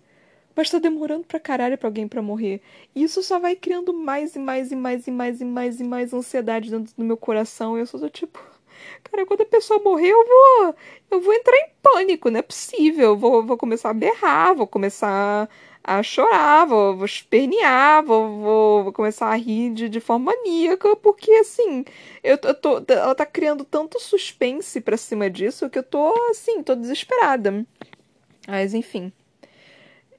mas 0.57 0.71
tá 0.71 0.79
demorando 0.79 1.25
pra 1.25 1.41
caralho 1.41 1.77
pra 1.77 1.89
alguém 1.89 2.07
pra 2.07 2.23
morrer. 2.23 2.61
E 2.95 3.03
isso 3.03 3.23
só 3.23 3.39
vai 3.39 3.57
criando 3.57 3.93
mais 3.93 4.37
e 4.37 4.39
mais 4.39 4.71
e 4.71 4.77
mais 4.77 5.07
e 5.07 5.11
mais 5.11 5.41
e 5.41 5.45
mais 5.45 5.81
e 5.81 5.85
mais 5.85 6.15
ansiedade 6.15 6.71
dentro 6.71 6.95
do 6.97 7.05
meu 7.05 7.17
coração. 7.17 7.77
E 7.77 7.81
eu 7.81 7.87
só 7.87 7.99
tô 7.99 8.09
tipo. 8.09 8.39
Cara, 9.05 9.25
quando 9.27 9.43
a 9.43 9.47
pessoa 9.47 9.81
morrer, 9.83 10.11
eu 10.11 10.25
vou. 10.25 10.75
Eu 11.11 11.21
vou 11.21 11.35
entrar 11.35 11.57
em 11.57 11.71
pânico, 11.83 12.31
não 12.31 12.41
é 12.41 12.43
possível. 12.43 13.11
Eu 13.11 13.17
vou, 13.17 13.45
vou 13.45 13.57
começar 13.57 13.91
a 13.91 13.95
berrar, 13.95 14.55
vou 14.55 14.67
começar 14.67 15.49
a 15.83 16.03
chorar, 16.03 16.65
vou, 16.65 16.97
vou 16.97 17.05
espernear, 17.05 18.03
vou, 18.03 18.41
vou, 18.41 18.85
vou, 18.85 18.93
começar 18.93 19.27
a 19.29 19.35
rir 19.35 19.71
de, 19.75 19.89
de 19.89 20.01
forma 20.01 20.33
maníaca, 20.33 20.97
porque 20.97 21.31
assim, 21.33 21.85
eu, 22.23 22.39
eu 22.43 22.55
tô, 22.55 22.83
ela 22.89 23.15
tá 23.15 23.27
criando 23.27 23.65
tanto 23.65 24.01
suspense 24.01 24.81
pra 24.81 24.97
cima 24.97 25.29
disso 25.29 25.69
que 25.69 25.79
eu 25.79 25.83
tô 25.83 26.15
assim, 26.31 26.63
tô 26.63 26.75
desesperada. 26.75 27.67
Mas 28.49 28.73
enfim. 28.73 29.13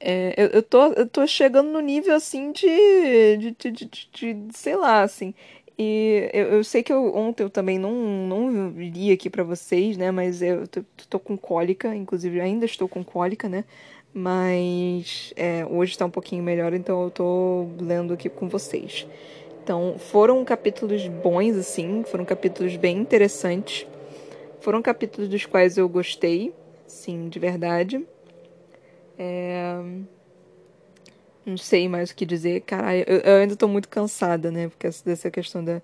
É, 0.07 0.35
eu, 0.37 0.47
eu, 0.49 0.61
tô, 0.63 0.93
eu 0.93 1.07
tô 1.07 1.25
chegando 1.25 1.71
no 1.71 1.79
nível, 1.79 2.13
assim, 2.15 2.51
de, 2.51 3.37
de, 3.37 3.51
de, 3.51 3.71
de, 3.71 4.33
de 4.35 4.47
sei 4.55 4.75
lá, 4.75 5.01
assim. 5.01 5.33
E 5.79 6.29
eu, 6.31 6.45
eu, 6.57 6.63
sei 6.63 6.83
que 6.83 6.93
eu, 6.93 7.15
ontem 7.15 7.41
eu 7.41 7.49
também 7.49 7.79
não, 7.79 7.91
não 7.91 8.69
li 8.69 9.11
aqui 9.11 9.31
para 9.31 9.43
vocês, 9.43 9.97
né? 9.97 10.11
Mas 10.11 10.43
eu 10.43 10.67
tô, 10.67 10.83
tô, 11.09 11.19
com 11.19 11.35
cólica, 11.35 11.95
inclusive 11.95 12.39
ainda 12.39 12.65
estou 12.65 12.87
com 12.87 13.03
cólica, 13.03 13.49
né? 13.49 13.65
Mas 14.13 15.33
é, 15.35 15.65
hoje 15.65 15.93
está 15.93 16.05
um 16.05 16.11
pouquinho 16.11 16.43
melhor, 16.43 16.73
então 16.75 17.03
eu 17.05 17.09
tô 17.09 17.67
lendo 17.81 18.13
aqui 18.13 18.29
com 18.29 18.47
vocês. 18.47 19.07
Então, 19.63 19.95
foram 19.97 20.45
capítulos 20.45 21.07
bons, 21.07 21.57
assim, 21.57 22.03
foram 22.05 22.25
capítulos 22.25 22.77
bem 22.77 22.99
interessantes. 22.99 23.87
Foram 24.59 24.83
capítulos 24.83 25.27
dos 25.27 25.47
quais 25.47 25.79
eu 25.79 25.89
gostei, 25.89 26.53
sim, 26.85 27.27
de 27.27 27.39
verdade. 27.39 28.05
É... 29.17 29.75
Não 31.45 31.57
sei 31.57 31.87
mais 31.87 32.09
o 32.09 32.15
que 32.15 32.25
dizer. 32.25 32.61
Caralho, 32.61 33.03
eu, 33.07 33.19
eu 33.19 33.41
ainda 33.41 33.55
tô 33.55 33.67
muito 33.67 33.87
cansada, 33.87 34.49
né? 34.51 34.67
Porque 34.67 34.89
dessa 35.05 35.29
questão 35.29 35.63
da, 35.63 35.81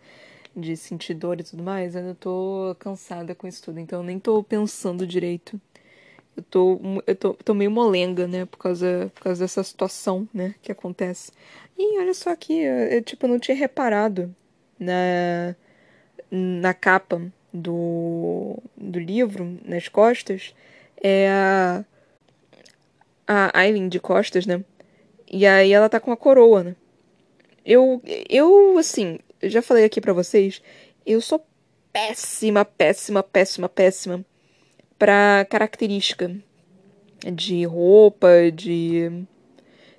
de 0.55 0.75
sentir 0.75 1.13
dor 1.13 1.39
e 1.39 1.43
tudo 1.43 1.63
mais, 1.63 1.93
eu 1.95 2.01
ainda 2.01 2.15
tô 2.15 2.75
cansada 2.79 3.35
com 3.35 3.47
isso 3.47 3.63
tudo. 3.63 3.79
Então 3.79 3.99
eu 3.99 4.03
nem 4.03 4.19
tô 4.19 4.43
pensando 4.43 5.05
direito. 5.05 5.61
Eu 6.35 6.43
tô, 6.43 6.79
eu 7.05 7.15
tô, 7.15 7.33
tô 7.35 7.53
meio 7.53 7.69
molenga, 7.69 8.27
né? 8.27 8.45
Por 8.45 8.57
causa, 8.57 9.11
por 9.13 9.23
causa 9.23 9.43
dessa 9.43 9.63
situação, 9.63 10.27
né? 10.33 10.55
Que 10.61 10.71
acontece. 10.71 11.31
E 11.77 11.99
olha 11.99 12.13
só 12.13 12.31
aqui, 12.31 12.59
eu, 12.59 12.73
eu 12.73 13.01
tipo, 13.01 13.27
não 13.27 13.39
tinha 13.39 13.55
reparado 13.55 14.33
na, 14.79 15.55
na 16.31 16.73
capa 16.73 17.21
do, 17.53 18.57
do 18.75 18.99
livro, 18.99 19.59
nas 19.65 19.87
costas, 19.87 20.55
é 21.01 21.29
a 21.29 21.85
a 23.31 23.59
Aileen 23.59 23.87
de 23.87 23.99
costas, 23.99 24.45
né? 24.45 24.63
E 25.31 25.45
aí 25.47 25.71
ela 25.71 25.87
tá 25.87 25.99
com 25.99 26.11
a 26.11 26.17
coroa, 26.17 26.63
né? 26.63 26.75
Eu, 27.65 28.01
eu 28.29 28.77
assim, 28.77 29.19
já 29.41 29.61
falei 29.61 29.85
aqui 29.85 30.01
para 30.01 30.13
vocês, 30.13 30.61
eu 31.05 31.21
sou 31.21 31.45
péssima, 31.93 32.65
péssima, 32.65 33.23
péssima, 33.23 33.69
péssima 33.69 34.25
pra 34.99 35.45
característica 35.49 36.31
de 37.31 37.65
roupa, 37.65 38.51
de. 38.53 39.25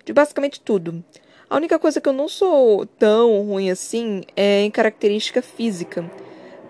de 0.05 0.12
basicamente 0.12 0.61
tudo. 0.61 1.03
A 1.49 1.57
única 1.57 1.78
coisa 1.78 2.01
que 2.01 2.09
eu 2.09 2.12
não 2.12 2.28
sou 2.28 2.87
tão 2.87 3.43
ruim 3.43 3.70
assim 3.70 4.22
é 4.37 4.62
em 4.62 4.70
característica 4.70 5.41
física. 5.43 6.05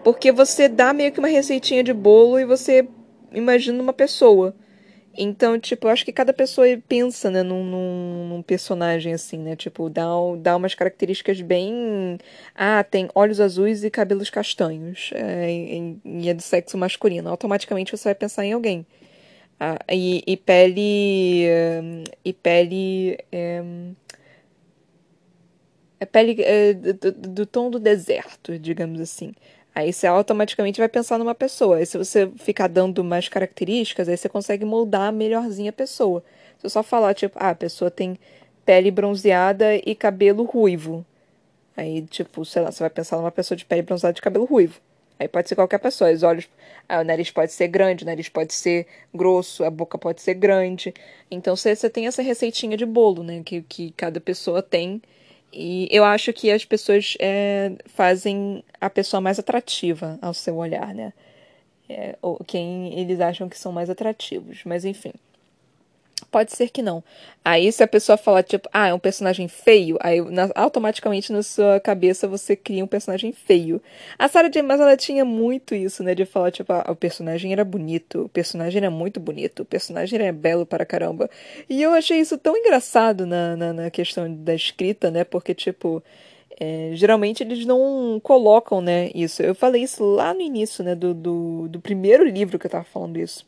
Porque 0.05 0.33
você 0.33 0.69
dá 0.69 0.93
meio 0.93 1.13
que 1.13 1.21
uma 1.21 1.29
receitinha 1.29 1.85
de 1.85 1.93
bolo 1.93 2.39
e 2.39 2.45
você 2.45 2.89
imagina 3.33 3.83
uma 3.83 3.93
pessoa. 3.93 4.55
Então, 5.17 5.59
tipo, 5.59 5.87
eu 5.87 5.91
acho 5.91 6.05
que 6.05 6.13
cada 6.13 6.33
pessoa 6.33 6.67
pensa, 6.89 7.31
né, 7.31 7.43
num, 7.43 7.63
num, 7.65 8.29
num, 8.29 8.43
personagem 8.43 9.13
assim, 9.13 9.39
né? 9.39 9.55
Tipo, 9.57 9.91
dá, 9.91 10.05
dá 10.39 10.57
umas 10.57 10.75
características 10.75 11.41
bem. 11.41 12.19
Ah, 12.55 12.83
tem 12.83 13.09
olhos 13.15 13.41
azuis 13.41 13.85
e 13.85 13.91
cabelos 13.91 14.31
castanhos. 14.31 15.11
É, 15.15 15.51
e, 15.51 16.01
e 16.05 16.29
é 16.29 16.35
do 16.35 16.43
sexo 16.43 16.79
masculino. 16.79 17.29
Automaticamente 17.29 17.93
você 17.93 18.05
vai 18.05 18.15
pensar 18.15 18.45
em 18.45 18.53
alguém. 18.53 18.87
Ah, 19.61 19.79
e, 19.91 20.23
e 20.27 20.37
pele. 20.37 21.47
E 22.25 22.33
pele. 22.33 23.19
É, 23.31 23.63
é 26.01 26.07
pele 26.07 26.43
é, 26.43 26.75
do, 26.75 27.13
do, 27.13 27.47
tom 27.47 27.71
do 27.71 27.79
deserto, 27.79 28.59
digamos 28.59 29.01
assim. 29.01 29.33
Aí 29.75 29.93
você 29.93 30.07
automaticamente 30.07 30.79
vai 30.79 30.89
pensar 30.89 31.19
numa 31.19 31.35
pessoa. 31.35 31.77
Aí 31.77 31.87
se 31.87 31.97
você 31.97 32.31
ficar 32.37 32.69
dando 32.69 33.03
mais 33.03 33.29
características, 33.29 34.09
aí 34.09 34.17
você 34.17 34.29
consegue 34.29 34.65
moldar 34.65 35.13
melhorzinho 35.13 35.71
a 35.71 35.73
pessoa. 35.73 36.23
Se 36.59 36.67
eu 36.67 36.71
só 36.71 36.83
falar, 36.83 37.15
tipo, 37.15 37.37
ah, 37.39 37.51
a 37.51 37.55
pessoa 37.55 37.91
tem 37.91 38.19
pele 38.65 38.91
bronzeada 38.91 39.75
e 39.77 39.95
cabelo 39.95 40.45
ruivo. 40.45 41.05
Aí, 41.77 42.03
tipo, 42.03 42.45
sei 42.45 42.63
lá, 42.63 42.71
você 42.71 42.81
vai 42.81 42.91
pensar 42.91 43.17
numa 43.17 43.31
pessoa 43.33 43.57
de 43.57 43.65
pele 43.65 43.83
bronzeada 43.83 44.19
e 44.19 44.23
cabelo 44.23 44.45
ruivo. 44.45 44.81
Aí 45.19 45.29
pode 45.29 45.49
ser 45.49 45.55
qualquer 45.55 45.79
pessoa. 45.79 46.11
Os 46.13 46.23
olhos. 46.23 46.49
Ah, 46.89 47.01
o 47.01 47.05
nariz 47.05 47.31
pode 47.31 47.53
ser 47.53 47.69
grande, 47.69 48.03
o 48.05 48.07
nariz 48.07 48.29
pode 48.29 48.53
ser 48.53 48.87
grosso, 49.15 49.65
a 49.65 49.71
boca 49.71 49.97
pode 49.97 50.21
ser 50.21 50.35
grande. 50.35 50.93
Então 51.31 51.57
você, 51.57 51.75
tem 51.89 52.07
essa 52.07 52.23
receitinha 52.23 52.77
de 52.77 52.85
bolo, 52.85 53.23
né? 53.23 53.43
Que, 53.45 53.63
que 53.63 53.93
cada 53.93 54.21
pessoa 54.21 54.63
tem. 54.63 55.01
E 55.53 55.89
eu 55.91 56.05
acho 56.05 56.33
que 56.33 56.51
as 56.51 56.65
pessoas 56.65 57.17
é, 57.21 57.73
fazem 57.87 58.65
a 58.81 58.89
pessoa 58.89 59.21
mais 59.21 59.39
atrativa 59.39 60.19
ao 60.23 60.33
seu 60.33 60.57
olhar, 60.57 60.95
né? 60.95 61.13
É, 61.89 62.17
ou 62.23 62.39
quem 62.47 62.99
eles 62.99 63.21
acham 63.21 63.49
que 63.49 63.59
são 63.59 63.73
mais 63.73 63.91
atrativos. 63.91 64.63
Mas 64.65 64.85
enfim. 64.85 65.13
Pode 66.31 66.53
ser 66.53 66.71
que 66.71 66.83
não. 66.83 67.03
Aí, 67.45 67.71
se 67.73 67.83
a 67.83 67.89
pessoa 67.89 68.17
falar, 68.17 68.43
tipo, 68.43 68.69
ah, 68.73 68.89
é 68.89 68.95
um 68.95 68.99
personagem 68.99 69.49
feio, 69.49 69.99
aí 70.01 70.21
na, 70.21 70.51
automaticamente 70.55 71.33
na 71.33 71.43
sua 71.43 71.81
cabeça 71.81 72.29
você 72.29 72.55
cria 72.55 72.85
um 72.85 72.87
personagem 72.87 73.33
feio. 73.33 73.83
A 74.19 74.29
Sarah 74.29 74.49
J. 74.49 74.63
Maas, 74.63 74.81
ela 74.81 74.97
tinha 74.97 75.25
muito 75.25 75.75
isso, 75.75 76.03
né? 76.03 76.15
De 76.15 76.25
falar, 76.25 76.51
tipo, 76.51 76.73
ah, 76.73 76.85
o 76.89 76.97
personagem 76.97 77.53
era 77.53 77.65
bonito, 77.65 78.23
o 78.23 78.29
personagem 78.29 78.79
era 78.79 78.91
muito 78.91 79.19
bonito, 79.21 79.61
o 79.61 79.65
personagem 79.65 80.21
era 80.21 80.33
belo 80.33 80.65
para 80.65 80.87
caramba. 80.87 81.29
E 81.69 81.83
eu 81.83 81.93
achei 81.93 82.19
isso 82.21 82.39
tão 82.39 82.57
engraçado 82.57 83.27
na, 83.27 83.57
na, 83.57 83.73
na 83.73 83.91
questão 83.91 84.33
da 84.33 84.55
escrita, 84.55 85.11
né? 85.11 85.25
Porque, 85.25 85.55
tipo. 85.55 86.03
É, 86.61 86.91
geralmente 86.95 87.43
eles 87.43 87.65
não 87.67 88.21
colocam, 88.23 88.81
né, 88.81 89.11
isso. 89.15 89.43
Eu 89.43 89.55
falei 89.55 89.83
isso 89.83 90.05
lá 90.05 90.33
no 90.35 90.43
início, 90.43 90.85
né, 90.85 90.95
do, 90.95 91.13
do, 91.15 91.67
do 91.69 91.81
primeiro 91.81 92.25
livro 92.25 92.59
que 92.59 92.67
eu 92.67 92.71
tava 92.71 92.85
falando 92.85 93.19
isso 93.19 93.45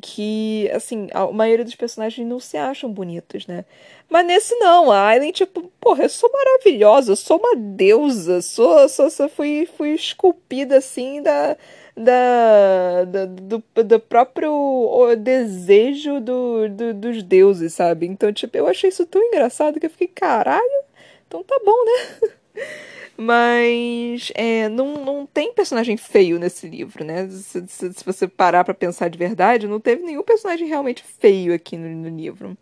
que, 0.00 0.70
assim, 0.72 1.08
a 1.12 1.26
maioria 1.30 1.64
dos 1.64 1.74
personagens 1.74 2.26
não 2.26 2.40
se 2.40 2.56
acham 2.56 2.90
bonitos, 2.90 3.46
né? 3.46 3.64
Mas 4.08 4.26
nesse 4.26 4.54
não, 4.56 4.90
a 4.90 5.08
Aileen, 5.08 5.32
tipo, 5.32 5.70
porra, 5.80 6.04
eu 6.04 6.08
sou 6.08 6.30
maravilhosa, 6.32 7.12
eu 7.12 7.16
sou 7.16 7.38
uma 7.38 7.56
deusa, 7.56 8.42
sou, 8.42 8.88
sou, 8.88 9.10
sou 9.10 9.28
fui, 9.28 9.68
fui 9.76 9.90
esculpida, 9.90 10.78
assim, 10.78 11.22
da, 11.22 11.56
da, 11.96 13.04
da 13.04 13.26
do, 13.26 13.62
do 13.82 14.00
próprio 14.00 15.16
desejo 15.18 16.20
do, 16.20 16.68
do, 16.68 16.94
dos 16.94 17.22
deuses, 17.22 17.74
sabe? 17.74 18.06
Então, 18.06 18.32
tipo, 18.32 18.56
eu 18.56 18.66
achei 18.66 18.90
isso 18.90 19.06
tão 19.06 19.22
engraçado 19.22 19.80
que 19.80 19.86
eu 19.86 19.90
fiquei, 19.90 20.08
caralho, 20.08 20.84
então 21.26 21.42
tá 21.42 21.60
bom, 21.64 21.84
né? 21.84 22.30
Mas 23.16 24.32
é, 24.34 24.68
não, 24.68 24.94
não 25.04 25.26
tem 25.26 25.52
personagem 25.52 25.96
feio 25.96 26.38
nesse 26.38 26.68
livro, 26.68 27.04
né? 27.04 27.28
Se, 27.28 27.64
se, 27.68 27.92
se 27.92 28.04
você 28.04 28.26
parar 28.26 28.64
para 28.64 28.74
pensar 28.74 29.08
de 29.08 29.16
verdade, 29.16 29.68
não 29.68 29.78
teve 29.78 30.02
nenhum 30.02 30.22
personagem 30.22 30.66
realmente 30.66 31.02
feio 31.02 31.54
aqui 31.54 31.76
no, 31.76 31.88
no 31.88 32.16
livro. 32.16 32.56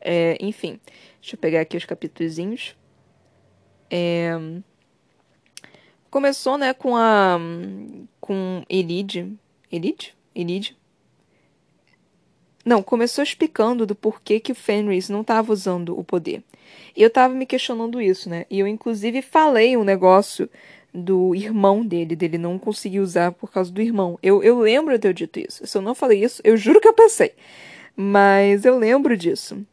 É, 0.00 0.36
enfim, 0.40 0.78
deixa 1.20 1.34
eu 1.34 1.38
pegar 1.38 1.60
aqui 1.60 1.76
os 1.76 1.84
capítulos. 1.84 2.76
É, 3.90 4.32
começou, 6.10 6.56
né, 6.56 6.72
com 6.72 6.96
a. 6.96 7.38
com 8.20 8.62
Elide. 8.68 9.32
Elide? 9.70 10.14
Elide? 10.34 10.76
Não, 12.64 12.82
começou 12.82 13.24
explicando 13.24 13.84
do 13.86 13.94
porquê 13.94 14.38
que 14.38 14.52
o 14.52 14.54
Fenris 14.54 15.08
não 15.08 15.22
estava 15.22 15.52
usando 15.52 15.98
o 15.98 16.04
poder. 16.04 16.42
E 16.96 17.02
eu 17.02 17.10
tava 17.10 17.34
me 17.34 17.46
questionando 17.46 18.00
isso, 18.00 18.28
né? 18.28 18.46
E 18.48 18.60
eu, 18.60 18.66
inclusive, 18.66 19.20
falei 19.22 19.76
um 19.76 19.84
negócio 19.84 20.48
do 20.94 21.34
irmão 21.34 21.84
dele, 21.84 22.14
dele 22.14 22.38
não 22.38 22.58
conseguir 22.58 23.00
usar 23.00 23.32
por 23.32 23.50
causa 23.50 23.72
do 23.72 23.80
irmão. 23.80 24.18
Eu, 24.22 24.42
eu 24.42 24.60
lembro 24.60 24.96
de 24.98 25.08
eu 25.08 25.12
dito 25.12 25.40
isso. 25.40 25.66
Se 25.66 25.76
eu 25.76 25.82
não 25.82 25.94
falei 25.94 26.22
isso, 26.22 26.40
eu 26.44 26.56
juro 26.56 26.80
que 26.80 26.88
eu 26.88 26.92
pensei. 26.92 27.32
Mas 27.96 28.64
eu 28.64 28.78
lembro 28.78 29.16
disso. 29.16 29.64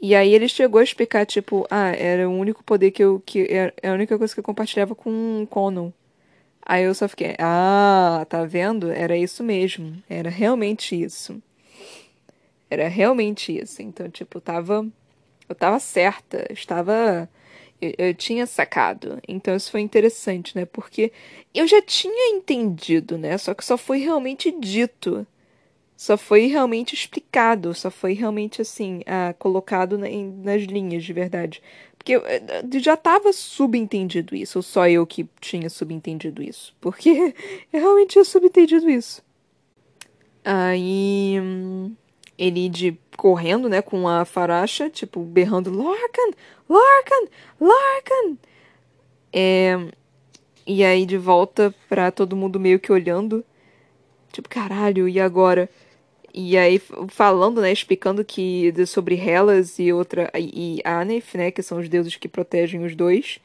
E 0.00 0.14
aí 0.14 0.34
ele 0.34 0.48
chegou 0.48 0.80
a 0.80 0.84
explicar, 0.84 1.24
tipo, 1.26 1.66
ah, 1.70 1.90
era 1.90 2.28
o 2.28 2.32
único 2.32 2.64
poder 2.64 2.90
que 2.90 3.04
eu. 3.04 3.22
que 3.24 3.46
era 3.50 3.72
a 3.82 3.92
única 3.92 4.18
coisa 4.18 4.34
que 4.34 4.40
eu 4.40 4.44
compartilhava 4.44 4.94
com 4.94 5.42
o 5.42 5.46
Conan. 5.46 5.92
Aí 6.64 6.84
eu 6.84 6.94
só 6.94 7.08
fiquei, 7.08 7.36
ah, 7.38 8.26
tá 8.28 8.44
vendo? 8.44 8.90
Era 8.90 9.16
isso 9.16 9.44
mesmo. 9.44 10.02
Era 10.08 10.30
realmente 10.30 11.00
isso. 11.00 11.40
Era 12.72 12.88
realmente 12.88 13.56
isso. 13.60 13.82
Então, 13.82 14.08
tipo, 14.08 14.40
tava 14.40 14.86
eu 15.48 15.54
estava 15.54 15.78
certa, 15.78 16.46
estava. 16.50 17.28
Eu, 17.80 17.92
eu, 17.98 18.14
tinha 18.14 18.46
sacado. 18.46 19.20
Então 19.28 19.54
isso 19.54 19.70
foi 19.70 19.80
interessante, 19.80 20.56
né? 20.56 20.64
Porque 20.64 21.12
eu 21.54 21.66
já 21.66 21.82
tinha 21.82 22.36
entendido, 22.36 23.18
né? 23.18 23.36
Só 23.36 23.52
que 23.54 23.64
só 23.64 23.76
foi 23.76 23.98
realmente 23.98 24.50
dito. 24.50 25.26
Só 25.96 26.16
foi 26.16 26.46
realmente 26.46 26.94
explicado. 26.94 27.74
Só 27.74 27.90
foi 27.90 28.14
realmente 28.14 28.62
assim, 28.62 29.02
ah, 29.06 29.34
colocado 29.38 29.98
na, 29.98 30.08
em, 30.08 30.30
nas 30.42 30.62
linhas 30.62 31.04
de 31.04 31.12
verdade. 31.12 31.62
Porque 31.98 32.12
eu, 32.12 32.22
eu 32.22 32.80
já 32.80 32.94
estava 32.94 33.32
subentendido 33.32 34.34
isso, 34.34 34.58
ou 34.58 34.62
só 34.62 34.88
eu 34.88 35.06
que 35.06 35.28
tinha 35.40 35.70
subentendido 35.70 36.42
isso? 36.42 36.74
Porque 36.80 37.34
eu 37.72 37.80
realmente 37.80 38.12
tinha 38.12 38.24
subentendido 38.24 38.88
isso. 38.88 39.22
Aí. 40.44 41.38
Hum, 41.40 41.94
de 42.38 42.98
correndo, 43.16 43.68
né, 43.68 43.80
com 43.82 44.08
a 44.08 44.24
faracha, 44.24 44.90
tipo, 44.90 45.20
berrando 45.20 45.70
Lorcan, 45.70 46.30
Lorcan, 46.68 47.28
Lorcan. 47.60 48.36
É, 49.32 49.78
e 50.66 50.84
aí 50.84 51.06
de 51.06 51.16
volta 51.16 51.74
pra 51.88 52.10
todo 52.10 52.36
mundo 52.36 52.58
meio 52.60 52.78
que 52.80 52.92
olhando, 52.92 53.44
tipo, 54.32 54.48
caralho, 54.48 55.08
e 55.08 55.20
agora? 55.20 55.68
E 56.34 56.56
aí 56.56 56.80
falando, 57.08 57.60
né, 57.60 57.72
explicando 57.72 58.24
que 58.24 58.72
sobre 58.86 59.14
Hellas 59.16 59.78
e 59.78 59.92
outra 59.92 60.30
e 60.34 60.80
Anef, 60.84 61.36
né, 61.36 61.50
que 61.50 61.62
são 61.62 61.78
os 61.78 61.88
deuses 61.88 62.16
que 62.16 62.28
protegem 62.28 62.84
os 62.84 62.96
dois. 62.96 63.38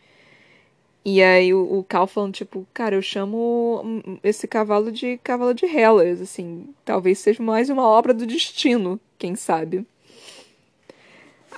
E 1.10 1.24
aí 1.24 1.54
o, 1.54 1.80
o 1.80 1.84
Cal 1.86 2.06
falando, 2.06 2.34
tipo, 2.34 2.68
cara, 2.74 2.94
eu 2.94 3.02
chamo 3.02 3.82
esse 4.22 4.46
cavalo 4.46 4.92
de 4.92 5.18
cavalo 5.20 5.54
de 5.54 5.66
Hellas, 5.66 6.20
assim, 6.20 6.68
talvez 6.84 7.20
seja 7.20 7.42
mais 7.42 7.70
uma 7.70 7.88
obra 7.88 8.14
do 8.14 8.28
destino, 8.28 9.00
quem 9.18 9.34
sabe. 9.34 9.88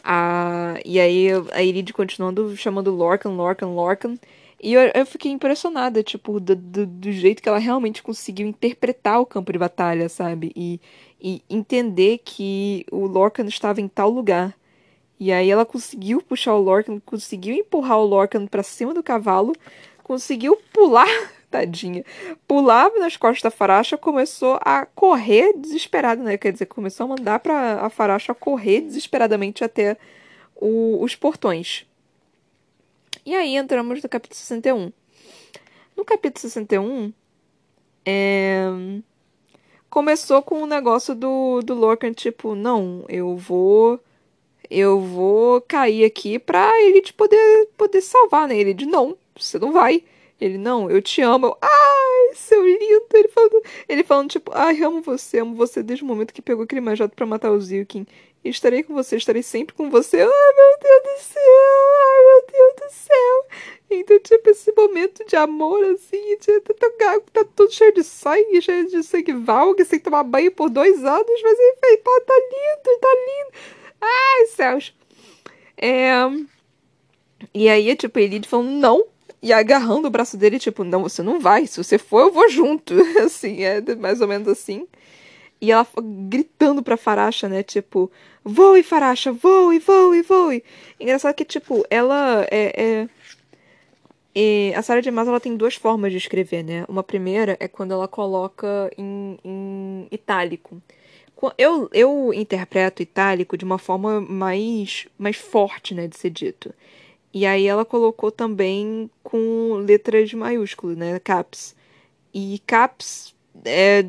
Ah, 0.04 0.76
e 0.86 1.00
aí 1.00 1.30
a 1.52 1.64
Irid 1.64 1.92
continuando 1.94 2.56
chamando 2.56 2.92
Lorcan, 2.92 3.32
Lorcan, 3.32 3.70
Lorcan. 3.70 4.20
E 4.62 4.74
eu, 4.74 4.82
eu 4.94 5.06
fiquei 5.06 5.32
impressionada, 5.32 6.04
tipo, 6.04 6.40
do, 6.40 6.56
do, 6.56 6.86
do, 6.86 7.12
jeito 7.12 7.42
que 7.42 7.50
ela 7.50 7.58
realmente 7.58 8.04
conseguiu 8.04 8.48
interpretar 8.48 9.20
o 9.20 9.26
campo 9.26 9.52
de 9.52 9.58
batalha, 9.58 10.10
sabe? 10.10 10.52
E, 10.56 10.80
e 11.20 11.42
entender 11.50 12.20
que 12.24 12.86
o 12.92 13.08
Lorcan 13.08 13.46
estava 13.46 13.82
em 13.82 13.88
tal 13.88 14.12
lugar. 14.12 14.56
E 15.20 15.34
aí 15.34 15.52
ela 15.52 15.66
conseguiu 15.66 16.22
puxar 16.22 16.56
o 16.56 16.62
Lorcan, 16.62 17.00
conseguiu 17.02 17.54
empurrar 17.54 17.98
o 18.00 18.06
Lorcan 18.06 18.48
para 18.48 18.64
cima 18.64 18.94
do 18.94 19.04
cavalo, 19.04 19.54
conseguiu 20.02 20.56
pular, 20.72 21.10
tadinha, 21.52 22.06
pular 22.48 22.90
nas 22.98 23.18
costas 23.18 23.42
da 23.42 23.52
Faracha, 23.52 23.98
começou 23.98 24.58
a 24.62 24.86
correr 24.86 25.52
desesperada, 25.58 26.24
né? 26.24 26.38
Quer 26.38 26.54
dizer, 26.54 26.68
começou 26.68 27.06
a 27.06 27.10
mandar 27.10 27.40
para 27.40 27.82
a 27.82 27.90
Faracha 27.90 28.34
correr 28.34 28.82
desesperadamente 28.82 29.62
até 29.62 29.98
o, 30.56 31.04
os 31.04 31.16
portões. 31.16 31.86
E 33.26 33.36
aí 33.36 33.58
entramos 33.58 34.02
no 34.02 34.08
capítulo 34.08 34.40
61. 34.40 34.94
No 35.98 36.06
capítulo 36.06 36.40
61, 36.40 37.12
é... 38.06 38.64
começou 39.90 40.42
com 40.42 40.64
o 40.64 40.66
negócio 40.66 41.14
do, 41.14 41.62
do 41.62 41.74
Lorcan, 41.74 42.14
tipo, 42.14 42.56
não, 42.56 43.04
eu 43.10 43.36
vou 43.36 44.00
eu 44.70 45.00
vou 45.00 45.62
cair 45.62 46.06
aqui 46.06 46.38
pra 46.38 46.72
ele 46.82 47.02
te 47.02 47.14
poder, 47.14 47.70
poder 47.78 48.02
salvar, 48.02 48.48
né? 48.48 48.58
Ele 48.58 48.74
de 48.74 48.86
não, 48.86 49.18
você 49.36 49.58
não 49.58 49.72
vai. 49.72 50.04
Ele, 50.40 50.58
não, 50.58 50.90
eu 50.90 51.02
te 51.02 51.22
amo. 51.22 51.48
Eu, 51.48 51.58
Ai, 51.62 52.36
seu 52.36 52.66
lindo. 52.66 53.06
Ele 53.14 53.28
falando, 53.28 53.64
ele 53.90 54.04
falando 54.04 54.30
tipo, 54.30 54.52
ai, 54.54 54.82
amo 54.82 55.02
você, 55.02 55.40
amo 55.40 55.56
você 55.56 55.84
desde 55.84 56.04
o 56.04 56.08
momento 56.08 56.34
que 56.34 56.42
pegou 56.42 56.64
aquele 56.64 56.82
majado 56.82 57.14
pra 57.16 57.26
matar 57.26 57.52
o 57.52 57.60
Zilkin. 57.60 58.06
Estarei 58.44 58.84
com 58.84 58.94
você, 58.94 59.18
estarei 59.18 59.44
sempre 59.44 59.76
com 59.76 59.90
você. 59.90 60.22
Ai, 60.22 60.28
meu 60.28 60.80
Deus 60.82 61.04
do 61.04 61.22
céu, 61.22 61.42
ai, 62.08 62.24
meu 62.24 62.46
Deus 62.52 62.74
do 62.76 62.96
céu. 62.96 63.46
Então, 63.92 64.20
tipo, 64.20 64.50
esse 64.50 64.72
momento 64.72 65.26
de 65.26 65.36
amor, 65.36 65.84
assim, 65.86 66.38
de, 66.38 66.60
tá, 66.62 66.90
tá, 66.98 67.22
tá 67.34 67.46
tudo 67.56 67.74
cheio 67.74 67.94
de 67.94 68.04
sangue, 68.04 68.62
cheio 68.62 68.88
de 68.88 69.04
sangue 69.04 69.34
valgue, 69.34 69.84
sem 69.84 70.00
tomar 70.00 70.24
banho 70.24 70.52
por 70.52 70.70
dois 70.70 71.04
anos, 71.04 71.42
mas 71.44 71.60
enfim, 71.60 71.98
tá, 72.04 72.22
tá 72.26 72.34
lindo, 72.36 73.00
tá 73.02 73.10
lindo. 73.10 73.79
Ai, 74.02 74.46
céus. 74.48 74.94
É... 75.78 76.12
E 77.54 77.70
aí, 77.70 77.96
tipo, 77.96 78.20
ele 78.20 78.46
falando 78.46 78.70
não. 78.72 79.06
E 79.42 79.54
agarrando 79.54 80.08
o 80.08 80.12
braço 80.12 80.36
dele, 80.38 80.60
tipo, 80.60 80.84
não, 80.84 81.04
você 81.04 81.24
não 81.24 81.40
vai. 81.40 81.66
Se 81.66 81.82
você 81.82 81.98
for, 81.98 82.22
eu 82.22 82.32
vou 82.32 82.50
junto. 82.50 82.94
assim, 83.24 83.64
é 83.64 83.82
mais 83.96 84.22
ou 84.22 84.28
menos 84.28 84.48
assim. 84.48 84.88
E 85.62 85.72
ela 85.72 85.88
gritando 86.28 86.84
pra 86.84 86.98
Faracha, 86.98 87.48
né? 87.50 87.64
Tipo, 87.64 88.12
voe, 88.44 88.84
Faracha, 88.84 89.32
voe, 89.32 89.80
voe, 89.80 90.22
voe. 90.22 90.64
Engraçado 91.00 91.36
que, 91.36 91.46
tipo, 91.46 91.86
ela 91.90 92.46
é. 92.52 92.74
é... 93.06 93.10
E 94.36 94.74
a 94.76 94.82
Sarah 94.82 95.02
de 95.02 95.10
Maas, 95.12 95.28
ela 95.28 95.40
tem 95.40 95.56
duas 95.58 95.76
formas 95.76 96.12
de 96.12 96.18
escrever, 96.18 96.64
né? 96.64 96.86
Uma 96.88 97.04
primeira 97.04 97.58
é 97.60 97.68
quando 97.68 97.94
ela 97.94 98.08
coloca 98.08 98.90
em, 98.98 99.38
em 99.44 100.08
itálico. 100.12 100.82
Eu, 101.58 101.90
eu 101.94 102.34
interpreto 102.34 103.02
itálico 103.02 103.58
de 103.58 103.64
uma 103.64 103.78
forma 103.78 104.20
mais, 104.20 105.08
mais 105.18 105.38
forte, 105.38 105.94
né, 105.94 106.08
de 106.08 106.18
ser 106.18 106.30
dito. 106.30 106.74
E 107.34 107.46
aí 107.46 107.68
ela 107.68 107.86
colocou 107.86 108.32
também 108.32 109.10
com 109.24 109.76
letras 109.86 110.34
maiúsculas, 110.34 110.98
né, 110.98 111.20
caps. 111.20 111.76
E 112.34 112.62
caps 112.68 113.34
é, 113.66 114.04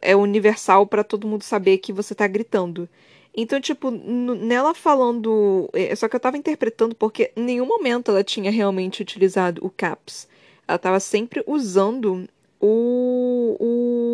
é 0.00 0.16
universal 0.16 0.86
para 0.86 1.04
todo 1.04 1.26
mundo 1.26 1.42
saber 1.42 1.78
que 1.78 1.92
você 1.92 2.14
tá 2.14 2.26
gritando. 2.26 2.88
Então, 3.36 3.60
tipo, 3.60 3.90
nela 3.90 4.74
falando. 4.74 5.68
É, 5.72 5.94
só 5.96 6.08
que 6.08 6.14
eu 6.14 6.20
tava 6.20 6.36
interpretando 6.36 6.94
porque 6.94 7.32
em 7.36 7.42
nenhum 7.42 7.66
momento 7.66 8.10
ela 8.10 8.22
tinha 8.22 8.50
realmente 8.50 9.02
utilizado 9.02 9.64
o 9.64 9.70
caps. 9.70 10.28
Ela 10.68 10.78
tava 10.78 11.00
sempre 11.00 11.42
usando 11.46 12.28
o, 12.60 13.56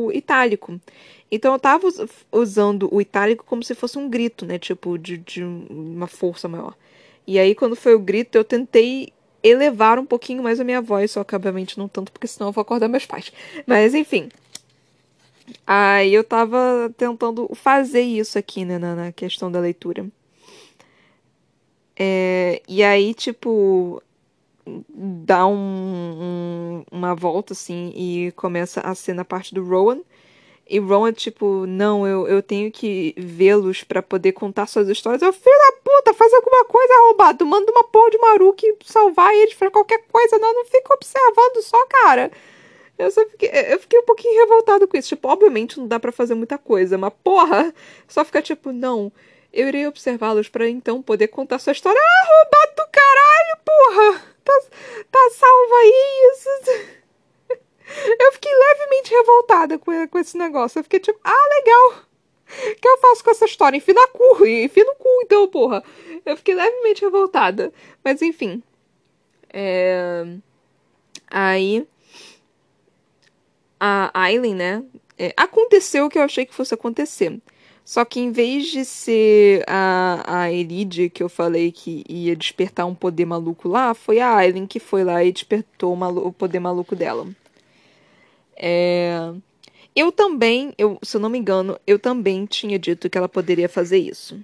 o 0.06 0.12
itálico. 0.12 0.80
Então 1.30 1.52
eu 1.52 1.58
tava 1.58 1.86
usando 2.32 2.88
o 2.92 3.00
itálico 3.00 3.44
como 3.44 3.62
se 3.62 3.74
fosse 3.74 3.98
um 3.98 4.08
grito, 4.08 4.44
né? 4.44 4.58
Tipo, 4.58 4.98
de, 4.98 5.18
de 5.18 5.44
uma 5.44 6.06
força 6.06 6.48
maior. 6.48 6.74
E 7.26 7.38
aí, 7.38 7.54
quando 7.54 7.76
foi 7.76 7.94
o 7.94 7.98
grito, 8.00 8.36
eu 8.36 8.44
tentei 8.44 9.12
elevar 9.42 9.98
um 9.98 10.04
pouquinho 10.04 10.42
mais 10.42 10.60
a 10.60 10.64
minha 10.64 10.80
voz, 10.82 11.12
só 11.12 11.24
que 11.24 11.34
obviamente 11.34 11.78
não 11.78 11.88
tanto, 11.88 12.12
porque 12.12 12.26
senão 12.26 12.48
eu 12.48 12.52
vou 12.52 12.62
acordar 12.62 12.88
meus 12.88 13.06
pais. 13.06 13.32
Mas 13.66 13.94
enfim. 13.94 14.28
Aí 15.66 16.12
eu 16.14 16.24
tava 16.24 16.92
tentando 16.96 17.48
fazer 17.54 18.02
isso 18.02 18.38
aqui, 18.38 18.64
né, 18.64 18.78
na, 18.78 18.94
na 18.94 19.12
questão 19.12 19.50
da 19.50 19.60
leitura. 19.60 20.06
É, 21.96 22.62
e 22.68 22.82
aí, 22.82 23.12
tipo, 23.14 24.02
dá 24.88 25.46
um, 25.46 25.54
um, 25.54 26.84
uma 26.90 27.14
volta 27.14 27.52
assim 27.52 27.92
e 27.94 28.32
começa 28.32 28.80
a 28.80 28.94
ser 28.94 29.14
na 29.14 29.24
parte 29.24 29.54
do 29.54 29.64
Rowan. 29.64 30.00
E 30.70 30.78
Rowan, 30.78 31.12
tipo, 31.12 31.66
não, 31.66 32.06
eu, 32.06 32.28
eu 32.28 32.40
tenho 32.40 32.70
que 32.70 33.12
vê-los 33.18 33.82
para 33.82 34.00
poder 34.00 34.30
contar 34.30 34.68
suas 34.68 34.88
histórias. 34.88 35.20
Eu, 35.20 35.32
filho 35.32 35.58
da 35.58 35.72
puta, 35.82 36.14
faz 36.14 36.32
alguma 36.32 36.64
coisa, 36.64 36.94
arrombado. 36.94 37.44
Manda 37.44 37.72
uma 37.72 37.82
porra 37.82 38.10
de 38.10 38.18
Maruki 38.18 38.76
salvar 38.84 39.34
eles 39.34 39.54
pra 39.54 39.68
qualquer 39.68 40.00
coisa. 40.06 40.38
Não, 40.38 40.54
não 40.54 40.64
fica 40.64 40.94
observando 40.94 41.60
só, 41.64 41.86
cara. 41.86 42.30
Eu 42.96 43.10
só 43.10 43.26
fiquei, 43.26 43.50
eu 43.72 43.80
fiquei 43.80 43.98
um 43.98 44.04
pouquinho 44.04 44.40
revoltado 44.42 44.86
com 44.86 44.96
isso. 44.96 45.08
Tipo, 45.08 45.26
obviamente 45.26 45.76
não 45.76 45.88
dá 45.88 45.98
para 45.98 46.12
fazer 46.12 46.34
muita 46.36 46.56
coisa, 46.56 46.96
mas 46.96 47.12
porra, 47.24 47.74
só 48.06 48.24
ficar 48.24 48.40
tipo, 48.40 48.70
não, 48.70 49.10
eu 49.52 49.66
irei 49.66 49.88
observá-los 49.88 50.48
para 50.48 50.68
então 50.68 51.02
poder 51.02 51.26
contar 51.28 51.58
sua 51.58 51.72
história. 51.72 52.00
Ah, 52.00 52.26
roubado 52.28 52.76
do 52.76 52.92
caralho, 52.92 53.58
porra! 53.64 54.30
Tá, 54.44 54.52
tá 55.10 55.30
salva 55.32 55.76
isso. 55.84 56.99
Eu 58.20 58.32
fiquei 58.32 58.52
levemente 58.52 59.10
revoltada 59.10 59.78
com, 59.78 60.08
com 60.08 60.18
esse 60.18 60.36
negócio. 60.36 60.78
Eu 60.78 60.84
fiquei 60.84 61.00
tipo, 61.00 61.18
ah, 61.24 61.48
legal. 61.58 62.04
O 62.72 62.74
que 62.76 62.88
eu 62.88 62.98
faço 62.98 63.22
com 63.22 63.30
essa 63.30 63.44
história? 63.44 63.76
Enfim 63.76 63.92
na 63.92 64.08
cu, 64.08 64.44
enfim 64.46 64.82
no 64.82 64.94
cu, 64.96 65.08
então, 65.22 65.46
porra. 65.48 65.82
Eu 66.26 66.36
fiquei 66.36 66.54
levemente 66.54 67.02
revoltada. 67.02 67.72
Mas 68.04 68.22
enfim. 68.22 68.62
É... 69.52 70.24
Aí 71.30 71.86
a 73.78 74.10
Aileen, 74.12 74.54
né? 74.54 74.84
É, 75.16 75.32
aconteceu 75.36 76.06
o 76.06 76.10
que 76.10 76.18
eu 76.18 76.22
achei 76.22 76.44
que 76.44 76.54
fosse 76.54 76.74
acontecer. 76.74 77.40
Só 77.84 78.04
que 78.04 78.20
em 78.20 78.30
vez 78.30 78.66
de 78.66 78.84
ser 78.84 79.64
a, 79.66 80.22
a 80.42 80.52
Elide 80.52 81.10
que 81.10 81.22
eu 81.22 81.28
falei 81.28 81.72
que 81.72 82.04
ia 82.08 82.36
despertar 82.36 82.86
um 82.86 82.94
poder 82.94 83.24
maluco 83.24 83.68
lá, 83.68 83.94
foi 83.94 84.20
a 84.20 84.36
Aileen 84.36 84.66
que 84.66 84.78
foi 84.78 85.02
lá 85.02 85.24
e 85.24 85.32
despertou 85.32 85.96
o, 85.96 86.28
o 86.28 86.32
poder 86.32 86.60
maluco 86.60 86.94
dela. 86.94 87.26
É... 88.60 89.32
Eu 89.96 90.12
também, 90.12 90.72
eu, 90.78 90.98
se 91.02 91.16
eu 91.16 91.20
não 91.20 91.30
me 91.30 91.38
engano, 91.38 91.80
eu 91.86 91.98
também 91.98 92.46
tinha 92.46 92.78
dito 92.78 93.08
que 93.10 93.18
ela 93.18 93.28
poderia 93.28 93.68
fazer 93.68 93.98
isso. 93.98 94.38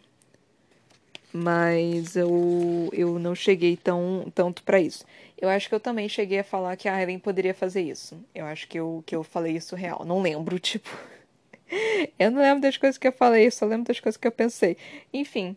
Mas 1.33 2.17
eu, 2.17 2.89
eu 2.93 3.19
não 3.19 3.35
cheguei 3.35 3.77
tão, 3.77 4.33
tanto 4.35 4.63
para 4.63 4.81
isso. 4.81 5.05
Eu 5.39 5.49
acho 5.51 5.69
que 5.69 5.75
eu 5.75 5.81
também 5.81 6.09
cheguei 6.09 6.39
a 6.39 6.45
falar 6.45 6.77
que 6.77 6.89
a 6.89 7.01
Helen 7.01 7.19
poderia 7.19 7.53
fazer 7.53 7.83
isso. 7.83 8.19
Eu 8.35 8.47
acho 8.47 8.67
que 8.67 8.79
eu, 8.81 9.05
que 9.07 9.15
eu 9.15 9.23
falei 9.23 9.55
isso 9.55 9.77
real. 9.77 10.05
Não 10.05 10.23
lembro, 10.23 10.59
tipo. 10.61 10.89
eu 12.19 12.31
não 12.31 12.41
lembro 12.41 12.63
das 12.63 12.77
coisas 12.77 12.97
que 12.97 13.07
eu 13.07 13.13
falei, 13.13 13.51
só 13.51 13.67
lembro 13.67 13.87
das 13.87 14.01
coisas 14.01 14.17
que 14.17 14.27
eu 14.27 14.33
pensei. 14.33 14.77
Enfim. 15.13 15.57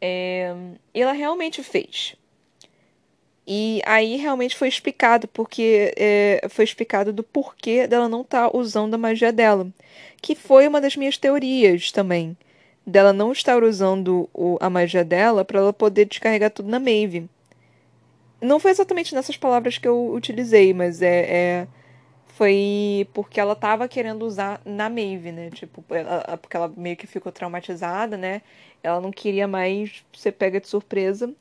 É... 0.00 0.54
Ela 0.94 1.12
realmente 1.12 1.62
fez. 1.62 2.16
E 3.46 3.82
aí 3.84 4.16
realmente 4.16 4.56
foi 4.56 4.68
explicado, 4.68 5.26
porque 5.28 5.92
é, 5.96 6.46
foi 6.48 6.64
explicado 6.64 7.12
do 7.12 7.22
porquê 7.22 7.86
dela 7.86 8.08
não 8.08 8.22
estar 8.22 8.50
tá 8.50 8.56
usando 8.56 8.94
a 8.94 8.98
magia 8.98 9.32
dela. 9.32 9.66
Que 10.20 10.34
foi 10.34 10.68
uma 10.68 10.80
das 10.80 10.96
minhas 10.96 11.18
teorias 11.18 11.90
também. 11.90 12.36
Dela 12.86 13.12
não 13.12 13.32
estar 13.32 13.62
usando 13.64 14.28
o, 14.32 14.58
a 14.60 14.70
magia 14.70 15.04
dela 15.04 15.44
para 15.44 15.60
ela 15.60 15.72
poder 15.72 16.04
descarregar 16.06 16.50
tudo 16.50 16.68
na 16.68 16.78
Maeve. 16.78 17.28
Não 18.40 18.58
foi 18.60 18.72
exatamente 18.72 19.14
nessas 19.14 19.36
palavras 19.36 19.78
que 19.78 19.86
eu 19.86 20.12
utilizei, 20.12 20.72
mas 20.74 21.00
é, 21.02 21.26
é 21.30 21.66
foi 22.34 23.06
porque 23.12 23.38
ela 23.38 23.54
tava 23.54 23.86
querendo 23.86 24.24
usar 24.24 24.60
na 24.64 24.88
Maeve, 24.88 25.30
né? 25.30 25.50
Tipo, 25.50 25.84
ela, 25.94 26.36
porque 26.38 26.56
ela 26.56 26.72
meio 26.76 26.96
que 26.96 27.06
ficou 27.06 27.30
traumatizada, 27.30 28.16
né? 28.16 28.42
Ela 28.82 29.00
não 29.00 29.10
queria 29.12 29.46
mais 29.46 30.04
ser 30.12 30.32
pega 30.32 30.60
de 30.60 30.66
surpresa. 30.66 31.32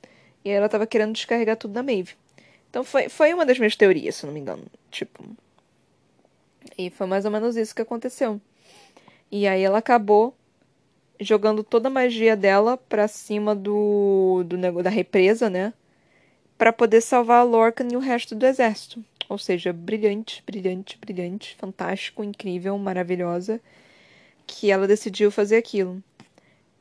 E 0.43 0.49
ela 0.49 0.69
tava 0.69 0.87
querendo 0.87 1.13
descarregar 1.13 1.57
tudo 1.57 1.73
na 1.73 1.83
Maeve. 1.83 2.15
Então 2.69 2.83
foi, 2.83 3.09
foi 3.09 3.33
uma 3.33 3.45
das 3.45 3.57
minhas 3.57 3.75
teorias, 3.75 4.15
se 4.15 4.25
não 4.25 4.33
me 4.33 4.39
engano. 4.39 4.63
Tipo. 4.89 5.23
E 6.77 6.89
foi 6.89 7.07
mais 7.07 7.25
ou 7.25 7.31
menos 7.31 7.55
isso 7.55 7.75
que 7.75 7.81
aconteceu. 7.81 8.39
E 9.31 9.47
aí 9.47 9.61
ela 9.61 9.77
acabou 9.77 10.35
jogando 11.19 11.63
toda 11.63 11.87
a 11.87 11.91
magia 11.91 12.35
dela 12.35 12.77
pra 12.77 13.07
cima 13.07 13.53
do, 13.55 14.43
do 14.45 14.57
negócio 14.57 14.83
da 14.83 14.89
represa, 14.89 15.49
né? 15.49 15.73
para 16.61 16.71
poder 16.71 17.01
salvar 17.01 17.39
a 17.39 17.43
Lorcan 17.43 17.87
e 17.91 17.95
o 17.95 17.99
resto 17.99 18.35
do 18.35 18.45
exército. 18.45 19.03
Ou 19.27 19.39
seja, 19.39 19.73
brilhante, 19.73 20.43
brilhante, 20.45 20.95
brilhante, 20.95 21.55
fantástico, 21.55 22.23
incrível, 22.23 22.77
maravilhosa, 22.77 23.59
que 24.45 24.69
ela 24.69 24.87
decidiu 24.87 25.31
fazer 25.31 25.55
aquilo. 25.55 26.03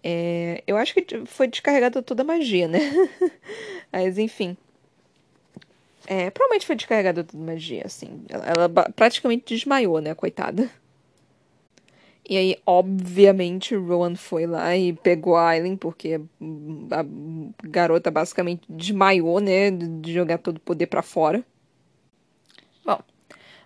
É, 0.03 0.63
eu 0.67 0.77
acho 0.77 0.95
que 0.95 1.05
foi 1.27 1.47
descarregada 1.47 2.03
toda 2.03 2.23
a 2.23 2.27
magia, 2.27 2.67
né? 2.67 2.79
Mas 3.93 4.19
enfim. 4.19 4.57
É, 6.07 6.31
provavelmente 6.31 6.67
foi 6.67 6.77
descarregada 6.77 7.23
toda 7.23 7.43
a 7.43 7.47
magia, 7.47 7.83
assim. 7.85 8.25
Ela, 8.29 8.45
ela 8.47 8.69
praticamente 8.69 9.55
desmaiou, 9.55 10.01
né, 10.01 10.15
coitada. 10.15 10.71
E 12.29 12.37
aí, 12.37 12.57
obviamente, 12.65 13.75
Rowan 13.75 14.15
foi 14.15 14.47
lá 14.47 14.77
e 14.77 14.93
pegou 14.93 15.37
a 15.37 15.49
Aileen, 15.49 15.77
porque 15.77 16.21
a 16.91 17.05
garota 17.65 18.09
basicamente 18.09 18.63
desmaiou, 18.69 19.41
né? 19.41 19.71
De 19.71 20.13
jogar 20.13 20.39
todo 20.39 20.59
o 20.59 20.61
poder 20.61 20.87
para 20.87 21.03
fora. 21.03 21.45
Bom, 22.85 23.01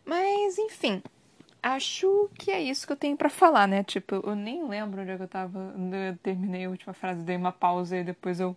mas 0.04 0.56
enfim. 0.56 1.02
Acho 1.66 2.28
que 2.38 2.50
é 2.50 2.60
isso 2.60 2.86
que 2.86 2.92
eu 2.92 2.96
tenho 2.96 3.16
para 3.16 3.30
falar, 3.30 3.66
né? 3.66 3.82
Tipo, 3.82 4.16
eu 4.16 4.34
nem 4.34 4.68
lembro 4.68 5.00
onde 5.00 5.12
é 5.12 5.16
que 5.16 5.22
eu 5.22 5.28
tava. 5.28 5.74
Eu 6.10 6.14
terminei 6.18 6.66
a 6.66 6.68
última 6.68 6.92
frase, 6.92 7.22
dei 7.22 7.36
uma 7.38 7.52
pausa 7.52 7.96
e 7.96 8.04
depois 8.04 8.38
eu 8.38 8.54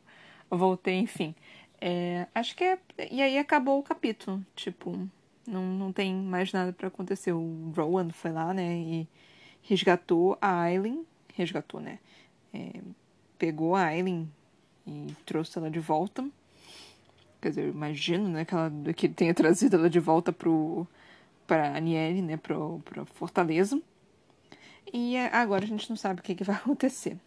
voltei, 0.52 0.96
enfim. 0.96 1.34
É, 1.80 2.28
acho 2.36 2.54
que 2.54 2.66
é. 2.66 2.78
E 3.10 3.22
aí 3.22 3.38
acabou 3.38 3.80
o 3.80 3.84
capítulo. 3.84 4.46
Tipo, 4.58 5.08
não, 5.48 5.64
não 5.64 5.94
tem 5.94 6.14
mais 6.14 6.52
nada 6.52 6.74
para 6.74 6.90
acontecer. 6.90 7.32
O 7.32 7.72
Rowan 7.74 8.10
foi 8.10 8.34
lá, 8.34 8.54
né? 8.54 8.76
E 8.76 9.08
resgatou 9.62 10.38
a 10.42 10.64
Aileen, 10.64 11.06
resgatou, 11.34 11.80
né? 11.80 12.00
É, 12.54 12.82
pegou 13.40 13.74
a 13.74 13.86
Aileen 13.86 14.30
e 14.86 15.16
trouxe 15.26 15.58
ela 15.58 15.72
de 15.72 15.80
volta. 15.80 16.28
Quer 17.42 17.50
dizer, 17.50 17.64
eu 17.64 17.70
imagino, 17.70 18.28
né, 18.28 18.44
que, 18.44 18.54
ela, 18.54 18.70
que 18.94 19.08
tenha 19.08 19.34
trazido 19.34 19.78
ela 19.78 19.90
de 19.90 20.00
volta 20.00 20.34
pro, 20.34 20.86
pra 21.48 21.76
Aniele, 21.76 22.22
né, 22.22 22.38
pro, 22.38 22.82
pra 22.86 23.06
Fortaleza. 23.06 23.82
E 24.94 25.18
agora 25.18 25.66
a 25.66 25.68
gente 25.68 25.90
não 25.90 25.98
sabe 25.98 26.20
o 26.20 26.24
que, 26.24 26.36
que 26.36 26.44
vai 26.44 26.56
acontecer. 26.58 27.18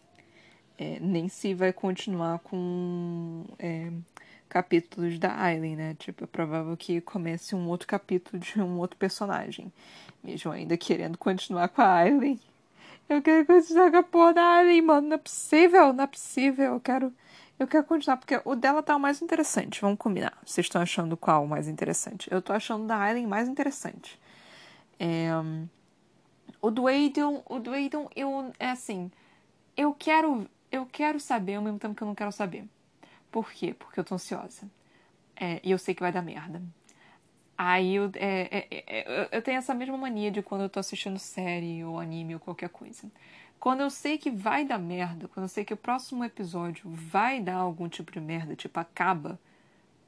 É, 0.78 0.98
nem 1.00 1.28
se 1.28 1.52
vai 1.54 1.72
continuar 1.72 2.38
com 2.38 3.44
é, 3.58 3.90
capítulos 4.48 5.18
da 5.18 5.38
Aileen, 5.42 5.76
né? 5.76 5.94
Tipo, 5.98 6.24
é 6.24 6.26
provável 6.26 6.76
que 6.76 7.00
comece 7.00 7.54
um 7.54 7.68
outro 7.68 7.86
capítulo 7.86 8.40
de 8.40 8.60
um 8.62 8.78
outro 8.78 8.96
personagem 8.96 9.72
mesmo 10.22 10.52
ainda 10.52 10.76
querendo 10.76 11.18
continuar 11.18 11.68
com 11.68 11.82
a 11.82 11.94
Aileen. 11.94 12.38
Eu 13.08 13.20
quero 13.22 13.44
continuar 13.44 13.90
com 13.90 13.96
a 13.96 14.02
porra 14.02 14.34
da 14.34 14.44
Aileen, 14.56 14.82
mano. 14.82 15.08
Não 15.08 15.14
é 15.14 15.18
possível, 15.18 15.92
não 15.92 16.04
é 16.04 16.06
possível. 16.06 16.74
Eu 16.74 16.80
quero, 16.80 17.12
eu 17.60 17.68
quero 17.68 17.84
continuar, 17.84 18.16
porque 18.16 18.40
o 18.44 18.54
dela 18.56 18.82
tá 18.82 18.96
o 18.96 19.00
mais 19.00 19.22
interessante. 19.22 19.80
Vamos 19.80 19.98
combinar. 19.98 20.36
Vocês 20.44 20.66
estão 20.66 20.82
achando 20.82 21.16
qual 21.16 21.44
o 21.44 21.48
mais 21.48 21.68
interessante? 21.68 22.32
Eu 22.32 22.42
tô 22.42 22.52
achando 22.52 22.86
da 22.86 22.96
Aileen 22.98 23.26
mais 23.26 23.48
interessante. 23.48 24.18
É, 24.98 25.30
O 26.60 26.70
do 26.70 26.86
Aiden, 26.86 27.42
o 27.48 27.58
do 27.58 27.72
Aiden, 27.72 28.08
eu, 28.14 28.52
é 28.58 28.70
assim, 28.70 29.10
eu 29.76 29.94
quero, 29.94 30.48
eu 30.72 30.86
quero 30.86 31.18
saber 31.20 31.56
ao 31.56 31.62
mesmo 31.62 31.78
tempo 31.78 31.94
que 31.94 32.02
eu 32.02 32.06
não 32.08 32.14
quero 32.14 32.32
saber. 32.32 32.64
Por 33.30 33.50
quê? 33.52 33.74
Porque 33.74 34.00
eu 34.00 34.04
tô 34.04 34.14
ansiosa. 34.16 34.70
É, 35.36 35.60
e 35.64 35.70
eu 35.70 35.78
sei 35.78 35.94
que 35.94 36.02
vai 36.02 36.12
dar 36.12 36.22
merda. 36.22 36.62
Aí 37.58 37.96
eu, 37.96 38.10
é, 38.16 38.66
é, 38.70 38.84
é, 38.86 39.28
eu 39.32 39.42
tenho 39.42 39.58
essa 39.58 39.74
mesma 39.74 39.96
mania 39.96 40.30
de 40.30 40.42
quando 40.42 40.62
eu 40.62 40.70
tô 40.70 40.80
assistindo 40.80 41.18
série 41.18 41.84
ou 41.84 42.00
anime 42.00 42.34
ou 42.34 42.40
qualquer 42.40 42.70
coisa. 42.70 43.10
Quando 43.60 43.82
eu 43.82 43.90
sei 43.90 44.16
que 44.16 44.30
vai 44.30 44.64
dar 44.64 44.78
merda, 44.78 45.28
quando 45.28 45.44
eu 45.44 45.48
sei 45.48 45.66
que 45.66 45.74
o 45.74 45.76
próximo 45.76 46.24
episódio 46.24 46.82
vai 46.86 47.40
dar 47.40 47.56
algum 47.56 47.90
tipo 47.90 48.10
de 48.10 48.18
merda, 48.18 48.56
tipo 48.56 48.80
acaba, 48.80 49.38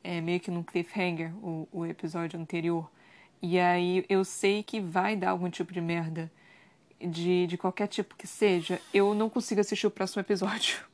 é, 0.03 0.22
meio 0.22 0.40
que 0.40 0.50
num 0.50 0.62
cliffhanger, 0.62 1.34
o, 1.44 1.68
o 1.70 1.84
episódio 1.84 2.40
anterior, 2.40 2.90
e 3.42 3.59
aí 3.59 4.07
eu 4.09 4.24
sei 4.24 4.62
que 4.62 4.80
vai 4.80 5.14
dar 5.16 5.30
algum 5.30 5.50
tipo 5.50 5.70
de 5.70 5.82
merda 5.82 6.32
de, 6.98 7.46
de 7.46 7.59
qualquer 7.59 7.88
tipo 7.88 8.16
que 8.16 8.26
seja, 8.26 8.80
eu 8.94 9.12
não 9.12 9.28
consigo 9.28 9.61
assistir 9.61 9.86
o 9.86 9.90
próximo 9.90 10.22
episódio. 10.22 10.91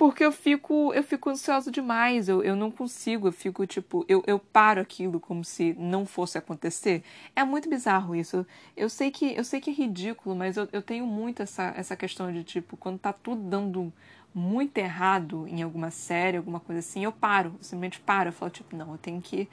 Porque 0.00 0.24
eu 0.24 0.32
fico, 0.32 0.94
eu 0.94 1.02
fico 1.02 1.28
ansiosa 1.28 1.70
demais, 1.70 2.26
eu, 2.26 2.42
eu 2.42 2.56
não 2.56 2.70
consigo, 2.70 3.28
eu 3.28 3.32
fico 3.32 3.66
tipo, 3.66 4.02
eu, 4.08 4.24
eu 4.26 4.38
paro 4.38 4.80
aquilo 4.80 5.20
como 5.20 5.44
se 5.44 5.76
não 5.78 6.06
fosse 6.06 6.38
acontecer. 6.38 7.02
É 7.36 7.44
muito 7.44 7.68
bizarro 7.68 8.16
isso. 8.16 8.46
Eu 8.74 8.88
sei 8.88 9.10
que, 9.10 9.36
eu 9.36 9.44
sei 9.44 9.60
que 9.60 9.68
é 9.68 9.74
ridículo, 9.74 10.34
mas 10.34 10.56
eu, 10.56 10.66
eu 10.72 10.80
tenho 10.80 11.06
muito 11.06 11.42
essa, 11.42 11.74
essa 11.76 11.94
questão 11.94 12.32
de 12.32 12.42
tipo, 12.42 12.78
quando 12.78 12.98
tá 12.98 13.12
tudo 13.12 13.42
dando 13.42 13.92
muito 14.34 14.78
errado 14.78 15.46
em 15.46 15.62
alguma 15.62 15.90
série, 15.90 16.38
alguma 16.38 16.60
coisa 16.60 16.78
assim, 16.78 17.04
eu 17.04 17.12
paro, 17.12 17.48
eu 17.58 17.62
simplesmente 17.62 18.00
paro, 18.00 18.30
eu 18.30 18.32
falo, 18.32 18.50
tipo, 18.50 18.74
não, 18.74 18.92
eu 18.92 18.98
tenho 18.98 19.20
que. 19.20 19.50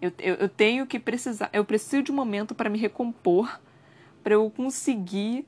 Eu, 0.00 0.10
eu, 0.18 0.34
eu 0.36 0.48
tenho 0.48 0.86
que 0.86 0.98
precisar. 0.98 1.50
Eu 1.52 1.62
preciso 1.62 2.04
de 2.04 2.10
um 2.10 2.14
momento 2.14 2.54
para 2.54 2.70
me 2.70 2.78
recompor 2.78 3.60
para 4.24 4.32
eu 4.32 4.50
conseguir 4.50 5.46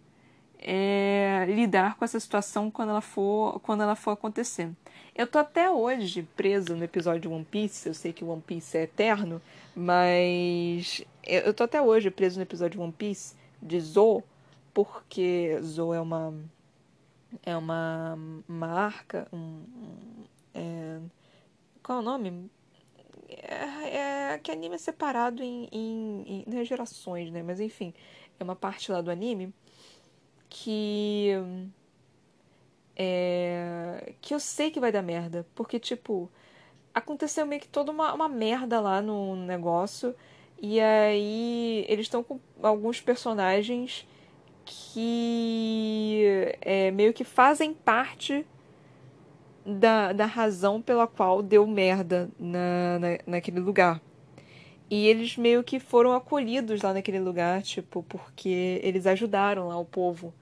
é, 0.65 1.45
lidar 1.49 1.97
com 1.97 2.05
essa 2.05 2.21
situação 2.21 2.71
quando 2.71 2.91
ela 2.91 3.01
for 3.01 3.61
quando 3.61 3.83
ela 3.83 3.97
for 3.97 4.13
acontecer. 4.13 4.71
Eu 5.15 5.27
tô 5.27 5.39
até 5.39 5.71
hoje 5.71 6.23
preso 6.37 6.77
no 6.77 6.85
episódio 6.85 7.31
One 7.33 7.45
Piece. 7.45 7.89
Eu 7.89 7.95
sei 7.95 8.13
que 8.13 8.25
One 8.25 8.41
Piece 8.41 8.79
é 8.79 8.83
eterno, 8.83 9.43
mas 9.75 11.05
eu 11.25 11.53
tô 11.53 11.65
até 11.65 11.83
hoje 11.83 12.11
preso 12.11 12.37
no 12.37 12.43
episódio 12.43 12.81
One 12.81 12.93
Piece 12.93 13.35
de 13.61 13.81
Zou, 13.81 14.23
porque 14.73 15.59
Zou 15.63 15.93
é 15.93 16.01
uma 16.01 16.35
é 17.45 17.57
uma 17.57 18.19
marca, 18.47 19.27
um, 19.33 19.39
um 19.39 20.25
é, 20.55 21.01
qual 21.83 21.99
é 21.99 22.03
o 22.03 22.05
nome? 22.05 22.51
É, 23.29 24.35
é, 24.35 24.39
que 24.39 24.51
anime 24.51 24.75
é 24.75 24.79
separado 24.79 25.43
em, 25.43 25.69
em, 25.73 26.45
em, 26.47 26.65
gerações, 26.65 27.31
né? 27.31 27.43
Mas 27.43 27.61
enfim, 27.61 27.95
é 28.39 28.45
uma 28.45 28.55
parte 28.55 28.93
lá 28.93 29.01
do 29.01 29.11
anime 29.11 29.53
que 30.55 31.31
é, 32.95 34.13
que 34.21 34.35
eu 34.35 34.39
sei 34.39 34.71
que 34.71 34.79
vai 34.79 34.93
dar 34.93 35.03
merda, 35.03 35.47
porque 35.55 35.79
tipo 35.81 36.31
aconteceu 36.95 37.47
meio 37.47 37.61
que 37.63 37.69
toda 37.69 37.91
uma, 37.91 38.13
uma 38.13 38.29
merda 38.29 38.79
lá 38.79 39.01
no 39.01 39.35
negócio 39.35 40.15
e 40.61 40.79
aí 40.79 41.87
eles 41.89 42.05
estão 42.07 42.23
com 42.23 42.39
alguns 42.63 43.01
personagens 43.01 44.07
que 44.67 46.55
é, 46.61 46.91
meio 46.91 47.15
que 47.15 47.25
fazem 47.25 47.73
parte 47.73 48.47
da, 49.65 50.13
da 50.13 50.27
razão 50.27 50.83
pela 50.83 51.07
qual 51.07 51.43
deu 51.43 51.67
merda 51.67 52.31
na, 52.39 52.99
na, 52.99 53.09
naquele 53.27 53.59
lugar. 53.59 54.03
E 54.91 55.07
eles 55.07 55.39
meio 55.39 55.65
que 55.65 55.81
foram 55.81 56.13
acolhidos 56.13 56.83
lá 56.83 56.93
naquele 56.93 57.19
lugar, 57.19 57.63
tipo, 57.63 58.03
porque 58.03 58.79
eles 58.83 59.07
ajudaram 59.07 59.69
lá 59.69 59.79
o 59.79 59.87
povo. 59.87 60.35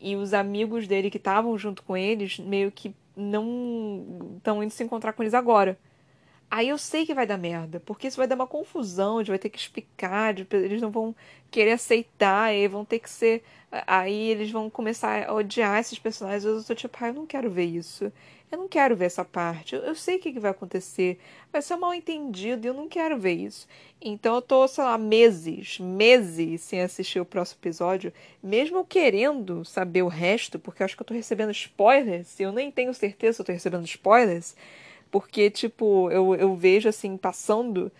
E 0.00 0.16
os 0.16 0.32
amigos 0.32 0.88
dele 0.88 1.10
que 1.10 1.18
estavam 1.18 1.56
junto 1.58 1.82
com 1.82 1.96
eles 1.96 2.38
meio 2.38 2.72
que 2.72 2.94
não 3.16 4.34
estão 4.38 4.62
indo 4.62 4.72
se 4.72 4.82
encontrar 4.82 5.12
com 5.12 5.22
eles 5.22 5.34
agora. 5.34 5.78
Aí 6.50 6.68
eu 6.68 6.78
sei 6.78 7.06
que 7.06 7.14
vai 7.14 7.26
dar 7.26 7.38
merda, 7.38 7.78
porque 7.80 8.08
isso 8.08 8.16
vai 8.16 8.26
dar 8.26 8.34
uma 8.34 8.46
confusão, 8.46 9.18
gente 9.18 9.28
vai 9.28 9.38
ter 9.38 9.48
que 9.50 9.58
explicar, 9.58 10.34
eles 10.52 10.82
não 10.82 10.90
vão 10.90 11.14
querer 11.48 11.72
aceitar, 11.72 12.52
e 12.52 12.66
vão 12.66 12.84
ter 12.84 12.98
que 12.98 13.08
ser. 13.08 13.44
Aí 13.86 14.30
eles 14.30 14.50
vão 14.50 14.68
começar 14.68 15.28
a 15.28 15.32
odiar 15.32 15.78
esses 15.78 15.98
personagens. 15.98 16.44
Eu 16.44 16.64
tô 16.64 16.74
tipo, 16.74 16.96
ah, 17.00 17.08
eu 17.08 17.14
não 17.14 17.26
quero 17.26 17.48
ver 17.50 17.66
isso. 17.66 18.12
Eu 18.50 18.58
não 18.58 18.68
quero 18.68 18.96
ver 18.96 19.04
essa 19.04 19.24
parte. 19.24 19.76
Eu, 19.76 19.82
eu 19.82 19.94
sei 19.94 20.16
o 20.16 20.20
que, 20.20 20.38
vai 20.40 20.50
acontecer. 20.50 21.20
Vai 21.52 21.62
ser 21.62 21.74
um 21.74 21.80
mal 21.80 21.94
entendido 21.94 22.66
e 22.66 22.68
eu 22.68 22.74
não 22.74 22.88
quero 22.88 23.16
ver 23.16 23.34
isso. 23.34 23.68
Então 24.00 24.34
eu 24.34 24.42
tô, 24.42 24.66
sei 24.66 24.82
lá, 24.82 24.98
meses, 24.98 25.78
meses 25.78 26.60
sem 26.62 26.82
assistir 26.82 27.20
o 27.20 27.24
próximo 27.24 27.60
episódio, 27.60 28.12
mesmo 28.42 28.84
querendo 28.84 29.64
saber 29.64 30.02
o 30.02 30.08
resto, 30.08 30.58
porque 30.58 30.82
eu 30.82 30.84
acho 30.84 30.96
que 30.96 31.02
eu 31.02 31.06
tô 31.06 31.14
recebendo 31.14 31.52
spoilers, 31.52 32.40
e 32.40 32.42
eu 32.42 32.52
nem 32.52 32.70
tenho 32.70 32.92
certeza 32.92 33.36
se 33.36 33.42
eu 33.42 33.46
tô 33.46 33.52
recebendo 33.52 33.84
spoilers, 33.84 34.56
porque, 35.10 35.50
tipo, 35.50 36.10
eu, 36.10 36.34
eu 36.34 36.54
vejo 36.56 36.88
assim, 36.88 37.16
passando. 37.16 37.92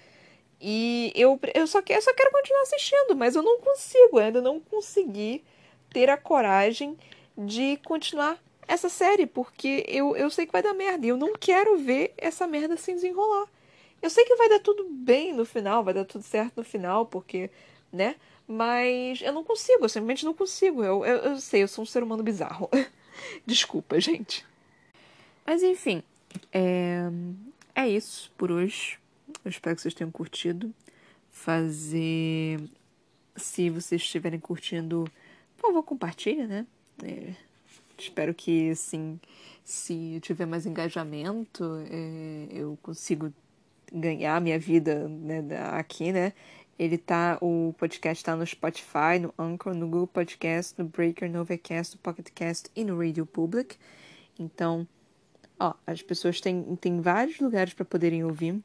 E 0.61 1.12
eu, 1.14 1.38
eu, 1.55 1.66
só, 1.66 1.80
eu 1.88 2.03
só 2.03 2.14
quero 2.14 2.30
continuar 2.32 2.62
assistindo, 2.62 3.16
mas 3.16 3.36
eu 3.36 3.42
não 3.42 3.61
consigo, 3.61 4.18
eu 4.18 4.24
ainda 4.24 4.42
não 4.42 4.61
consegui 4.61 5.44
ter 5.92 6.11
a 6.11 6.16
coragem 6.16 6.96
de 7.36 7.78
continuar 7.84 8.38
essa 8.70 8.88
série, 8.88 9.26
porque 9.26 9.84
eu, 9.88 10.16
eu 10.16 10.30
sei 10.30 10.46
que 10.46 10.52
vai 10.52 10.62
dar 10.62 10.72
merda 10.72 11.04
e 11.04 11.08
eu 11.08 11.16
não 11.16 11.32
quero 11.34 11.76
ver 11.76 12.14
essa 12.16 12.46
merda 12.46 12.76
se 12.76 12.94
desenrolar. 12.94 13.48
Eu 14.00 14.08
sei 14.08 14.24
que 14.24 14.36
vai 14.36 14.48
dar 14.48 14.60
tudo 14.60 14.84
bem 14.88 15.34
no 15.34 15.44
final, 15.44 15.82
vai 15.82 15.92
dar 15.92 16.04
tudo 16.04 16.22
certo 16.22 16.58
no 16.58 16.64
final, 16.64 17.04
porque, 17.04 17.50
né? 17.92 18.14
Mas 18.46 19.20
eu 19.22 19.32
não 19.32 19.42
consigo, 19.42 19.84
eu 19.84 19.88
simplesmente 19.88 20.24
não 20.24 20.32
consigo. 20.32 20.84
Eu, 20.84 21.04
eu, 21.04 21.16
eu 21.16 21.40
sei, 21.40 21.64
eu 21.64 21.68
sou 21.68 21.82
um 21.82 21.86
ser 21.86 22.04
humano 22.04 22.22
bizarro. 22.22 22.70
Desculpa, 23.44 24.00
gente. 24.00 24.46
Mas 25.44 25.64
enfim, 25.64 26.00
é, 26.52 27.10
é 27.74 27.88
isso 27.88 28.30
por 28.38 28.52
hoje. 28.52 29.00
Eu 29.44 29.48
espero 29.48 29.74
que 29.74 29.82
vocês 29.82 29.94
tenham 29.94 30.12
curtido. 30.12 30.72
Fazer. 31.32 32.60
Se 33.34 33.68
vocês 33.68 34.00
estiverem 34.00 34.38
curtindo, 34.38 35.10
por 35.56 35.68
favor, 35.68 35.82
compartilha, 35.82 36.46
né? 36.46 36.66
É 37.02 37.49
Espero 38.03 38.34
que, 38.34 38.70
assim, 38.70 39.20
se 39.64 40.18
tiver 40.20 40.46
mais 40.46 40.66
engajamento, 40.66 41.64
é, 41.90 42.48
eu 42.51 42.78
consigo 42.82 43.32
ganhar 43.92 44.40
minha 44.40 44.59
vida 44.59 45.09
né, 45.09 45.42
aqui, 45.72 46.12
né? 46.12 46.32
Ele 46.78 46.96
tá, 46.96 47.36
o 47.42 47.74
podcast 47.76 48.22
está 48.22 48.34
no 48.34 48.46
Spotify, 48.46 49.18
no 49.20 49.34
Anchor, 49.38 49.74
no 49.74 49.86
Google 49.86 50.07
Podcast, 50.07 50.74
no 50.78 50.88
Breaker, 50.88 51.30
no 51.30 51.40
Overcast, 51.42 51.96
no 51.96 52.01
Pocket 52.01 52.28
Cast 52.34 52.70
e 52.74 52.84
no 52.84 52.98
Radio 52.98 53.26
Public. 53.26 53.76
Então, 54.38 54.88
ó, 55.59 55.74
as 55.86 56.01
pessoas 56.01 56.40
têm, 56.40 56.62
têm 56.76 57.03
vários 57.03 57.38
lugares 57.38 57.74
para 57.74 57.84
poderem 57.84 58.24
ouvir. 58.24 58.62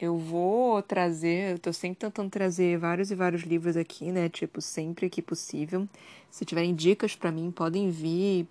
Eu 0.00 0.16
vou 0.16 0.82
trazer, 0.82 1.52
eu 1.52 1.58
tô 1.58 1.72
sempre 1.72 1.98
tentando 1.98 2.30
trazer 2.30 2.78
vários 2.78 3.10
e 3.10 3.14
vários 3.14 3.42
livros 3.42 3.76
aqui, 3.76 4.10
né? 4.10 4.28
Tipo, 4.28 4.60
sempre 4.60 5.08
que 5.08 5.22
possível. 5.22 5.88
Se 6.30 6.44
tiverem 6.44 6.74
dicas 6.74 7.14
para 7.14 7.30
mim, 7.30 7.50
podem 7.52 7.90
vir 7.90 8.48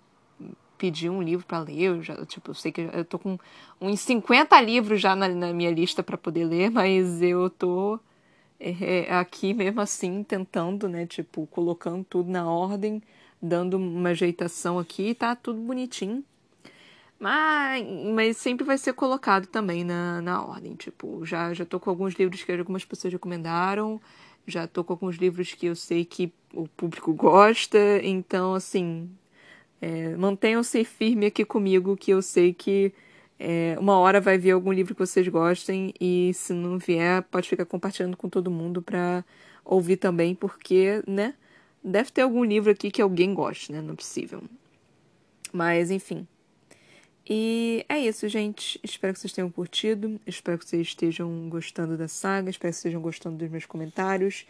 pedir 0.78 1.10
um 1.10 1.22
livro 1.22 1.46
para 1.46 1.60
ler. 1.60 1.82
Eu 1.82 2.02
já, 2.02 2.24
tipo, 2.26 2.50
eu 2.50 2.54
sei 2.54 2.72
que 2.72 2.80
eu 2.80 3.04
tô 3.04 3.18
com 3.18 3.38
uns 3.80 4.00
50 4.00 4.60
livros 4.60 5.00
já 5.00 5.14
na, 5.14 5.28
na 5.28 5.52
minha 5.52 5.70
lista 5.70 6.02
para 6.02 6.18
poder 6.18 6.44
ler, 6.44 6.70
mas 6.70 7.22
eu 7.22 7.48
tô 7.50 8.00
é, 8.58 9.06
é, 9.08 9.14
aqui 9.14 9.54
mesmo 9.54 9.80
assim 9.80 10.22
tentando, 10.24 10.88
né? 10.88 11.06
Tipo, 11.06 11.46
colocando 11.48 12.04
tudo 12.04 12.30
na 12.30 12.50
ordem, 12.50 13.02
dando 13.40 13.76
uma 13.76 14.10
ajeitação 14.10 14.78
aqui, 14.78 15.14
tá 15.14 15.36
tudo 15.36 15.60
bonitinho. 15.60 16.24
Mas, 17.22 17.86
mas 18.12 18.36
sempre 18.36 18.66
vai 18.66 18.76
ser 18.76 18.94
colocado 18.94 19.46
também 19.46 19.84
na, 19.84 20.20
na 20.20 20.44
ordem. 20.44 20.74
Tipo, 20.74 21.24
já, 21.24 21.54
já 21.54 21.64
tô 21.64 21.78
com 21.78 21.88
alguns 21.88 22.14
livros 22.14 22.42
que 22.42 22.50
algumas 22.50 22.84
pessoas 22.84 23.12
recomendaram, 23.12 24.00
já 24.44 24.66
tô 24.66 24.82
com 24.82 24.92
alguns 24.94 25.14
livros 25.16 25.54
que 25.54 25.66
eu 25.66 25.76
sei 25.76 26.04
que 26.04 26.32
o 26.52 26.66
público 26.66 27.14
gosta, 27.14 27.78
então, 28.02 28.54
assim, 28.54 29.08
é, 29.80 30.16
mantenham-se 30.16 30.84
firme 30.84 31.26
aqui 31.26 31.44
comigo, 31.44 31.96
que 31.96 32.10
eu 32.10 32.20
sei 32.22 32.52
que 32.52 32.92
é, 33.38 33.76
uma 33.78 33.96
hora 33.98 34.20
vai 34.20 34.36
vir 34.36 34.50
algum 34.50 34.72
livro 34.72 34.92
que 34.92 35.00
vocês 35.00 35.28
gostem, 35.28 35.94
e 36.00 36.32
se 36.34 36.52
não 36.52 36.76
vier, 36.76 37.22
pode 37.30 37.48
ficar 37.48 37.66
compartilhando 37.66 38.16
com 38.16 38.28
todo 38.28 38.50
mundo 38.50 38.82
para 38.82 39.24
ouvir 39.64 39.96
também, 39.96 40.34
porque, 40.34 41.04
né? 41.06 41.34
Deve 41.84 42.10
ter 42.10 42.22
algum 42.22 42.44
livro 42.44 42.72
aqui 42.72 42.90
que 42.90 43.02
alguém 43.02 43.32
goste, 43.32 43.70
né? 43.70 43.80
Não 43.80 43.92
é 43.94 43.96
possível. 43.96 44.42
Mas, 45.52 45.90
enfim. 45.90 46.26
E 47.34 47.86
é 47.88 47.98
isso, 47.98 48.28
gente. 48.28 48.78
Espero 48.82 49.14
que 49.14 49.18
vocês 49.18 49.32
tenham 49.32 49.50
curtido. 49.50 50.20
Espero 50.26 50.58
que 50.58 50.68
vocês 50.68 50.88
estejam 50.88 51.48
gostando 51.48 51.96
da 51.96 52.06
saga. 52.06 52.50
Espero 52.50 52.70
que 52.70 52.74
vocês 52.74 52.84
estejam 52.84 53.00
gostando 53.00 53.38
dos 53.38 53.48
meus 53.48 53.64
comentários. 53.64 54.46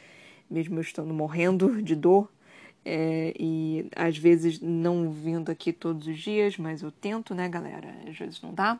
Mesmo 0.50 0.78
eu 0.78 0.80
estando 0.80 1.14
morrendo 1.14 1.80
de 1.80 1.94
dor. 1.94 2.28
É, 2.84 3.32
e 3.38 3.86
às 3.94 4.18
vezes 4.18 4.58
não 4.58 5.12
vindo 5.12 5.48
aqui 5.48 5.72
todos 5.72 6.08
os 6.08 6.18
dias, 6.18 6.58
mas 6.58 6.82
eu 6.82 6.90
tento, 6.90 7.36
né, 7.36 7.48
galera? 7.48 7.94
Às 8.04 8.18
vezes 8.18 8.42
não 8.42 8.52
dá. 8.52 8.76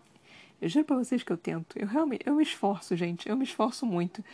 Eu 0.61 0.69
juro 0.69 0.85
pra 0.85 0.97
vocês 0.97 1.23
que 1.23 1.33
eu 1.33 1.37
tento. 1.37 1.79
Eu 1.79 1.87
realmente 1.87 2.27
eu 2.27 2.35
me 2.35 2.43
esforço, 2.43 2.97
gente. 2.97 3.29
Eu 3.29 3.37
me 3.37 3.45
esforço 3.45 3.87
muito. 3.87 4.25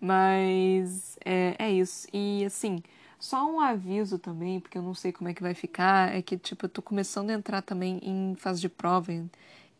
Mas 0.00 1.18
é, 1.22 1.56
é 1.58 1.70
isso. 1.70 2.08
E 2.10 2.42
assim, 2.46 2.82
Só 3.20 3.46
um 3.50 3.60
aviso 3.60 4.18
também, 4.18 4.58
porque 4.60 4.78
eu 4.78 4.82
não 4.82 4.94
sei 4.94 5.12
como 5.12 5.28
é 5.28 5.34
que 5.34 5.42
vai 5.42 5.54
ficar, 5.54 6.14
é 6.16 6.22
que, 6.22 6.38
tipo, 6.38 6.64
eu 6.64 6.70
tô 6.70 6.80
começando 6.80 7.28
a 7.28 7.34
entrar 7.34 7.60
também 7.60 8.00
em 8.02 8.34
fase 8.34 8.62
de 8.62 8.68
prova, 8.68 9.12
em, 9.12 9.30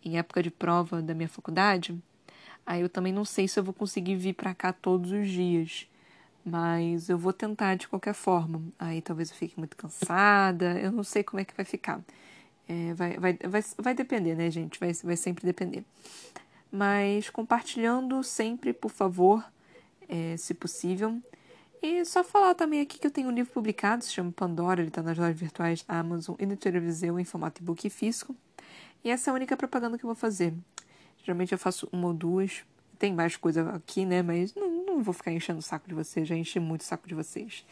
em 0.05 0.19
época 0.19 0.43
de 0.43 0.51
prova 0.51 1.01
da 1.01 1.15
minha 1.15 1.29
faculdade. 1.29 1.99
Aí 2.67 2.83
eu 2.83 2.89
também 2.89 3.13
não 3.13 3.25
sei 3.25 3.49
se 3.49 3.59
eu 3.59 3.65
vou 3.65 3.75
conseguir 3.75 4.15
vir 4.17 4.35
para 4.35 4.55
cá 4.55 4.73
todos 4.73 5.11
os 5.11 5.29
dias. 5.29 5.89
Mas 6.45 7.09
eu 7.09 7.19
vou 7.19 7.33
tentar 7.33 7.77
de 7.77 7.89
qualquer 7.89 8.15
forma. 8.15 8.63
Aí 8.79 9.03
talvez 9.03 9.31
eu 9.31 9.37
fique 9.37 9.59
muito 9.59 9.77
cansada, 9.77 10.79
eu 10.79 10.93
não 10.93 11.05
sei 11.05 11.23
como 11.23 11.41
é 11.41 11.45
que 11.45 11.55
vai 11.57 11.65
ficar. 11.65 12.01
É, 12.69 12.95
vai, 12.95 13.19
vai, 13.19 13.39
vai, 13.49 13.65
vai 13.79 13.95
depender, 13.95 14.35
né, 14.35 14.51
gente? 14.51 14.79
Vai, 14.79 14.93
vai 14.93 15.17
sempre 15.17 15.45
depender. 15.45 15.85
Mas 16.71 17.31
compartilhando 17.31 18.23
sempre, 18.23 18.73
por 18.73 18.91
favor, 18.91 19.45
é, 20.09 20.37
se 20.37 20.55
possível. 20.55 21.21
E 21.83 22.05
só 22.05 22.23
falar 22.23 22.55
também 22.55 22.81
aqui 22.81 22.99
que 22.99 23.07
eu 23.07 23.11
tenho 23.11 23.29
um 23.29 23.33
livro 23.33 23.53
publicado, 23.53 24.05
se 24.05 24.13
chama 24.13 24.31
Pandora, 24.31 24.83
ele 24.83 24.89
está 24.89 25.03
nas 25.03 25.17
lojas 25.17 25.39
virtuais 25.39 25.83
da 25.83 25.99
Amazon 25.99 26.37
e 26.39 26.45
no 26.45 26.57
Viseu 26.81 27.19
em 27.19 27.25
formato 27.25 27.63
e-book 27.63 27.87
e 27.87 27.91
físico. 27.91 28.37
E 29.03 29.11
essa 29.11 29.31
é 29.31 29.33
a 29.33 29.35
única 29.35 29.57
propaganda 29.57 29.97
que 29.97 30.05
eu 30.05 30.09
vou 30.09 30.15
fazer. 30.15 30.53
Geralmente 31.25 31.53
eu 31.53 31.59
faço 31.59 31.89
uma 31.91 32.09
ou 32.09 32.15
duas. 32.15 32.65
Tem 32.99 33.15
mais 33.15 33.35
coisa 33.35 33.71
aqui, 33.71 34.05
né? 34.05 34.23
Mas 34.23 34.55
não, 34.55 34.85
não 34.85 35.03
vou 35.03 35.15
ficar 35.15 35.33
enchendo 35.33 35.61
o 35.61 35.63
saco 35.63 35.89
de 35.89 35.95
vocês, 35.95 36.29
já 36.29 36.37
enchi 36.37 36.61
muito 36.61 36.83
o 36.83 36.85
saco 36.85 37.09
de 37.09 37.15
vocês. 37.15 37.65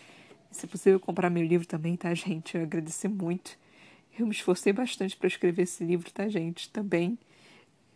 Se 0.50 0.66
possível 0.66 0.98
comprar 0.98 1.28
meu 1.28 1.44
livro 1.44 1.66
também, 1.66 1.94
tá, 1.94 2.14
gente? 2.14 2.56
Eu 2.56 2.62
agradecer 2.62 3.08
muito. 3.08 3.58
Eu 4.18 4.26
me 4.26 4.32
esforcei 4.32 4.72
bastante 4.72 5.16
para 5.16 5.28
escrever 5.28 5.62
esse 5.62 5.84
livro, 5.84 6.10
tá, 6.10 6.28
gente? 6.28 6.70
Também. 6.70 7.18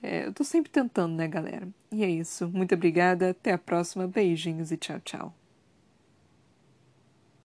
É, 0.03 0.27
eu 0.27 0.33
tô 0.33 0.45
sempre 0.45 0.71
tentando, 0.71 1.15
né, 1.15 1.27
galera? 1.27 1.67
E 1.91 2.05
é 2.05 2.11
isso. 2.11 2.49
Muito 2.49 2.75
obrigada. 2.75 3.31
Até 3.31 3.53
a 3.53 3.59
próxima. 3.59 4.07
Beijinhos 4.07 4.71
e 4.71 4.77
tchau, 4.77 5.01
tchau. 5.01 5.42